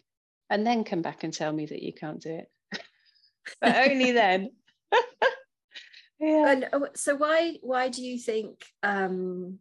and 0.50 0.66
then 0.66 0.84
come 0.84 1.02
back 1.02 1.24
and 1.24 1.34
tell 1.34 1.52
me 1.52 1.66
that 1.66 1.84
you 1.84 1.94
can't 1.94 2.22
do 2.22 2.30
it. 2.30 2.52
but 3.62 3.90
only 3.90 4.12
then. 4.14 4.52
yeah. 6.20 6.52
And 6.52 6.70
oh, 6.74 6.88
so 6.96 7.16
why 7.16 7.58
why 7.62 7.90
do 7.90 8.02
you 8.02 8.18
think 8.18 8.64
um, 8.84 9.60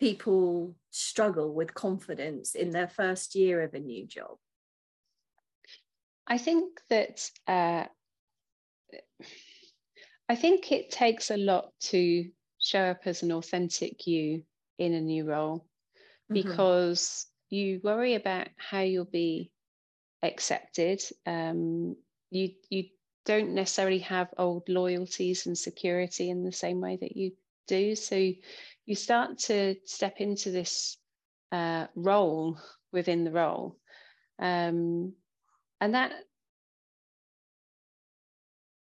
people 0.00 0.74
struggle 0.90 1.52
with 1.52 1.74
confidence 1.74 2.54
in 2.54 2.70
their 2.70 2.88
first 2.88 3.34
year 3.34 3.62
of 3.62 3.74
a 3.74 3.78
new 3.78 4.06
job? 4.06 4.36
I 6.26 6.38
think 6.38 6.80
that 6.88 7.30
uh, 7.46 7.84
I 10.28 10.36
think 10.36 10.72
it 10.72 10.90
takes 10.90 11.30
a 11.30 11.36
lot 11.36 11.72
to 11.90 12.30
show 12.58 12.82
up 12.82 13.00
as 13.04 13.22
an 13.22 13.32
authentic 13.32 14.06
you 14.06 14.42
in 14.78 14.94
a 14.94 15.00
new 15.00 15.24
role 15.24 15.66
mm-hmm. 16.30 16.34
because 16.34 17.26
you 17.50 17.80
worry 17.82 18.14
about 18.14 18.48
how 18.56 18.80
you'll 18.80 19.04
be 19.04 19.50
accepted. 20.22 21.02
Um, 21.26 21.96
you 22.30 22.50
you 22.70 22.84
don't 23.26 23.54
necessarily 23.54 23.98
have 23.98 24.28
old 24.38 24.68
loyalties 24.68 25.46
and 25.46 25.58
security 25.58 26.30
in 26.30 26.42
the 26.42 26.52
same 26.52 26.80
way 26.80 26.96
that 27.00 27.16
you 27.16 27.32
do. 27.66 27.94
So 27.94 28.32
you 28.90 28.96
start 28.96 29.38
to 29.38 29.76
step 29.84 30.16
into 30.18 30.50
this 30.50 30.98
uh, 31.52 31.86
role 31.94 32.58
within 32.92 33.24
the 33.24 33.32
role, 33.32 33.78
um, 34.38 35.14
and 35.80 35.94
that 35.94 36.12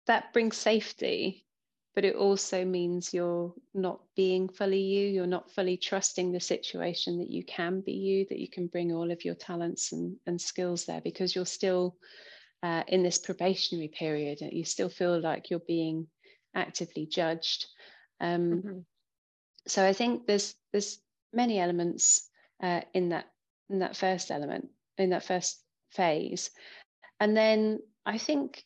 that 0.05 0.34
brings 0.34 0.58
safety 0.58 1.45
but 1.95 2.03
it 2.03 2.15
also 2.15 2.65
means 2.65 3.13
you're 3.13 3.53
not 3.73 4.01
being 4.17 4.49
fully 4.49 4.81
you. 4.81 5.08
You're 5.08 5.25
not 5.25 5.49
fully 5.49 5.77
trusting 5.77 6.31
the 6.31 6.41
situation 6.41 7.17
that 7.19 7.31
you 7.31 7.43
can 7.45 7.79
be 7.79 7.93
you 7.93 8.25
that 8.29 8.38
you 8.38 8.49
can 8.49 8.67
bring 8.67 8.91
all 8.91 9.10
of 9.10 9.23
your 9.23 9.34
talents 9.34 9.93
and, 9.93 10.17
and 10.27 10.39
skills 10.39 10.86
there 10.86 10.99
because 10.99 11.34
you're 11.34 11.45
still 11.45 11.95
uh, 12.63 12.84
in 12.89 13.01
this 13.01 13.17
probationary 13.17 13.88
period. 13.88 14.41
And 14.41 14.51
you 14.51 14.65
still 14.65 14.89
feel 14.89 15.21
like 15.21 15.49
you're 15.49 15.60
being 15.60 16.08
actively 16.53 17.05
judged. 17.05 17.65
Um, 18.19 18.51
mm-hmm. 18.51 18.79
So 19.67 19.86
i 19.86 19.93
think 19.93 20.25
there's 20.28 20.56
there's 20.71 20.99
many 21.34 21.60
elements 21.60 22.30
uh, 22.63 22.82
in 22.93 23.10
that 23.10 23.25
in 23.69 23.80
that 23.80 23.95
first 23.95 24.32
element 24.32 24.69
in 24.97 25.10
that 25.10 25.25
first 25.25 25.62
phase 25.91 26.49
and 27.19 27.36
then 27.36 27.80
I 28.06 28.17
think 28.17 28.63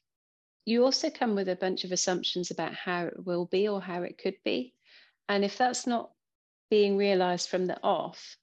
you 0.66 0.84
also 0.84 1.10
come 1.10 1.36
with 1.36 1.50
a 1.50 1.56
bunch 1.56 1.84
of 1.84 1.92
assumptions 1.92 2.52
about 2.52 2.74
how 2.74 3.06
it 3.06 3.26
will 3.26 3.46
be 3.46 3.68
or 3.68 3.82
how 3.82 4.04
it 4.04 4.18
could 4.18 4.36
be. 4.44 4.74
And 5.28 5.44
if 5.44 5.58
that's 5.58 5.88
not 5.88 6.12
being 6.70 6.98
realized 6.98 7.50
from 7.50 7.66
the 7.66 7.82
off, 7.82 8.38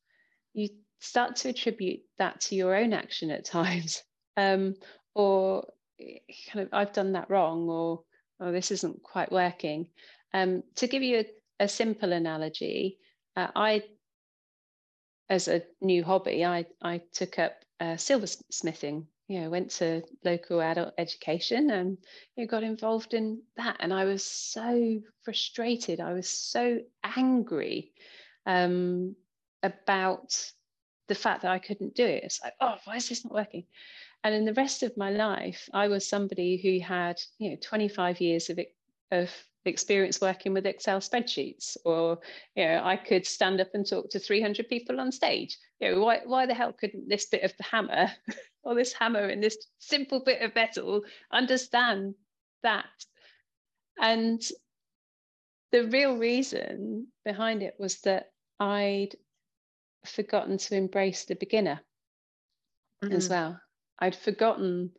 you 0.55 0.69
start 1.01 1.37
to 1.37 1.51
attribute 1.51 2.01
that 2.19 2.41
to 2.43 2.55
your 2.55 2.75
own 2.75 2.93
action 2.93 3.31
at 3.31 3.45
times. 3.59 4.03
Um, 4.37 4.75
or 5.15 5.67
eh, 6.01 6.19
kind 6.53 6.67
of, 6.67 6.69
I've 6.73 6.93
done 6.93 7.13
that 7.13 7.31
wrong, 7.31 7.69
or, 7.69 8.03
oh, 8.41 8.53
this 8.53 8.71
isn't 8.71 9.03
quite 9.03 9.33
working. 9.33 9.89
Um, 10.35 10.63
to 10.77 10.87
give 10.87 11.03
you 11.03 11.19
a, 11.19 11.27
a 11.61 11.69
simple 11.69 12.13
analogy, 12.13 12.99
uh, 13.37 13.49
I, 13.55 13.83
as 15.29 15.49
a 15.49 15.63
new 15.81 16.05
hobby, 16.05 16.45
I, 16.45 16.67
I 16.83 17.03
took 17.13 17.39
up 17.39 17.55
uh, 17.81 17.97
silversmithing 17.97 19.07
you 19.29 19.41
know, 19.41 19.51
went 19.51 19.71
to 19.71 20.03
local 20.25 20.61
adult 20.63 20.95
education 20.99 21.71
and 21.71 21.99
you 22.37 22.45
know, 22.45 22.49
got 22.49 22.63
involved 22.63 23.13
in 23.13 23.43
that. 23.57 23.77
And 23.81 23.93
I 23.93 24.05
was 24.05 24.25
so 24.25 25.01
frustrated. 25.25 26.01
I 26.01 26.13
was 26.13 26.29
so 26.29 26.81
angry 27.03 27.93
um, 28.47 29.17
about 29.63 30.53
the 31.09 31.15
fact 31.15 31.43
that 31.43 31.51
I 31.51 31.59
couldn't 31.59 31.97
do 31.97 32.05
it. 32.05 32.23
It's 32.25 32.41
like, 32.43 32.55
oh, 32.61 32.77
why 32.85 32.97
is 32.97 33.09
this 33.09 33.25
not 33.25 33.35
working? 33.35 33.65
And 34.23 34.35
in 34.35 34.45
the 34.45 34.55
rest 34.55 34.83
of 34.83 34.97
my 34.97 35.11
life, 35.11 35.69
I 35.73 35.89
was 35.89 36.09
somebody 36.09 36.57
who 36.57 36.85
had, 36.85 37.21
you 37.39 37.51
know, 37.51 37.57
25 37.61 38.21
years 38.21 38.49
of, 38.49 38.61
of 39.11 39.31
experience 39.67 40.21
working 40.21 40.53
with 40.53 40.67
Excel 40.67 41.01
spreadsheets, 41.01 41.77
or 41.85 42.19
you 42.55 42.65
know, 42.65 42.83
I 42.85 42.97
could 42.97 43.27
stand 43.27 43.61
up 43.61 43.69
and 43.75 43.87
talk 43.87 44.11
to 44.11 44.19
300 44.19 44.69
people 44.69 45.01
on 45.01 45.13
stage. 45.13 45.57
You 45.81 45.93
know, 45.93 46.01
why 46.01 46.21
why 46.25 46.47
the 46.47 46.55
hell 46.55 46.73
couldn't 46.73 47.09
this 47.09 47.27
bit 47.27 47.43
of 47.43 47.53
the 47.57 47.65
hammer, 47.65 48.11
or 48.63 48.75
this 48.75 48.93
hammer 48.93 49.25
and 49.27 49.43
this 49.43 49.57
simple 49.79 50.21
bit 50.21 50.43
of 50.43 50.55
metal 50.55 51.03
understand 51.31 52.15
that? 52.63 52.87
And 53.99 54.43
the 55.73 55.87
real 55.89 56.17
reason 56.17 57.09
behind 57.25 57.63
it 57.63 57.75
was 57.79 58.01
that 58.03 58.31
I'd 58.61 59.17
forgotten 60.05 60.59
to 60.59 60.77
embrace 60.77 61.25
the 61.25 61.35
beginner 61.35 61.81
mm-hmm. 63.03 63.15
as 63.15 63.29
well. 63.29 63.61
I'd 63.99 64.17
forgotten 64.17 64.93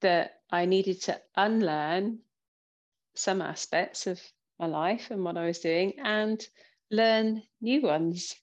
that 0.00 0.40
I 0.50 0.66
needed 0.66 1.02
to 1.02 1.20
unlearn 1.36 2.18
some 3.14 3.42
aspects 3.42 4.06
of 4.06 4.20
my 4.58 4.66
life 4.66 5.10
and 5.10 5.24
what 5.24 5.36
I 5.36 5.46
was 5.46 5.58
doing 5.58 5.94
and 6.02 6.44
learn 6.90 7.42
new 7.60 7.82
ones. 7.82 8.34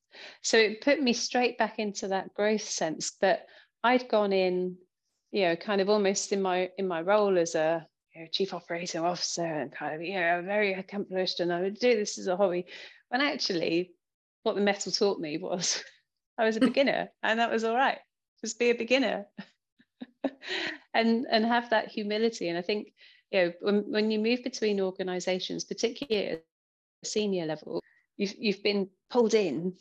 So 0.41 0.57
it 0.57 0.81
put 0.81 1.01
me 1.01 1.13
straight 1.13 1.57
back 1.57 1.79
into 1.79 2.07
that 2.09 2.33
growth 2.33 2.61
sense. 2.61 3.11
But 3.21 3.45
I'd 3.83 4.09
gone 4.09 4.33
in, 4.33 4.75
you 5.31 5.43
know, 5.43 5.55
kind 5.55 5.81
of 5.81 5.89
almost 5.89 6.31
in 6.31 6.41
my 6.41 6.69
in 6.77 6.87
my 6.87 7.01
role 7.01 7.37
as 7.37 7.55
a 7.55 7.87
you 8.15 8.21
know, 8.21 8.27
chief 8.31 8.53
operating 8.53 9.01
officer 9.01 9.45
and 9.45 9.71
kind 9.71 9.95
of, 9.95 10.01
you 10.01 10.15
know, 10.15 10.41
very 10.43 10.73
accomplished 10.73 11.39
and 11.39 11.53
I 11.53 11.61
would 11.61 11.79
do 11.79 11.95
this 11.95 12.17
as 12.17 12.27
a 12.27 12.35
hobby. 12.35 12.65
When 13.09 13.21
actually 13.21 13.91
what 14.43 14.55
the 14.55 14.61
metal 14.61 14.91
taught 14.91 15.19
me 15.19 15.37
was 15.37 15.83
I 16.37 16.43
was 16.45 16.57
a 16.57 16.61
beginner 16.61 17.09
and 17.23 17.39
that 17.39 17.51
was 17.51 17.63
all 17.63 17.75
right. 17.75 17.99
Just 18.41 18.59
be 18.59 18.71
a 18.71 18.75
beginner. 18.75 19.25
and 20.93 21.27
and 21.29 21.45
have 21.45 21.69
that 21.69 21.89
humility. 21.89 22.49
And 22.49 22.57
I 22.57 22.61
think 22.61 22.93
you 23.31 23.39
know, 23.39 23.53
when, 23.61 23.91
when 23.91 24.11
you 24.11 24.19
move 24.19 24.43
between 24.43 24.81
organizations, 24.81 25.63
particularly 25.63 26.27
at 26.27 26.43
a 27.03 27.07
senior 27.07 27.45
level, 27.45 27.81
you've, 28.17 28.33
you've 28.37 28.63
been 28.63 28.89
pulled 29.09 29.33
in 29.33 29.73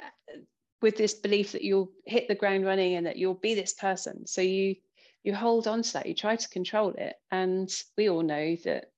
uh, 0.00 0.36
with 0.80 0.96
this 0.96 1.14
belief 1.14 1.52
that 1.52 1.62
you'll 1.62 1.90
hit 2.06 2.28
the 2.28 2.34
ground 2.34 2.64
running 2.64 2.94
and 2.94 3.06
that 3.06 3.16
you'll 3.16 3.34
be 3.34 3.54
this 3.54 3.74
person. 3.74 4.26
So 4.26 4.40
you 4.40 4.76
you 5.24 5.34
hold 5.34 5.66
on 5.66 5.82
to 5.82 5.92
that, 5.94 6.06
you 6.06 6.14
try 6.14 6.36
to 6.36 6.48
control 6.50 6.90
it. 6.98 7.14
And 7.30 7.72
we 7.96 8.10
all 8.10 8.22
know 8.22 8.56
that 8.64 8.90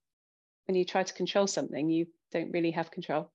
when 0.66 0.74
you 0.74 0.85
try 0.85 1.04
to 1.04 1.14
control 1.14 1.46
something, 1.46 1.88
you 1.88 2.09
don't 2.32 2.50
really 2.50 2.72
have 2.72 2.90
control. 2.90 3.30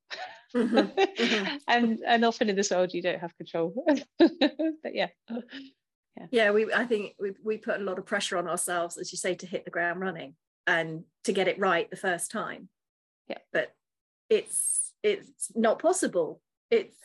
Mm-hmm. 0.56 0.78
Mm-hmm. 1.22 1.58
and 1.68 2.00
and 2.06 2.26
often 2.26 2.50
in 2.50 2.58
this 2.58 2.72
world 2.72 2.94
you 2.94 3.02
don't 3.02 3.22
have 3.22 3.38
control. 3.38 3.86
but 4.20 4.94
yeah. 4.94 5.08
Yeah. 5.30 6.26
yeah, 6.30 6.52
we 6.52 6.74
I 6.74 6.84
think 6.86 7.16
we 7.18 7.32
we 7.42 7.58
put 7.58 7.80
a 7.80 7.84
lot 7.84 7.98
of 7.98 8.06
pressure 8.06 8.38
on 8.38 8.50
ourselves, 8.50 8.98
as 8.98 9.14
you 9.14 9.18
say, 9.18 9.34
to 9.36 9.48
hit 9.48 9.64
the 9.64 9.72
ground 9.72 10.02
running 10.02 10.36
and 10.68 11.04
to 11.24 11.34
get 11.34 11.48
it 11.48 11.60
right 11.60 11.90
the 11.90 11.98
first 11.98 12.32
time. 12.32 12.70
Yeah. 13.28 13.40
But 13.54 13.74
it's 14.30 14.94
it's 15.04 15.52
not 15.56 15.80
possible. 15.80 16.42
It's 16.70 16.96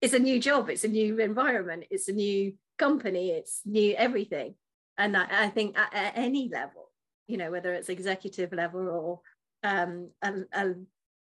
it's 0.00 0.14
a 0.14 0.18
new 0.18 0.40
job. 0.40 0.70
It's 0.70 0.84
a 0.84 0.88
new 0.88 1.18
environment. 1.18 1.84
It's 1.90 2.08
a 2.08 2.12
new 2.12 2.54
company. 2.78 3.30
It's 3.30 3.62
new 3.64 3.94
everything. 3.94 4.54
And 4.98 5.16
i, 5.16 5.26
I 5.30 5.48
think 5.48 5.78
at, 5.78 5.94
at, 5.94 6.12
any 6.16 6.48
level 6.50 6.86
you 7.26 7.36
know 7.36 7.50
whether 7.50 7.72
it's 7.72 7.88
executive 7.88 8.52
level 8.52 8.88
or 8.88 9.20
um, 9.68 10.10
a, 10.22 10.32
a, 10.52 10.74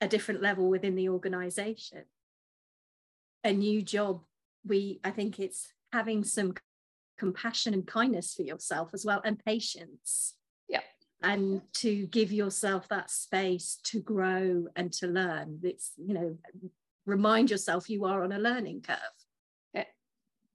a 0.02 0.08
different 0.08 0.42
level 0.42 0.70
within 0.70 0.96
the 0.96 1.10
organization 1.10 2.04
a 3.44 3.52
new 3.52 3.82
job 3.82 4.22
we 4.66 5.00
i 5.04 5.12
think 5.12 5.40
it's 5.40 5.74
having 5.92 6.24
some 6.24 6.54
compassion 7.18 7.74
and 7.74 7.88
kindness 7.88 8.34
for 8.34 8.44
yourself 8.44 8.92
as 8.94 9.06
well 9.06 9.22
and 9.26 9.44
patience 9.44 10.36
and 11.22 11.62
to 11.74 12.08
give 12.08 12.32
yourself 12.32 12.88
that 12.90 13.10
space 13.10 13.80
to 13.84 14.00
grow 14.00 14.66
and 14.76 14.92
to 14.94 15.08
learn. 15.08 15.60
It's 15.64 15.92
you 15.98 16.14
know 16.14 16.38
remind 17.06 17.50
yourself 17.50 17.90
you 17.90 18.06
are 18.06 18.24
on 18.24 18.32
a 18.32 18.40
learning 18.40 18.82
curve. 18.82 18.98
Yeah. 19.74 19.86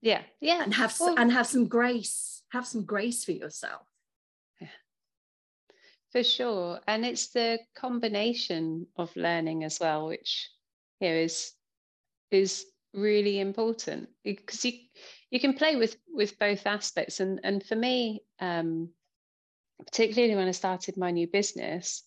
Yeah, 0.01 0.23
yeah. 0.41 0.63
and 0.63 0.75
have 0.75 0.95
well, 0.99 1.15
and 1.19 1.33
have 1.33 1.47
some 1.47 1.67
grace 1.67 2.43
have 2.53 2.67
some 2.67 2.85
grace 2.85 3.25
for 3.25 3.33
yourself. 3.33 3.83
Yeah. 4.61 4.69
for 6.13 6.23
sure. 6.23 6.81
And 6.87 7.05
it's 7.05 7.29
the 7.31 7.59
combination 7.75 8.87
of 8.97 9.15
learning 9.17 9.65
as 9.65 9.79
well 9.81 10.07
which 10.07 10.51
you 11.01 11.11
know 11.11 11.17
is 11.17 11.53
is 12.31 12.65
really 12.95 13.41
important. 13.41 14.09
Because 14.23 14.65
you 14.65 14.73
you 15.31 15.41
can 15.41 15.55
play 15.55 15.77
with 15.77 15.97
with 16.09 16.39
both 16.39 16.67
aspects. 16.67 17.21
And 17.21 17.41
and 17.45 17.63
for 17.63 17.77
me 17.77 18.23
um 18.41 18.89
particularly 19.87 20.35
when 20.35 20.49
I 20.49 20.53
started 20.53 20.97
my 20.97 21.11
new 21.11 21.27
business, 21.27 22.03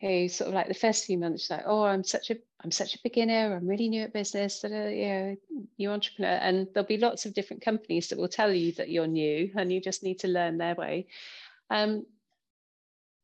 who 0.00 0.28
sort 0.28 0.48
of 0.48 0.54
like 0.54 0.68
the 0.68 0.74
first 0.74 1.04
few 1.04 1.16
months, 1.16 1.48
like, 1.48 1.62
oh, 1.64 1.84
I'm 1.84 2.04
such 2.04 2.30
a 2.30 2.36
I'm 2.64 2.70
such 2.70 2.94
a 2.94 3.00
beginner, 3.02 3.56
I'm 3.56 3.66
really 3.66 3.88
new 3.88 4.02
at 4.02 4.12
business, 4.12 4.60
that 4.60 4.70
you 4.70 5.08
know, 5.08 5.36
new 5.78 5.90
entrepreneur. 5.90 6.36
And 6.36 6.68
there'll 6.72 6.86
be 6.86 6.98
lots 6.98 7.26
of 7.26 7.34
different 7.34 7.62
companies 7.62 8.08
that 8.08 8.18
will 8.18 8.28
tell 8.28 8.52
you 8.52 8.72
that 8.72 8.88
you're 8.88 9.06
new 9.06 9.50
and 9.56 9.72
you 9.72 9.80
just 9.80 10.02
need 10.02 10.20
to 10.20 10.28
learn 10.28 10.58
their 10.58 10.74
way. 10.74 11.06
Um, 11.70 12.06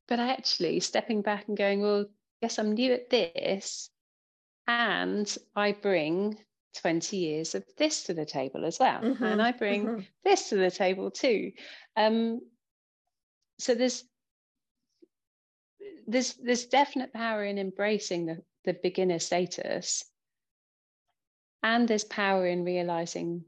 but 0.08 0.18
actually 0.18 0.80
stepping 0.80 1.22
back 1.22 1.48
and 1.48 1.56
going, 1.56 1.82
well, 1.82 2.06
yes, 2.40 2.58
I'm 2.58 2.72
new 2.72 2.92
at 2.92 3.10
this, 3.10 3.90
and 4.66 5.36
I 5.54 5.72
bring 5.72 6.38
20 6.80 7.16
years 7.16 7.54
of 7.54 7.64
this 7.76 8.04
to 8.04 8.14
the 8.14 8.24
table 8.24 8.64
as 8.64 8.78
well. 8.78 9.00
Mm-hmm, 9.00 9.24
and 9.24 9.42
I 9.42 9.52
bring 9.52 9.86
mm-hmm. 9.86 10.00
this 10.24 10.48
to 10.50 10.56
the 10.56 10.70
table 10.70 11.10
too. 11.10 11.52
Um, 11.96 12.40
so 13.58 13.74
there's 13.74 14.04
there's 16.06 16.34
there's 16.34 16.66
definite 16.66 17.12
power 17.12 17.44
in 17.44 17.58
embracing 17.58 18.26
the, 18.26 18.42
the 18.64 18.74
beginner 18.82 19.18
status 19.18 20.04
and 21.62 21.88
there's 21.88 22.04
power 22.04 22.46
in 22.46 22.64
realizing 22.64 23.44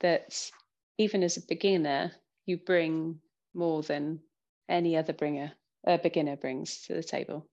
that 0.00 0.50
even 0.98 1.22
as 1.22 1.36
a 1.36 1.46
beginner 1.46 2.12
you 2.44 2.56
bring 2.56 3.18
more 3.54 3.82
than 3.82 4.20
any 4.68 4.96
other 4.96 5.12
bringer 5.12 5.52
a 5.86 5.98
beginner 5.98 6.36
brings 6.36 6.82
to 6.82 6.94
the 6.94 7.02
table. 7.02 7.48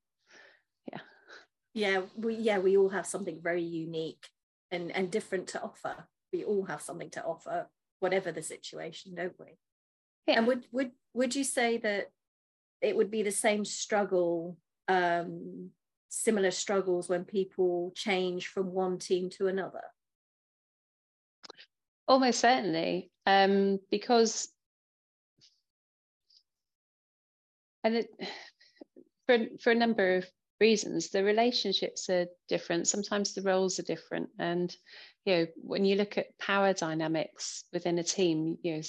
Yeah. 0.92 1.00
Yeah 1.74 2.02
we 2.16 2.36
yeah 2.36 2.60
we 2.60 2.78
all 2.78 2.90
have 2.90 3.06
something 3.06 3.40
very 3.42 3.62
unique 3.62 4.28
and 4.72 4.92
and 4.92 5.12
different 5.12 5.48
to 5.50 5.62
offer. 5.62 6.08
We 6.32 6.44
all 6.44 6.66
have 6.66 6.82
something 6.82 7.12
to 7.12 7.24
offer 7.24 7.68
whatever 8.00 8.32
the 8.32 8.42
situation 8.42 9.14
don't 9.16 9.40
we 9.40 9.58
yeah. 10.28 10.38
And 10.38 10.48
would 10.48 10.66
would 10.72 10.92
would 11.14 11.36
you 11.36 11.44
say 11.44 11.78
that 11.78 12.12
it 12.82 12.96
would 12.96 13.12
be 13.12 13.24
the 13.24 13.32
same 13.32 13.66
struggle, 13.66 14.58
um, 14.88 15.70
similar 16.10 16.52
struggles 16.52 17.08
when 17.08 17.24
people 17.24 17.94
change 17.96 18.48
from 18.48 18.74
one 18.74 19.00
team 19.00 19.30
to 19.32 19.48
another? 19.48 19.84
Almost 22.08 22.42
certainly, 22.42 23.10
um, 23.26 23.80
because 23.90 24.50
and 27.84 27.96
it, 27.96 28.08
for 29.28 29.38
for 29.62 29.72
a 29.72 29.76
number 29.76 30.18
of 30.18 30.26
reasons, 30.60 31.10
the 31.10 31.24
relationships 31.24 32.10
are 32.10 32.28
different. 32.48 32.88
Sometimes 32.88 33.34
the 33.34 33.42
roles 33.42 33.80
are 33.80 33.84
different, 33.84 34.30
and 34.40 34.76
you 35.26 35.36
know 35.36 35.48
when 35.56 35.86
you 35.86 35.96
look 35.96 36.18
at 36.18 36.38
power 36.40 36.74
dynamics 36.74 37.64
within 37.72 38.00
a 38.00 38.04
team, 38.04 38.58
you 38.64 38.76
know 38.76 38.82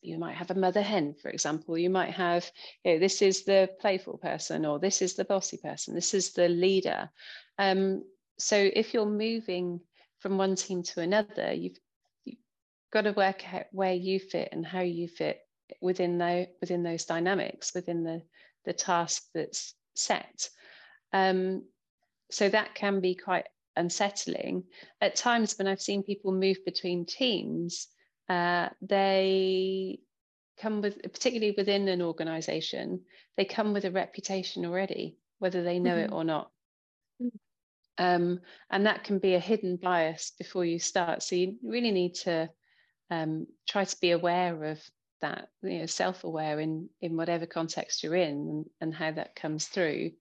you 0.00 0.18
might 0.18 0.36
have 0.36 0.50
a 0.50 0.54
mother 0.54 0.82
hen, 0.82 1.14
for 1.20 1.30
example. 1.30 1.76
You 1.76 1.90
might 1.90 2.12
have, 2.12 2.50
you 2.84 2.94
know, 2.94 2.98
this 2.98 3.22
is 3.22 3.44
the 3.44 3.70
playful 3.80 4.18
person, 4.18 4.64
or 4.66 4.78
this 4.78 5.02
is 5.02 5.14
the 5.14 5.24
bossy 5.24 5.58
person, 5.58 5.94
this 5.94 6.14
is 6.14 6.32
the 6.32 6.48
leader. 6.48 7.10
Um, 7.58 8.04
so 8.38 8.56
if 8.56 8.94
you're 8.94 9.06
moving 9.06 9.80
from 10.20 10.38
one 10.38 10.56
team 10.56 10.82
to 10.82 11.00
another, 11.00 11.52
you've, 11.52 11.78
you've 12.24 12.38
got 12.92 13.02
to 13.02 13.12
work 13.12 13.52
out 13.52 13.66
where 13.72 13.94
you 13.94 14.18
fit 14.18 14.48
and 14.52 14.66
how 14.66 14.80
you 14.80 15.08
fit 15.08 15.40
within 15.80 16.18
the, 16.18 16.48
within 16.60 16.82
those 16.82 17.04
dynamics, 17.04 17.72
within 17.74 18.04
the, 18.04 18.22
the 18.64 18.72
task 18.72 19.24
that's 19.34 19.74
set. 19.94 20.48
Um, 21.12 21.64
so 22.30 22.48
that 22.48 22.74
can 22.74 23.00
be 23.00 23.14
quite 23.14 23.46
unsettling. 23.76 24.64
At 25.00 25.16
times 25.16 25.56
when 25.58 25.66
I've 25.66 25.82
seen 25.82 26.02
people 26.02 26.32
move 26.32 26.58
between 26.64 27.06
teams, 27.06 27.88
uh, 28.28 28.68
they 28.80 30.00
come 30.60 30.80
with, 30.80 31.02
particularly 31.02 31.54
within 31.56 31.88
an 31.88 32.02
organization, 32.02 33.00
they 33.36 33.44
come 33.44 33.72
with 33.72 33.84
a 33.84 33.90
reputation 33.90 34.64
already, 34.64 35.16
whether 35.38 35.62
they 35.62 35.78
know 35.78 35.96
mm-hmm. 35.96 36.12
it 36.12 36.12
or 36.12 36.24
not. 36.24 36.50
Mm. 37.20 37.30
Um, 37.98 38.40
and 38.70 38.86
that 38.86 39.04
can 39.04 39.18
be 39.18 39.34
a 39.34 39.40
hidden 39.40 39.76
bias 39.76 40.32
before 40.38 40.64
you 40.64 40.78
start. 40.78 41.22
So 41.22 41.36
you 41.36 41.56
really 41.62 41.90
need 41.90 42.14
to 42.24 42.48
um, 43.10 43.46
try 43.68 43.84
to 43.84 43.96
be 44.00 44.12
aware 44.12 44.64
of 44.64 44.80
that, 45.20 45.48
you 45.62 45.78
know, 45.78 45.86
self-aware 45.86 46.58
in 46.58 46.88
in 47.00 47.16
whatever 47.16 47.46
context 47.46 48.02
you're 48.02 48.16
in 48.16 48.30
and, 48.30 48.66
and 48.80 48.94
how 48.94 49.12
that 49.12 49.36
comes 49.36 49.66
through, 49.66 50.12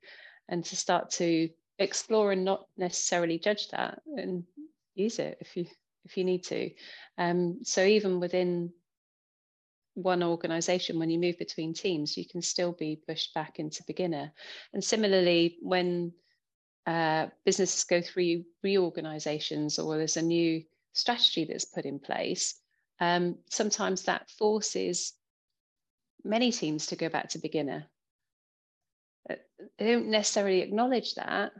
and 0.49 0.63
to 0.65 0.75
start 0.75 1.11
to 1.11 1.49
explore 1.79 2.33
and 2.33 2.45
not 2.45 2.65
necessarily 2.77 3.39
judge 3.39 3.69
that 3.69 4.01
and 4.17 4.43
use 4.93 5.17
it 5.17 5.37
if 5.39 5.57
you 5.57 5.65
if 6.05 6.17
you 6.17 6.23
need 6.23 6.43
to. 6.45 6.71
Um, 7.17 7.59
so 7.63 7.83
even 7.83 8.19
within 8.19 8.71
one 9.93 10.23
organization, 10.23 10.99
when 10.99 11.09
you 11.09 11.19
move 11.19 11.37
between 11.37 11.73
teams, 11.73 12.17
you 12.17 12.25
can 12.27 12.41
still 12.41 12.71
be 12.71 13.01
pushed 13.07 13.33
back 13.33 13.59
into 13.59 13.83
beginner. 13.87 14.31
And 14.73 14.83
similarly, 14.83 15.57
when 15.61 16.13
uh, 16.87 17.27
businesses 17.45 17.83
go 17.83 18.01
through 18.01 18.43
reorganizations 18.63 19.79
or 19.79 19.97
there's 19.97 20.17
a 20.17 20.21
new 20.21 20.63
strategy 20.93 21.45
that's 21.45 21.65
put 21.65 21.85
in 21.85 21.99
place, 21.99 22.55
um, 22.99 23.37
sometimes 23.49 24.03
that 24.03 24.29
forces 24.29 25.13
many 26.23 26.51
teams 26.51 26.87
to 26.87 26.95
go 26.95 27.09
back 27.09 27.29
to 27.29 27.39
beginner. 27.39 27.85
Uh, 29.29 29.35
they 29.77 29.91
don't 29.91 30.07
necessarily 30.07 30.61
acknowledge 30.61 31.15
that. 31.15 31.51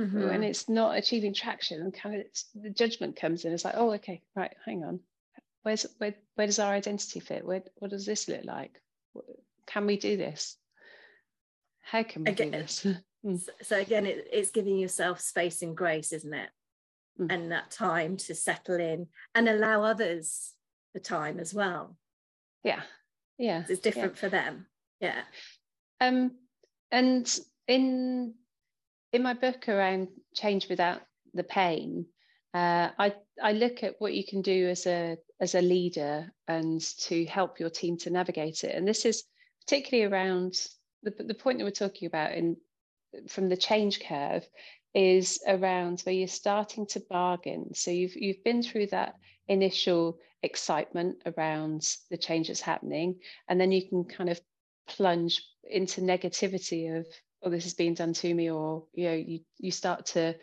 Mm-hmm. 0.00 0.28
And 0.28 0.44
it's 0.44 0.68
not 0.68 0.96
achieving 0.96 1.34
traction, 1.34 1.80
and 1.80 1.94
kind 1.94 2.20
of 2.20 2.26
the 2.54 2.70
judgment 2.70 3.16
comes 3.16 3.44
in. 3.44 3.52
It's 3.52 3.64
like, 3.64 3.76
oh, 3.76 3.92
okay, 3.92 4.22
right, 4.34 4.52
hang 4.64 4.84
on. 4.84 5.00
Where's 5.62 5.86
where? 5.98 6.14
Where 6.34 6.46
does 6.46 6.58
our 6.58 6.72
identity 6.72 7.20
fit? 7.20 7.44
Where? 7.44 7.62
What 7.76 7.92
does 7.92 8.04
this 8.04 8.28
look 8.28 8.44
like? 8.44 8.80
Can 9.66 9.86
we 9.86 9.96
do 9.96 10.16
this? 10.16 10.56
How 11.80 12.02
can 12.02 12.24
we 12.24 12.32
again, 12.32 12.50
do 12.50 12.58
this? 12.58 12.86
Hmm. 13.24 13.36
so 13.62 13.78
again, 13.78 14.04
it, 14.04 14.28
it's 14.30 14.50
giving 14.50 14.76
yourself 14.76 15.18
space 15.18 15.62
and 15.62 15.74
grace, 15.74 16.12
isn't 16.12 16.34
it? 16.34 16.50
Mm. 17.18 17.32
And 17.32 17.52
that 17.52 17.70
time 17.70 18.18
to 18.18 18.34
settle 18.34 18.78
in 18.78 19.06
and 19.34 19.48
allow 19.48 19.82
others 19.82 20.52
the 20.92 21.00
time 21.00 21.40
as 21.40 21.54
well. 21.54 21.96
Yeah. 22.62 22.82
Yeah. 23.38 23.64
It's 23.66 23.80
different 23.80 24.16
yeah. 24.16 24.20
for 24.20 24.28
them. 24.28 24.66
Yeah. 25.00 25.22
Um 26.02 26.32
and 26.90 27.40
in 27.66 28.34
in 29.14 29.22
my 29.22 29.32
book 29.32 29.68
around 29.68 30.08
change 30.34 30.68
without 30.68 31.00
the 31.34 31.44
pain, 31.44 32.06
uh, 32.52 32.90
I 32.98 33.14
I 33.42 33.52
look 33.52 33.82
at 33.84 33.94
what 34.00 34.12
you 34.12 34.24
can 34.26 34.42
do 34.42 34.68
as 34.68 34.86
a 34.86 35.16
as 35.40 35.54
a 35.54 35.62
leader 35.62 36.32
and 36.48 36.80
to 37.06 37.24
help 37.26 37.60
your 37.60 37.70
team 37.70 37.96
to 37.98 38.10
navigate 38.10 38.64
it. 38.64 38.74
And 38.74 38.86
this 38.86 39.04
is 39.04 39.24
particularly 39.62 40.12
around 40.12 40.54
the, 41.04 41.10
the 41.10 41.34
point 41.34 41.58
that 41.58 41.64
we're 41.64 41.70
talking 41.70 42.06
about 42.06 42.32
in 42.34 42.56
from 43.28 43.48
the 43.48 43.56
change 43.56 44.00
curve 44.00 44.44
is 44.94 45.40
around 45.46 46.00
where 46.00 46.14
you're 46.14 46.28
starting 46.28 46.86
to 46.86 47.00
bargain. 47.08 47.72
So 47.74 47.90
you've 47.92 48.16
you've 48.16 48.44
been 48.44 48.62
through 48.62 48.88
that 48.88 49.14
initial 49.46 50.18
excitement 50.42 51.22
around 51.24 51.86
the 52.10 52.18
change 52.18 52.48
that's 52.48 52.60
happening, 52.60 53.20
and 53.48 53.60
then 53.60 53.70
you 53.70 53.88
can 53.88 54.04
kind 54.04 54.30
of 54.30 54.40
plunge 54.88 55.40
into 55.70 56.00
negativity 56.00 56.98
of, 56.98 57.06
oh, 57.44 57.50
this 57.50 57.64
has 57.64 57.74
been 57.74 57.94
done 57.94 58.12
to 58.14 58.34
me, 58.34 58.50
or 58.50 58.84
you 58.94 59.04
know, 59.08 59.14
you 59.14 59.40
you 59.58 59.70
start 59.70 60.06
to 60.06 60.34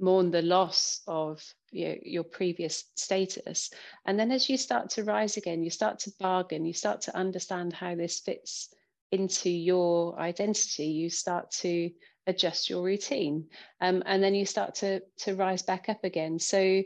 mourn 0.00 0.30
the 0.30 0.42
loss 0.42 1.02
of 1.06 1.42
you 1.70 1.88
know, 1.88 1.96
your 2.02 2.24
previous 2.24 2.84
status. 2.94 3.70
And 4.06 4.18
then 4.18 4.32
as 4.32 4.48
you 4.48 4.56
start 4.56 4.90
to 4.90 5.04
rise 5.04 5.36
again, 5.36 5.62
you 5.62 5.70
start 5.70 5.98
to 6.00 6.12
bargain, 6.18 6.64
you 6.64 6.72
start 6.72 7.02
to 7.02 7.16
understand 7.16 7.72
how 7.72 7.94
this 7.94 8.20
fits 8.20 8.74
into 9.12 9.50
your 9.50 10.18
identity, 10.18 10.86
you 10.86 11.10
start 11.10 11.50
to 11.50 11.90
adjust 12.26 12.70
your 12.70 12.82
routine. 12.82 13.46
Um, 13.80 14.02
and 14.06 14.22
then 14.22 14.34
you 14.34 14.46
start 14.46 14.76
to, 14.76 15.00
to 15.18 15.34
rise 15.34 15.62
back 15.62 15.88
up 15.88 16.04
again. 16.04 16.38
So 16.38 16.82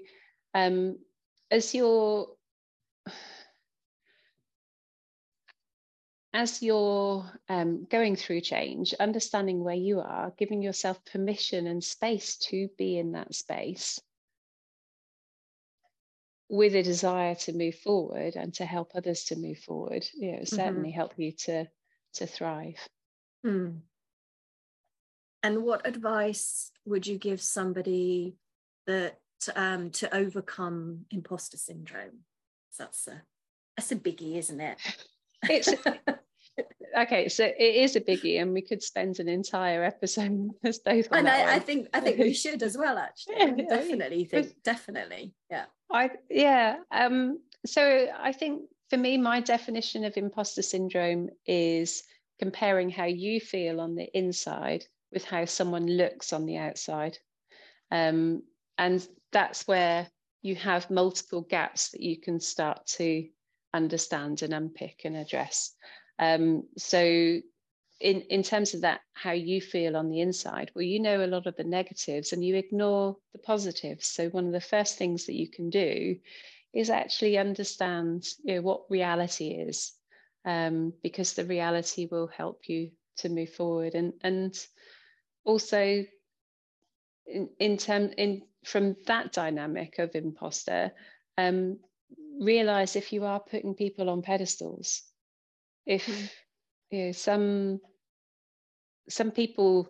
um, 0.55 0.99
as 1.51 1.75
you're 1.75 2.29
as 6.35 6.61
you're 6.61 7.25
um, 7.49 7.87
going 7.89 8.17
through 8.17 8.41
change, 8.41 8.93
understanding 8.99 9.63
where 9.63 9.77
you 9.77 10.01
are, 10.01 10.33
giving 10.37 10.61
yourself 10.61 10.99
permission 11.05 11.69
and 11.69 11.83
space 11.83 12.37
to 12.37 12.69
be 12.77 12.99
in 12.99 13.13
that 13.13 13.33
space 13.33 14.01
with 16.51 16.75
a 16.75 16.83
desire 16.83 17.37
to 17.37 17.53
move 17.53 17.77
forward 17.77 18.35
and 18.35 18.53
to 18.53 18.65
help 18.65 18.91
others 18.95 19.25
to 19.25 19.37
move 19.37 19.59
forward, 19.59 20.05
you 20.13 20.33
know, 20.33 20.39
mm-hmm. 20.39 20.57
certainly 20.57 20.91
help 20.91 21.15
you 21.17 21.31
to 21.33 21.67
to 22.15 22.27
thrive. 22.27 22.79
Mm. 23.47 23.81
And 25.43 25.63
what 25.63 25.87
advice 25.87 26.71
would 26.85 27.07
you 27.07 27.19
give 27.19 27.41
somebody 27.41 28.37
that 28.87 29.19
um, 29.55 29.91
to 29.91 30.15
overcome 30.15 31.07
imposter 31.11 31.57
syndrome? 31.57 32.25
That's 32.79 33.07
a 33.07 33.23
that's 33.77 33.93
a 33.93 33.97
biggie, 33.97 34.37
isn't 34.37 34.61
it? 34.61 34.79
It's 35.49 35.73
okay. 36.99 37.29
So 37.29 37.45
it 37.45 37.75
is 37.75 37.97
a 37.97 38.01
biggie, 38.01 38.41
and 38.41 38.53
we 38.53 38.63
could 38.63 38.83
spend 38.83 39.21
an 39.21 39.29
entire 39.29 39.83
episode 39.85 40.51
as 40.65 40.79
both. 40.79 41.09
and 41.11 41.29
I, 41.29 41.57
I, 41.57 41.59
think 41.59 41.89
I 41.95 42.01
think 42.01 42.19
we 42.19 42.33
should 42.43 42.63
as 42.63 42.77
well. 42.77 42.99
Actually, 42.99 43.37
yeah, 43.39 43.51
definitely 43.69 44.25
think 44.25 44.63
definitely, 44.63 45.35
yeah. 45.51 45.67
I 45.91 46.11
yeah. 46.31 46.77
Um. 46.91 47.41
So 47.67 48.09
I 48.19 48.33
think 48.33 48.63
for 48.91 48.97
me, 48.97 49.17
my 49.17 49.41
definition 49.41 50.05
of 50.05 50.17
imposter 50.17 50.63
syndrome 50.63 51.31
is 51.47 52.03
comparing 52.39 52.91
how 52.91 53.05
you 53.07 53.41
feel 53.41 53.81
on 53.81 53.95
the 53.95 54.09
inside 54.17 54.85
with 55.13 55.25
how 55.25 55.45
someone 55.45 55.87
looks 55.87 56.33
on 56.33 56.45
the 56.45 56.59
outside. 56.59 57.17
Um, 57.91 58.43
and 58.77 59.07
that's 59.33 59.67
where 59.67 60.09
you 60.43 60.57
have 60.57 60.91
multiple 60.91 61.43
gaps 61.43 61.91
that 61.91 62.03
you 62.03 62.21
can 62.21 62.41
start 62.41 62.85
to 62.87 63.27
understand 63.75 64.43
and 64.43 64.55
unpick 64.55 65.03
and 65.05 65.17
address. 65.17 65.73
Um, 66.19 66.65
so 66.79 67.01
in, 68.01 68.21
in 68.23 68.43
terms 68.43 68.75
of 68.75 68.83
that, 68.83 69.01
how 69.15 69.33
you 69.33 69.61
feel 69.61 69.97
on 69.97 70.09
the 70.09 70.21
inside, 70.21 70.71
well, 70.75 70.83
you 70.83 71.01
know 71.01 71.25
a 71.25 71.27
lot 71.27 71.47
of 71.47 71.57
the 71.57 71.65
negatives 71.65 72.33
and 72.33 72.45
you 72.45 72.57
ignore 72.57 73.17
the 73.33 73.39
positives. 73.39 74.07
So 74.07 74.29
one 74.29 74.47
of 74.47 74.53
the 74.53 74.61
first 74.61 74.99
things 74.99 75.27
that 75.27 75.35
you 75.35 75.49
can 75.49 75.71
do 75.71 76.17
is 76.73 76.91
actually 76.91 77.39
understand 77.39 78.27
you 78.45 78.57
know, 78.57 78.61
what 78.63 78.91
reality 78.91 79.49
is, 79.49 79.93
um, 80.45 80.93
because 81.03 81.33
the 81.35 81.45
reality 81.45 82.09
will 82.11 82.27
help 82.27 82.69
you 82.69 82.91
to 83.19 83.29
move 83.29 83.51
forward. 83.51 83.95
And 83.95 84.13
and 84.23 84.55
also 85.45 86.05
in, 87.27 87.49
in 87.59 87.77
term 87.77 88.11
in 88.17 88.43
from 88.65 88.97
that 89.07 89.33
dynamic 89.33 89.99
of 89.99 90.15
imposter, 90.15 90.93
um, 91.39 91.79
realize 92.41 92.97
if 92.97 93.13
you 93.13 93.25
are 93.25 93.41
putting 93.41 93.75
people 93.75 94.11
on 94.11 94.23
pedestals, 94.23 95.03
if 95.87 96.07
mm. 96.07 96.31
you 96.91 97.07
know, 97.07 97.13
some 97.13 97.81
some 99.09 99.31
people 99.31 99.89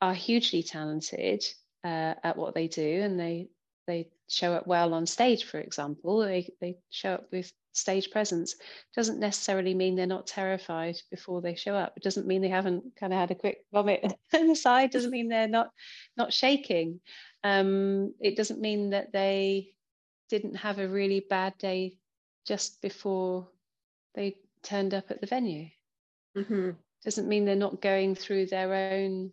are 0.00 0.14
hugely 0.14 0.62
talented 0.62 1.44
uh, 1.84 2.14
at 2.22 2.36
what 2.36 2.54
they 2.54 2.68
do 2.68 3.00
and 3.02 3.18
they 3.18 3.48
they 3.86 4.08
show 4.28 4.52
up 4.52 4.66
well 4.66 4.92
on 4.92 5.06
stage 5.06 5.44
for 5.44 5.60
example 5.60 6.18
they 6.18 6.50
they 6.60 6.76
show 6.90 7.14
up 7.14 7.26
with 7.30 7.52
stage 7.72 8.10
presence 8.10 8.56
doesn't 8.94 9.20
necessarily 9.20 9.74
mean 9.74 9.94
they're 9.94 10.06
not 10.06 10.26
terrified 10.26 10.96
before 11.10 11.40
they 11.40 11.54
show 11.54 11.74
up 11.74 11.92
it 11.96 12.02
doesn't 12.02 12.26
mean 12.26 12.42
they 12.42 12.48
haven't 12.48 12.82
kind 12.98 13.12
of 13.12 13.18
had 13.18 13.30
a 13.30 13.34
quick 13.34 13.58
vomit 13.72 14.04
on 14.34 14.48
the 14.48 14.56
side 14.56 14.90
doesn't 14.90 15.10
mean 15.10 15.28
they're 15.28 15.46
not 15.46 15.70
not 16.16 16.32
shaking 16.32 17.00
um, 17.44 18.12
it 18.20 18.36
doesn't 18.36 18.60
mean 18.60 18.90
that 18.90 19.12
they 19.12 19.68
didn't 20.28 20.56
have 20.56 20.78
a 20.78 20.88
really 20.88 21.20
bad 21.28 21.56
day 21.58 21.96
just 22.46 22.80
before 22.82 23.48
they 24.14 24.36
turned 24.62 24.94
up 24.94 25.10
at 25.10 25.20
the 25.20 25.26
venue 25.26 25.68
mm-hmm. 26.36 26.70
doesn't 27.04 27.28
mean 27.28 27.44
they're 27.44 27.56
not 27.56 27.82
going 27.82 28.14
through 28.14 28.46
their 28.46 28.74
own 28.74 29.30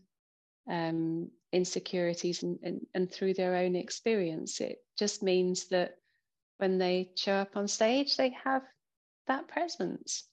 um, 0.70 1.30
insecurities 1.52 2.44
and, 2.44 2.60
and, 2.64 2.86
and 2.94 3.12
through 3.12 3.34
their 3.34 3.56
own 3.56 3.76
experience 3.76 4.62
it 4.62 4.78
just 4.98 5.24
means 5.24 5.68
that 5.70 5.98
when 6.58 6.78
they 6.78 7.10
show 7.16 7.34
up 7.34 7.58
on 7.58 7.68
stage, 7.68 8.16
they 8.16 8.36
have 8.44 8.62
that 9.28 9.50
presence. 9.50 10.24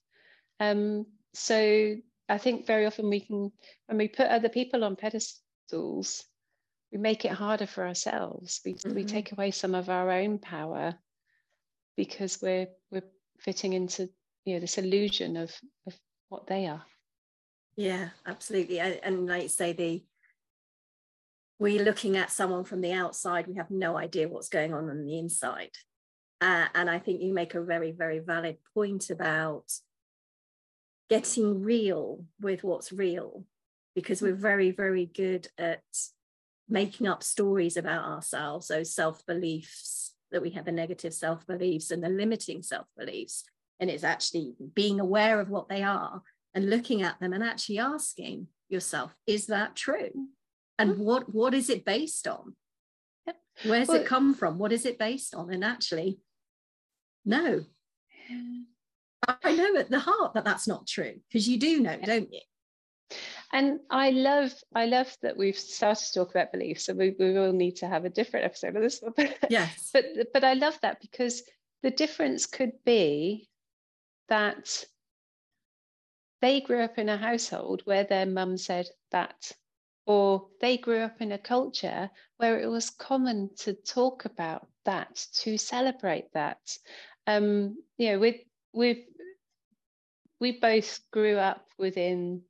Um, 0.61 1.05
so 1.33 1.97
I 2.29 2.37
think 2.37 2.65
very 2.65 2.85
often 2.85 3.09
we 3.09 3.19
can, 3.19 3.51
when 3.87 3.97
we 3.97 4.07
put 4.07 4.27
other 4.27 4.47
people 4.49 4.83
on 4.83 4.95
pedestals, 4.95 6.23
we 6.91 6.97
make 6.97 7.25
it 7.25 7.31
harder 7.31 7.65
for 7.65 7.87
ourselves. 7.87 8.61
We, 8.65 8.73
mm-hmm. 8.73 8.93
we 8.93 9.03
take 9.05 9.31
away 9.31 9.51
some 9.51 9.75
of 9.75 9.89
our 9.89 10.11
own 10.11 10.39
power 10.39 10.95
because 11.95 12.41
we're 12.41 12.67
we're 12.91 13.03
fitting 13.39 13.73
into 13.73 14.09
you 14.45 14.55
know 14.55 14.59
this 14.59 14.77
illusion 14.77 15.37
of 15.37 15.51
of 15.87 15.97
what 16.29 16.47
they 16.47 16.67
are. 16.67 16.83
Yeah 17.75 18.09
absolutely. 18.25 18.79
And 18.79 19.27
like 19.27 19.43
you 19.43 19.49
say 19.49 19.73
the 19.73 20.03
we're 21.59 21.83
looking 21.83 22.17
at 22.17 22.31
someone 22.31 22.63
from 22.63 22.81
the 22.81 22.91
outside. 22.91 23.45
We 23.45 23.55
have 23.55 23.69
no 23.69 23.95
idea 23.95 24.27
what's 24.27 24.49
going 24.49 24.73
on 24.73 24.89
on 24.89 25.05
the 25.05 25.19
inside. 25.19 25.69
Uh, 26.41 26.65
and 26.73 26.89
i 26.89 26.97
think 26.97 27.21
you 27.21 27.31
make 27.31 27.53
a 27.53 27.61
very 27.61 27.91
very 27.91 28.17
valid 28.17 28.57
point 28.73 29.11
about 29.11 29.71
getting 31.07 31.61
real 31.61 32.25
with 32.39 32.63
what's 32.63 32.91
real 32.91 33.45
because 33.93 34.23
we're 34.23 34.33
very 34.33 34.71
very 34.71 35.05
good 35.05 35.47
at 35.59 35.83
making 36.71 37.07
up 37.07 37.21
stories 37.21 37.77
about 37.77 38.05
ourselves 38.05 38.69
those 38.69 38.95
self 38.95 39.25
beliefs 39.25 40.13
that 40.31 40.41
we 40.41 40.51
have 40.51 40.65
the 40.65 40.71
negative 40.71 41.13
self 41.13 41.45
beliefs 41.45 41.91
and 41.91 42.03
the 42.03 42.09
limiting 42.09 42.63
self 42.63 42.87
beliefs 42.97 43.43
and 43.79 43.89
it's 43.89 44.03
actually 44.03 44.53
being 44.73 44.99
aware 44.99 45.39
of 45.39 45.49
what 45.49 45.67
they 45.67 45.83
are 45.83 46.21
and 46.53 46.69
looking 46.69 47.01
at 47.01 47.19
them 47.19 47.33
and 47.33 47.43
actually 47.43 47.79
asking 47.79 48.47
yourself 48.69 49.13
is 49.27 49.47
that 49.47 49.75
true? 49.75 50.11
And 50.79 50.93
mm-hmm. 50.93 51.03
what 51.03 51.33
what 51.33 51.53
is 51.53 51.69
it 51.69 51.83
based 51.83 52.27
on? 52.27 52.55
Yep. 53.27 53.37
where's 53.65 53.87
well, 53.87 54.01
it 54.01 54.07
come 54.07 54.33
from? 54.33 54.57
What 54.57 54.71
is 54.71 54.85
it 54.85 54.97
based 54.97 55.35
on? 55.35 55.51
And 55.51 55.63
actually 55.63 56.19
no. 57.25 57.65
I 59.43 59.55
know 59.55 59.75
at 59.75 59.89
the 59.91 59.99
heart 59.99 60.33
that 60.33 60.45
that's 60.45 60.67
not 60.67 60.87
true 60.87 61.15
because 61.27 61.47
you 61.47 61.59
do 61.59 61.79
know 61.81 61.97
don't 62.03 62.31
you 62.31 62.39
and 63.51 63.79
I 63.89 64.11
love, 64.11 64.53
I 64.73 64.85
love 64.85 65.15
that 65.21 65.37
we've 65.37 65.57
started 65.57 66.05
to 66.05 66.13
talk 66.13 66.31
about 66.31 66.51
beliefs. 66.51 66.89
and 66.89 66.97
we, 66.97 67.15
we 67.19 67.33
will 67.33 67.53
need 67.53 67.77
to 67.77 67.87
have 67.87 68.05
a 68.05 68.09
different 68.09 68.45
episode 68.45 68.75
of 68.75 68.81
this. 68.81 69.01
one. 69.01 69.13
yes. 69.49 69.89
But 69.93 70.05
but 70.33 70.43
I 70.43 70.53
love 70.53 70.79
that 70.81 71.01
because 71.01 71.43
the 71.83 71.91
difference 71.91 72.45
could 72.45 72.73
be 72.85 73.49
that 74.29 74.85
they 76.41 76.61
grew 76.61 76.81
up 76.81 76.97
in 76.97 77.09
a 77.09 77.17
household 77.17 77.81
where 77.85 78.03
their 78.03 78.25
mum 78.25 78.57
said 78.57 78.87
that, 79.11 79.51
or 80.05 80.47
they 80.59 80.77
grew 80.77 80.99
up 80.99 81.21
in 81.21 81.31
a 81.31 81.37
culture 81.37 82.09
where 82.37 82.59
it 82.59 82.67
was 82.67 82.89
common 82.89 83.49
to 83.57 83.73
talk 83.73 84.25
about 84.25 84.67
that, 84.85 85.25
to 85.33 85.57
celebrate 85.57 86.31
that. 86.33 86.59
Um, 87.27 87.77
you 87.97 88.11
know, 88.11 88.19
we 88.19 88.47
we 88.73 89.05
we 90.39 90.59
both 90.59 90.99
grew 91.11 91.37
up 91.37 91.67
within 91.77 92.41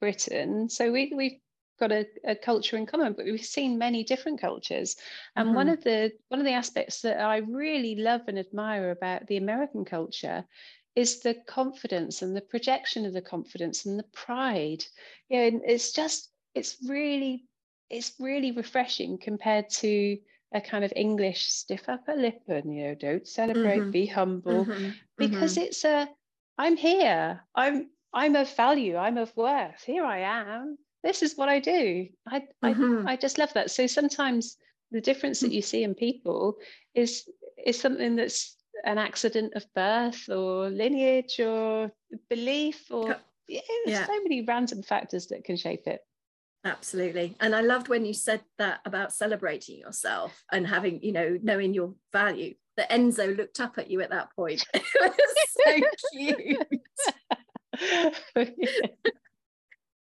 Britain. 0.00 0.68
So 0.68 0.92
we 0.92 1.12
we've 1.14 1.38
got 1.78 1.92
a, 1.92 2.06
a, 2.24 2.34
culture 2.34 2.76
in 2.76 2.86
common, 2.86 3.12
but 3.12 3.24
we've 3.24 3.44
seen 3.44 3.78
many 3.78 4.02
different 4.02 4.40
cultures. 4.40 4.96
And 5.36 5.48
mm-hmm. 5.48 5.56
one 5.56 5.68
of 5.68 5.82
the 5.84 6.12
one 6.28 6.40
of 6.40 6.46
the 6.46 6.52
aspects 6.52 7.02
that 7.02 7.20
I 7.20 7.38
really 7.38 7.96
love 7.96 8.22
and 8.26 8.38
admire 8.38 8.90
about 8.90 9.26
the 9.26 9.36
American 9.36 9.84
culture 9.84 10.44
is 10.96 11.20
the 11.20 11.36
confidence 11.46 12.22
and 12.22 12.36
the 12.36 12.40
projection 12.40 13.06
of 13.06 13.12
the 13.12 13.22
confidence 13.22 13.86
and 13.86 13.98
the 13.98 14.10
pride. 14.12 14.84
You 15.28 15.50
know, 15.50 15.60
it's 15.64 15.92
just 15.92 16.30
it's 16.54 16.76
really 16.86 17.44
it's 17.90 18.14
really 18.18 18.52
refreshing 18.52 19.18
compared 19.18 19.70
to 19.70 20.18
a 20.52 20.60
kind 20.60 20.84
of 20.84 20.92
English 20.96 21.46
stiff 21.46 21.88
upper 21.88 22.14
lip 22.14 22.40
and 22.48 22.74
you 22.74 22.84
know 22.84 22.94
don't 22.94 23.28
celebrate, 23.28 23.80
mm-hmm. 23.80 23.90
be 23.90 24.06
humble, 24.06 24.64
mm-hmm. 24.64 24.90
because 25.16 25.56
mm-hmm. 25.56 25.66
it's 25.66 25.84
a 25.84 26.08
I'm 26.56 26.76
here. 26.76 27.44
I'm 27.54 27.90
I'm 28.12 28.36
of 28.36 28.54
value, 28.56 28.96
I'm 28.96 29.18
of 29.18 29.34
worth. 29.36 29.82
Here 29.84 30.04
I 30.04 30.20
am. 30.20 30.78
This 31.04 31.22
is 31.22 31.36
what 31.36 31.48
I 31.48 31.60
do. 31.60 32.08
I, 32.26 32.42
mm-hmm. 32.64 33.06
I, 33.06 33.12
I 33.12 33.16
just 33.16 33.38
love 33.38 33.52
that. 33.54 33.70
So 33.70 33.86
sometimes 33.86 34.56
the 34.90 35.00
difference 35.00 35.40
that 35.40 35.50
mm. 35.50 35.54
you 35.54 35.62
see 35.62 35.82
in 35.82 35.94
people 35.94 36.56
is 36.94 37.28
is 37.64 37.78
something 37.78 38.16
that's 38.16 38.56
an 38.84 38.98
accident 38.98 39.54
of 39.54 39.66
birth 39.74 40.28
or 40.28 40.70
lineage 40.70 41.40
or 41.40 41.90
belief 42.30 42.90
or 42.90 43.16
yeah, 43.48 43.60
yeah. 43.86 44.06
so 44.06 44.22
many 44.22 44.42
random 44.42 44.82
factors 44.82 45.26
that 45.28 45.44
can 45.44 45.56
shape 45.56 45.86
it. 45.86 46.00
Absolutely. 46.64 47.36
And 47.40 47.54
I 47.54 47.60
loved 47.60 47.88
when 47.88 48.04
you 48.04 48.12
said 48.12 48.42
that 48.58 48.80
about 48.84 49.12
celebrating 49.12 49.78
yourself 49.78 50.42
and 50.52 50.66
having, 50.66 51.02
you 51.02 51.12
know, 51.12 51.38
knowing 51.42 51.74
your 51.74 51.94
value. 52.12 52.54
That 52.76 52.90
Enzo 52.90 53.36
looked 53.36 53.58
up 53.58 53.76
at 53.78 53.90
you 53.90 54.00
at 54.02 54.10
that 54.10 54.28
point. 54.36 54.64
it 54.74 54.84
was 55.00 55.12
so 55.50 55.80
cute. 56.12 56.68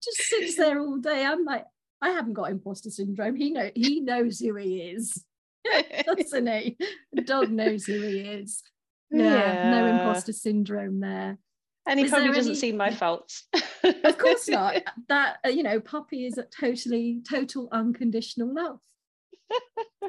Just 0.02 0.22
sits 0.22 0.56
there 0.56 0.80
all 0.80 0.96
day. 0.98 1.24
I'm 1.24 1.44
like, 1.44 1.64
I 2.00 2.10
haven't 2.10 2.32
got 2.32 2.50
imposter 2.50 2.90
syndrome. 2.90 3.36
He 3.36 3.50
know 3.50 3.70
he 3.74 4.00
knows 4.00 4.38
who 4.38 4.56
he 4.56 4.80
is, 4.80 5.24
doesn't 6.06 6.46
he? 6.46 6.78
The 7.12 7.22
dog 7.22 7.50
knows 7.50 7.84
who 7.84 8.00
he 8.00 8.20
is. 8.20 8.62
Yeah, 9.10 9.24
yeah. 9.24 9.70
no 9.70 9.86
imposter 9.86 10.32
syndrome 10.32 11.00
there. 11.00 11.38
And 11.86 11.98
he 11.98 12.06
is 12.06 12.10
probably 12.10 12.28
doesn't 12.28 12.52
any... 12.52 12.58
see 12.58 12.72
my 12.72 12.90
faults. 12.90 13.48
of 13.82 14.18
course 14.18 14.48
not. 14.48 14.76
That 15.08 15.38
uh, 15.44 15.50
you 15.50 15.62
know, 15.62 15.80
puppy 15.80 16.26
is 16.26 16.38
a 16.38 16.44
totally 16.44 17.20
total 17.28 17.68
unconditional 17.72 18.54
love. 18.54 18.78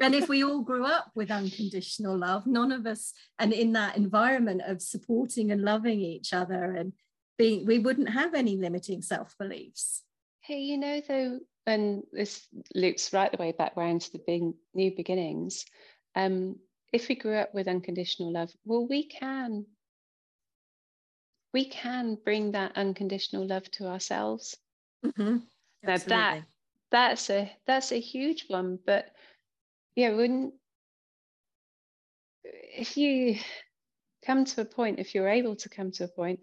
and 0.00 0.14
if 0.14 0.28
we 0.28 0.44
all 0.44 0.62
grew 0.62 0.84
up 0.86 1.10
with 1.14 1.30
unconditional 1.30 2.16
love, 2.16 2.46
none 2.46 2.70
of 2.70 2.86
us, 2.86 3.12
and 3.38 3.52
in 3.52 3.72
that 3.72 3.96
environment 3.96 4.62
of 4.64 4.80
supporting 4.80 5.50
and 5.50 5.62
loving 5.62 6.00
each 6.00 6.32
other 6.32 6.76
and 6.76 6.92
being 7.38 7.66
we 7.66 7.78
wouldn't 7.78 8.10
have 8.10 8.34
any 8.34 8.56
limiting 8.56 9.02
self-beliefs. 9.02 10.02
Hey 10.40 10.60
you 10.60 10.78
know 10.78 11.00
though 11.06 11.40
and 11.66 12.02
this 12.12 12.46
loops 12.74 13.12
right 13.12 13.30
the 13.30 13.38
way 13.38 13.52
back 13.52 13.76
round 13.76 14.00
to 14.00 14.12
the 14.12 14.20
being 14.26 14.54
new 14.74 14.92
beginnings 14.96 15.64
um 16.16 16.56
if 16.92 17.08
we 17.08 17.14
grew 17.14 17.36
up 17.36 17.54
with 17.54 17.68
unconditional 17.68 18.32
love 18.32 18.50
well 18.64 18.86
we 18.88 19.06
can 19.06 19.64
we 21.52 21.64
can 21.66 22.16
bring 22.24 22.52
that 22.52 22.72
unconditional 22.76 23.46
love 23.46 23.70
to 23.72 23.86
ourselves. 23.86 24.56
Mm-hmm. 25.04 25.38
now 25.82 25.96
that 25.96 26.42
that's 26.90 27.28
a 27.30 27.50
that's 27.66 27.90
a 27.92 27.98
huge 27.98 28.44
one 28.48 28.78
but 28.86 29.10
yeah 29.96 30.10
wouldn't 30.10 30.54
if 32.44 32.96
you 32.96 33.36
come 34.24 34.44
to 34.44 34.60
a 34.60 34.64
point 34.64 35.00
if 35.00 35.14
you're 35.14 35.28
able 35.28 35.56
to 35.56 35.68
come 35.68 35.90
to 35.90 36.04
a 36.04 36.08
point 36.08 36.40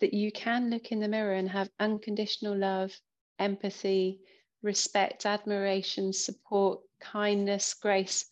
that 0.00 0.14
you 0.14 0.32
can 0.32 0.70
look 0.70 0.92
in 0.92 1.00
the 1.00 1.08
mirror 1.08 1.34
and 1.34 1.48
have 1.48 1.68
unconditional 1.78 2.56
love, 2.56 2.92
empathy, 3.38 4.20
respect, 4.62 5.26
admiration, 5.26 6.12
support, 6.12 6.80
kindness, 7.00 7.74
grace 7.74 8.26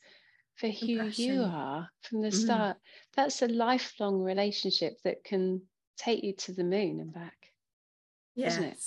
for 0.57 0.69
who 0.69 1.05
you 1.11 1.43
are 1.43 1.89
from 2.03 2.21
the 2.21 2.29
mm. 2.29 2.35
start. 2.35 2.77
Mm. 2.77 2.81
That's 3.17 3.43
a 3.43 3.49
lifelong 3.49 4.23
relationship 4.23 4.99
that 5.05 5.25
can 5.25 5.63
take 5.97 6.25
you 6.25 6.35
to 6.35 6.53
the 6.53 6.65
moon 6.65 7.01
and 7.01 7.13
back. 7.13 7.37
Yes, 8.35 8.53
isn't 8.53 8.65
it? 8.65 8.79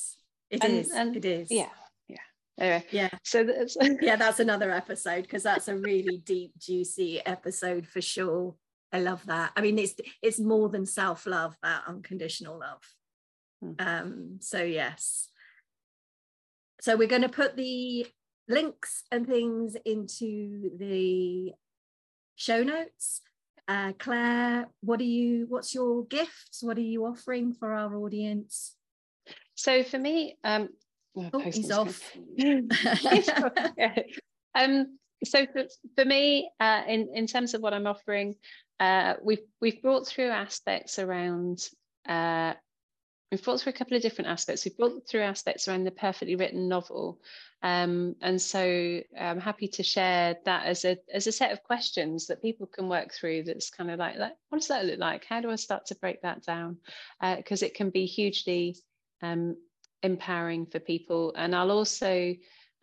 It 0.49 0.63
and, 0.63 0.73
is. 0.73 0.91
And 0.91 1.15
it 1.17 1.25
is. 1.25 1.51
Yeah. 1.51 1.69
Yeah. 2.07 2.17
Anyway, 2.59 2.85
yeah. 2.91 3.09
So 3.23 3.43
that's 3.43 3.77
yeah, 4.01 4.17
that's 4.17 4.39
another 4.39 4.71
episode 4.71 5.23
because 5.23 5.43
that's 5.43 5.67
a 5.67 5.75
really 5.75 6.17
deep, 6.17 6.51
juicy 6.57 7.25
episode 7.25 7.87
for 7.87 8.01
sure. 8.01 8.55
I 8.93 8.99
love 8.99 9.25
that. 9.27 9.51
I 9.55 9.61
mean, 9.61 9.79
it's 9.79 9.95
it's 10.21 10.39
more 10.39 10.69
than 10.69 10.85
self 10.85 11.25
love, 11.25 11.55
that 11.63 11.83
unconditional 11.87 12.59
love. 12.59 12.81
Mm. 13.63 13.81
Um, 13.81 14.37
so 14.41 14.61
yes. 14.63 15.29
So 16.81 16.97
we're 16.97 17.07
going 17.07 17.21
to 17.21 17.29
put 17.29 17.55
the 17.55 18.07
links 18.47 19.03
and 19.11 19.27
things 19.27 19.75
into 19.85 20.71
the 20.77 21.51
show 22.35 22.63
notes. 22.63 23.21
Uh, 23.67 23.93
Claire, 23.99 24.67
what 24.81 24.99
are 24.99 25.03
you? 25.03 25.45
What's 25.47 25.73
your 25.73 26.05
gifts? 26.05 26.61
What 26.61 26.77
are 26.77 26.81
you 26.81 27.05
offering 27.05 27.53
for 27.53 27.73
our 27.73 27.95
audience? 27.95 28.75
So 29.55 29.83
for 29.83 29.99
me, 29.99 30.37
um, 30.43 30.69
oh, 31.15 31.39
he's 31.39 31.71
off. 31.71 32.17
um, 34.55 34.97
so 35.23 35.45
for, 35.45 35.63
for 35.95 36.05
me, 36.05 36.49
uh, 36.59 36.81
in 36.87 37.09
in 37.13 37.27
terms 37.27 37.53
of 37.53 37.61
what 37.61 37.73
I'm 37.73 37.87
offering, 37.87 38.35
uh, 38.81 39.13
we've 39.21 39.45
we've 39.61 39.81
brought 39.81 40.07
through 40.07 40.29
aspects 40.29 40.97
around 40.97 41.69
uh, 42.09 42.53
we've 43.31 43.43
brought 43.43 43.61
through 43.61 43.69
a 43.69 43.75
couple 43.75 43.95
of 43.95 44.01
different 44.01 44.29
aspects. 44.29 44.65
We've 44.65 44.75
brought 44.75 45.07
through 45.07 45.21
aspects 45.21 45.67
around 45.67 45.83
the 45.83 45.91
perfectly 45.91 46.35
written 46.35 46.67
novel, 46.67 47.21
um, 47.61 48.15
and 48.21 48.41
so 48.41 49.01
I'm 49.19 49.39
happy 49.39 49.67
to 49.67 49.83
share 49.83 50.35
that 50.45 50.65
as 50.65 50.83
a 50.83 50.97
as 51.13 51.27
a 51.27 51.31
set 51.31 51.51
of 51.51 51.61
questions 51.61 52.25
that 52.27 52.41
people 52.41 52.65
can 52.65 52.89
work 52.89 53.13
through. 53.13 53.43
That's 53.43 53.69
kind 53.69 53.91
of 53.91 53.99
like, 53.99 54.17
like 54.17 54.33
what 54.49 54.57
does 54.57 54.67
that 54.69 54.85
look 54.85 54.99
like? 54.99 55.25
How 55.25 55.41
do 55.41 55.51
I 55.51 55.57
start 55.57 55.85
to 55.87 55.95
break 55.95 56.23
that 56.23 56.43
down? 56.43 56.77
Because 57.21 57.61
uh, 57.61 57.67
it 57.67 57.75
can 57.75 57.91
be 57.91 58.07
hugely 58.07 58.77
um, 59.21 59.57
empowering 60.01 60.65
for 60.65 60.79
people. 60.79 61.33
And 61.35 61.55
I'll 61.55 61.69
also 61.69 62.33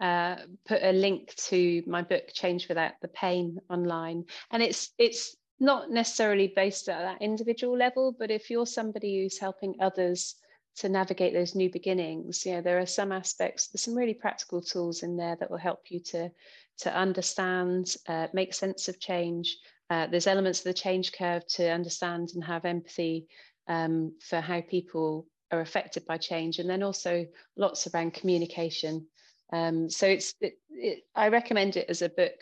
uh, 0.00 0.36
put 0.64 0.80
a 0.80 0.92
link 0.92 1.34
to 1.48 1.82
my 1.86 2.02
book 2.02 2.28
change 2.32 2.68
without 2.68 2.92
the 3.02 3.08
pain 3.08 3.58
online 3.68 4.24
and 4.52 4.62
it's 4.62 4.92
it's 4.96 5.34
not 5.60 5.90
necessarily 5.90 6.52
based 6.54 6.88
at 6.88 7.00
that 7.00 7.22
individual 7.22 7.76
level, 7.76 8.14
but 8.16 8.30
if 8.30 8.50
you're 8.50 8.66
somebody 8.66 9.22
who's 9.22 9.38
helping 9.38 9.74
others 9.80 10.36
to 10.76 10.88
navigate 10.88 11.34
those 11.34 11.54
new 11.54 11.70
beginnings, 11.70 12.46
you 12.46 12.52
know, 12.52 12.60
there 12.60 12.78
are 12.78 12.86
some 12.86 13.10
aspects, 13.10 13.68
there's 13.68 13.82
some 13.82 13.96
really 13.96 14.14
practical 14.14 14.60
tools 14.60 15.02
in 15.02 15.16
there 15.16 15.36
that 15.36 15.50
will 15.50 15.58
help 15.58 15.90
you 15.90 16.00
to, 16.00 16.30
to 16.78 16.94
understand, 16.94 17.96
uh, 18.08 18.28
make 18.32 18.54
sense 18.54 18.88
of 18.88 19.00
change. 19.00 19.56
Uh, 19.90 20.06
there's 20.06 20.28
elements 20.28 20.60
of 20.60 20.64
the 20.64 20.74
change 20.74 21.12
curve 21.12 21.44
to 21.48 21.68
understand 21.68 22.30
and 22.34 22.44
have 22.44 22.64
empathy 22.64 23.26
um, 23.66 24.12
for 24.20 24.40
how 24.40 24.60
people 24.60 25.26
are 25.50 25.60
affected 25.60 26.04
by 26.06 26.18
change, 26.18 26.58
and 26.58 26.68
then 26.68 26.82
also 26.82 27.26
lots 27.56 27.86
around 27.86 28.14
communication. 28.14 29.06
Um, 29.52 29.88
so 29.88 30.06
it's 30.06 30.34
it, 30.40 30.54
it, 30.70 31.04
I 31.14 31.28
recommend 31.28 31.76
it 31.76 31.86
as 31.88 32.02
a 32.02 32.08
book 32.10 32.34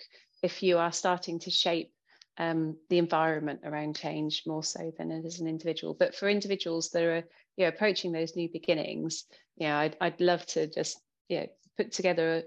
if 0.42 0.62
you 0.62 0.78
are 0.78 0.92
starting 0.92 1.38
to 1.40 1.50
shape 1.50 1.92
um, 2.38 2.76
the 2.90 2.98
environment 2.98 3.60
around 3.64 3.96
change 3.96 4.42
more 4.46 4.62
so 4.62 4.92
than 4.98 5.10
as 5.10 5.40
an 5.40 5.46
individual. 5.46 5.94
But 5.94 6.14
for 6.14 6.28
individuals 6.28 6.90
that 6.90 7.02
are 7.02 7.24
you 7.56 7.64
know, 7.64 7.68
approaching 7.68 8.12
those 8.12 8.36
new 8.36 8.48
beginnings, 8.52 9.24
yeah, 9.56 9.78
I'd, 9.78 9.96
I'd 10.00 10.20
love 10.20 10.44
to 10.46 10.66
just 10.66 11.00
yeah 11.28 11.46
put 11.76 11.92
together 11.92 12.44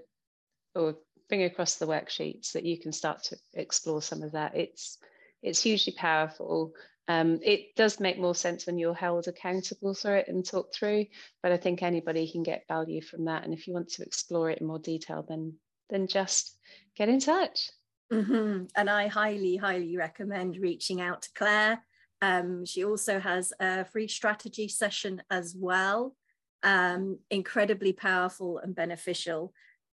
or 0.74 0.96
bring 1.28 1.44
across 1.44 1.76
the 1.76 1.86
worksheets 1.86 2.52
that 2.52 2.64
you 2.64 2.78
can 2.78 2.92
start 2.92 3.22
to 3.24 3.36
explore 3.54 4.02
some 4.02 4.22
of 4.22 4.32
that. 4.32 4.56
It's 4.56 4.98
it's 5.42 5.62
hugely 5.62 5.94
powerful. 5.96 6.72
Um, 7.08 7.40
it 7.42 7.74
does 7.74 7.98
make 7.98 8.18
more 8.18 8.34
sense 8.36 8.66
when 8.66 8.78
you're 8.78 8.94
held 8.94 9.26
accountable 9.26 9.94
for 9.94 10.16
it 10.16 10.28
and 10.28 10.44
talked 10.46 10.76
through, 10.76 11.06
but 11.42 11.50
I 11.50 11.56
think 11.56 11.82
anybody 11.82 12.30
can 12.30 12.44
get 12.44 12.68
value 12.68 13.02
from 13.02 13.24
that. 13.24 13.42
And 13.42 13.52
if 13.52 13.66
you 13.66 13.72
want 13.72 13.88
to 13.92 14.04
explore 14.04 14.50
it 14.50 14.60
in 14.60 14.66
more 14.66 14.78
detail, 14.78 15.24
then 15.28 15.54
then 15.88 16.06
just 16.06 16.56
get 16.96 17.08
in 17.08 17.18
touch. 17.18 17.70
Mm-hmm. 18.12 18.64
And 18.76 18.90
I 18.90 19.06
highly, 19.06 19.56
highly 19.56 19.96
recommend 19.96 20.56
reaching 20.56 21.00
out 21.00 21.22
to 21.22 21.30
Claire. 21.34 21.82
Um, 22.22 22.64
she 22.64 22.84
also 22.84 23.18
has 23.18 23.52
a 23.60 23.84
free 23.84 24.08
strategy 24.08 24.68
session 24.68 25.22
as 25.30 25.54
well, 25.56 26.16
um, 26.62 27.18
incredibly 27.30 27.92
powerful 27.92 28.58
and 28.58 28.74
beneficial. 28.74 29.52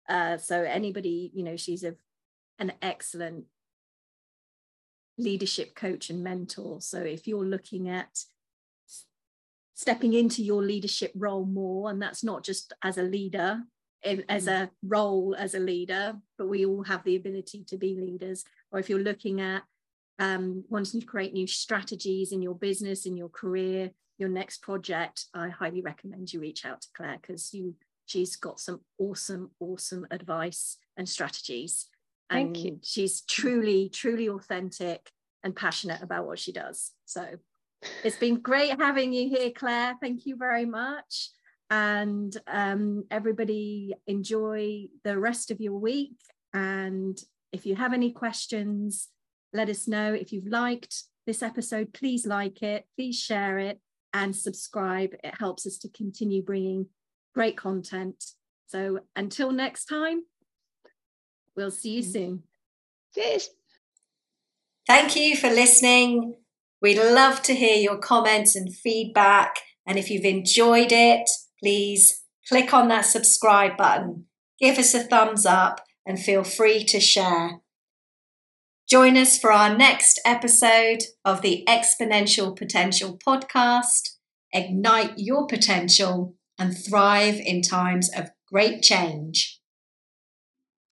Uh, 0.09 0.37
so 0.37 0.63
anybody, 0.63 1.31
you 1.35 1.43
know, 1.43 1.57
she's 1.57 1.85
a, 1.85 1.95
an 2.59 2.73
excellent 2.83 3.47
leadership 5.19 5.75
coach 5.75 6.11
and 6.11 6.23
mentor. 6.23 6.81
So 6.81 6.99
if 6.99 7.27
you're 7.27 7.45
looking 7.45 7.89
at 7.89 8.25
stepping 9.75 10.13
into 10.13 10.45
your 10.45 10.63
leadership 10.63 11.13
role 11.15 11.45
more, 11.45 11.91
and 11.91 12.01
that's 12.01 12.23
not 12.23 12.45
just 12.45 12.73
as 12.83 12.99
a 12.99 13.03
leader, 13.03 13.63
as 14.05 14.47
mm. 14.47 14.53
a 14.53 14.71
role 14.85 15.35
as 15.39 15.55
a 15.55 15.61
leader, 15.61 16.17
but 16.39 16.49
we 16.49 16.67
all 16.67 16.83
have 16.83 17.05
the 17.05 17.17
ability 17.17 17.65
to 17.69 17.77
be 17.77 17.95
leaders. 17.95 18.45
Or 18.71 18.79
if 18.79 18.89
you're 18.89 18.99
looking 18.99 19.41
at 19.41 19.63
um, 20.19 20.65
wanting 20.69 21.01
to 21.01 21.07
create 21.07 21.33
new 21.33 21.47
strategies 21.47 22.33
in 22.33 22.43
your 22.43 22.55
business, 22.55 23.07
in 23.07 23.17
your 23.17 23.29
career, 23.29 23.91
your 24.19 24.29
next 24.29 24.63
project, 24.63 25.27
I 25.35 25.49
highly 25.49 25.83
recommend 25.83 26.33
you 26.33 26.41
reach 26.41 26.65
out 26.65 26.83
to 26.83 26.89
Claire 26.95 27.19
because 27.21 27.53
you 27.55 27.75
she's 28.07 28.37
got 28.37 28.61
some 28.61 28.81
awesome, 28.99 29.51
awesome 29.61 30.07
advice 30.11 30.77
and 30.97 31.09
strategies. 31.09 31.89
And 32.31 32.55
Thank 32.55 32.65
you. 32.65 32.79
she's 32.83 33.23
truly, 33.23 33.89
truly 33.89 34.29
authentic 34.29 35.11
and 35.43 35.55
passionate 35.55 36.03
about 36.03 36.27
what 36.27 36.39
she 36.39 36.53
does. 36.53 36.93
So 37.05 37.27
it's 38.05 38.17
been 38.17 38.37
great 38.37 38.79
having 38.79 39.13
you 39.13 39.29
here, 39.29 39.51
Claire. 39.51 39.97
Thank 40.01 40.27
you 40.27 40.37
very 40.37 40.65
much. 40.65 41.31
And 41.73 42.37
um, 42.47 43.05
everybody 43.11 43.95
enjoy 44.07 44.89
the 45.05 45.19
rest 45.19 45.51
of 45.51 45.59
your 45.59 45.79
week. 45.79 46.19
And 46.53 47.19
if 47.51 47.65
you 47.65 47.77
have 47.77 47.95
any 47.95 48.13
questions, 48.13 49.09
let 49.55 49.71
us 49.71 49.89
know. 49.89 50.13
If 50.13 50.33
you've 50.33 50.49
liked 50.49 51.05
this 51.27 51.43
episode, 51.43 51.95
please 51.95 52.27
like 52.27 52.63
it, 52.63 52.85
please 52.95 53.19
share 53.19 53.59
it, 53.59 53.81
and 54.13 54.37
subscribe. 54.37 55.15
It 55.25 55.35
helps 55.39 55.67
us 55.67 55.79
to 55.79 55.89
continue 55.89 56.43
bringing 56.43 56.89
great 57.35 57.57
content. 57.57 58.23
So 58.67 59.01
until 59.17 59.51
next 59.51 59.87
time, 59.87 60.25
we'll 61.57 61.71
see 61.71 61.97
you 61.97 62.03
soon. 62.03 62.43
Cheers. 63.15 63.49
Thank 64.87 65.17
you 65.17 65.39
for 65.39 65.49
listening. 65.49 66.37
We'd 66.83 66.99
love 66.99 67.41
to 67.45 67.55
hear 67.55 67.77
your 67.77 67.97
comments 67.97 68.57
and 68.57 68.75
feedback. 68.75 69.57
And 69.87 69.99
if 69.99 70.11
you've 70.11 70.27
enjoyed 70.27 70.93
it, 70.93 71.31
please 71.63 72.25
click 72.49 72.75
on 72.75 72.89
that 72.89 73.05
subscribe 73.05 73.77
button, 73.77 74.27
give 74.61 74.79
us 74.79 74.95
a 74.95 75.01
thumbs 75.01 75.47
up, 75.47 75.81
and 76.05 76.19
feel 76.19 76.43
free 76.43 76.83
to 76.85 76.99
share. 76.99 77.61
Join 78.91 79.17
us 79.17 79.39
for 79.39 79.53
our 79.53 79.75
next 79.75 80.21
episode 80.25 81.05
of 81.25 81.41
the 81.41 81.65
Exponential 81.69 82.55
Potential 82.57 83.19
Podcast. 83.27 84.17
Ignite 84.53 85.13
your 85.17 85.47
potential 85.47 86.35
and 86.59 86.77
thrive 86.77 87.37
in 87.37 87.63
times 87.63 88.11
of 88.15 88.31
great 88.51 88.83
change. 88.83 89.62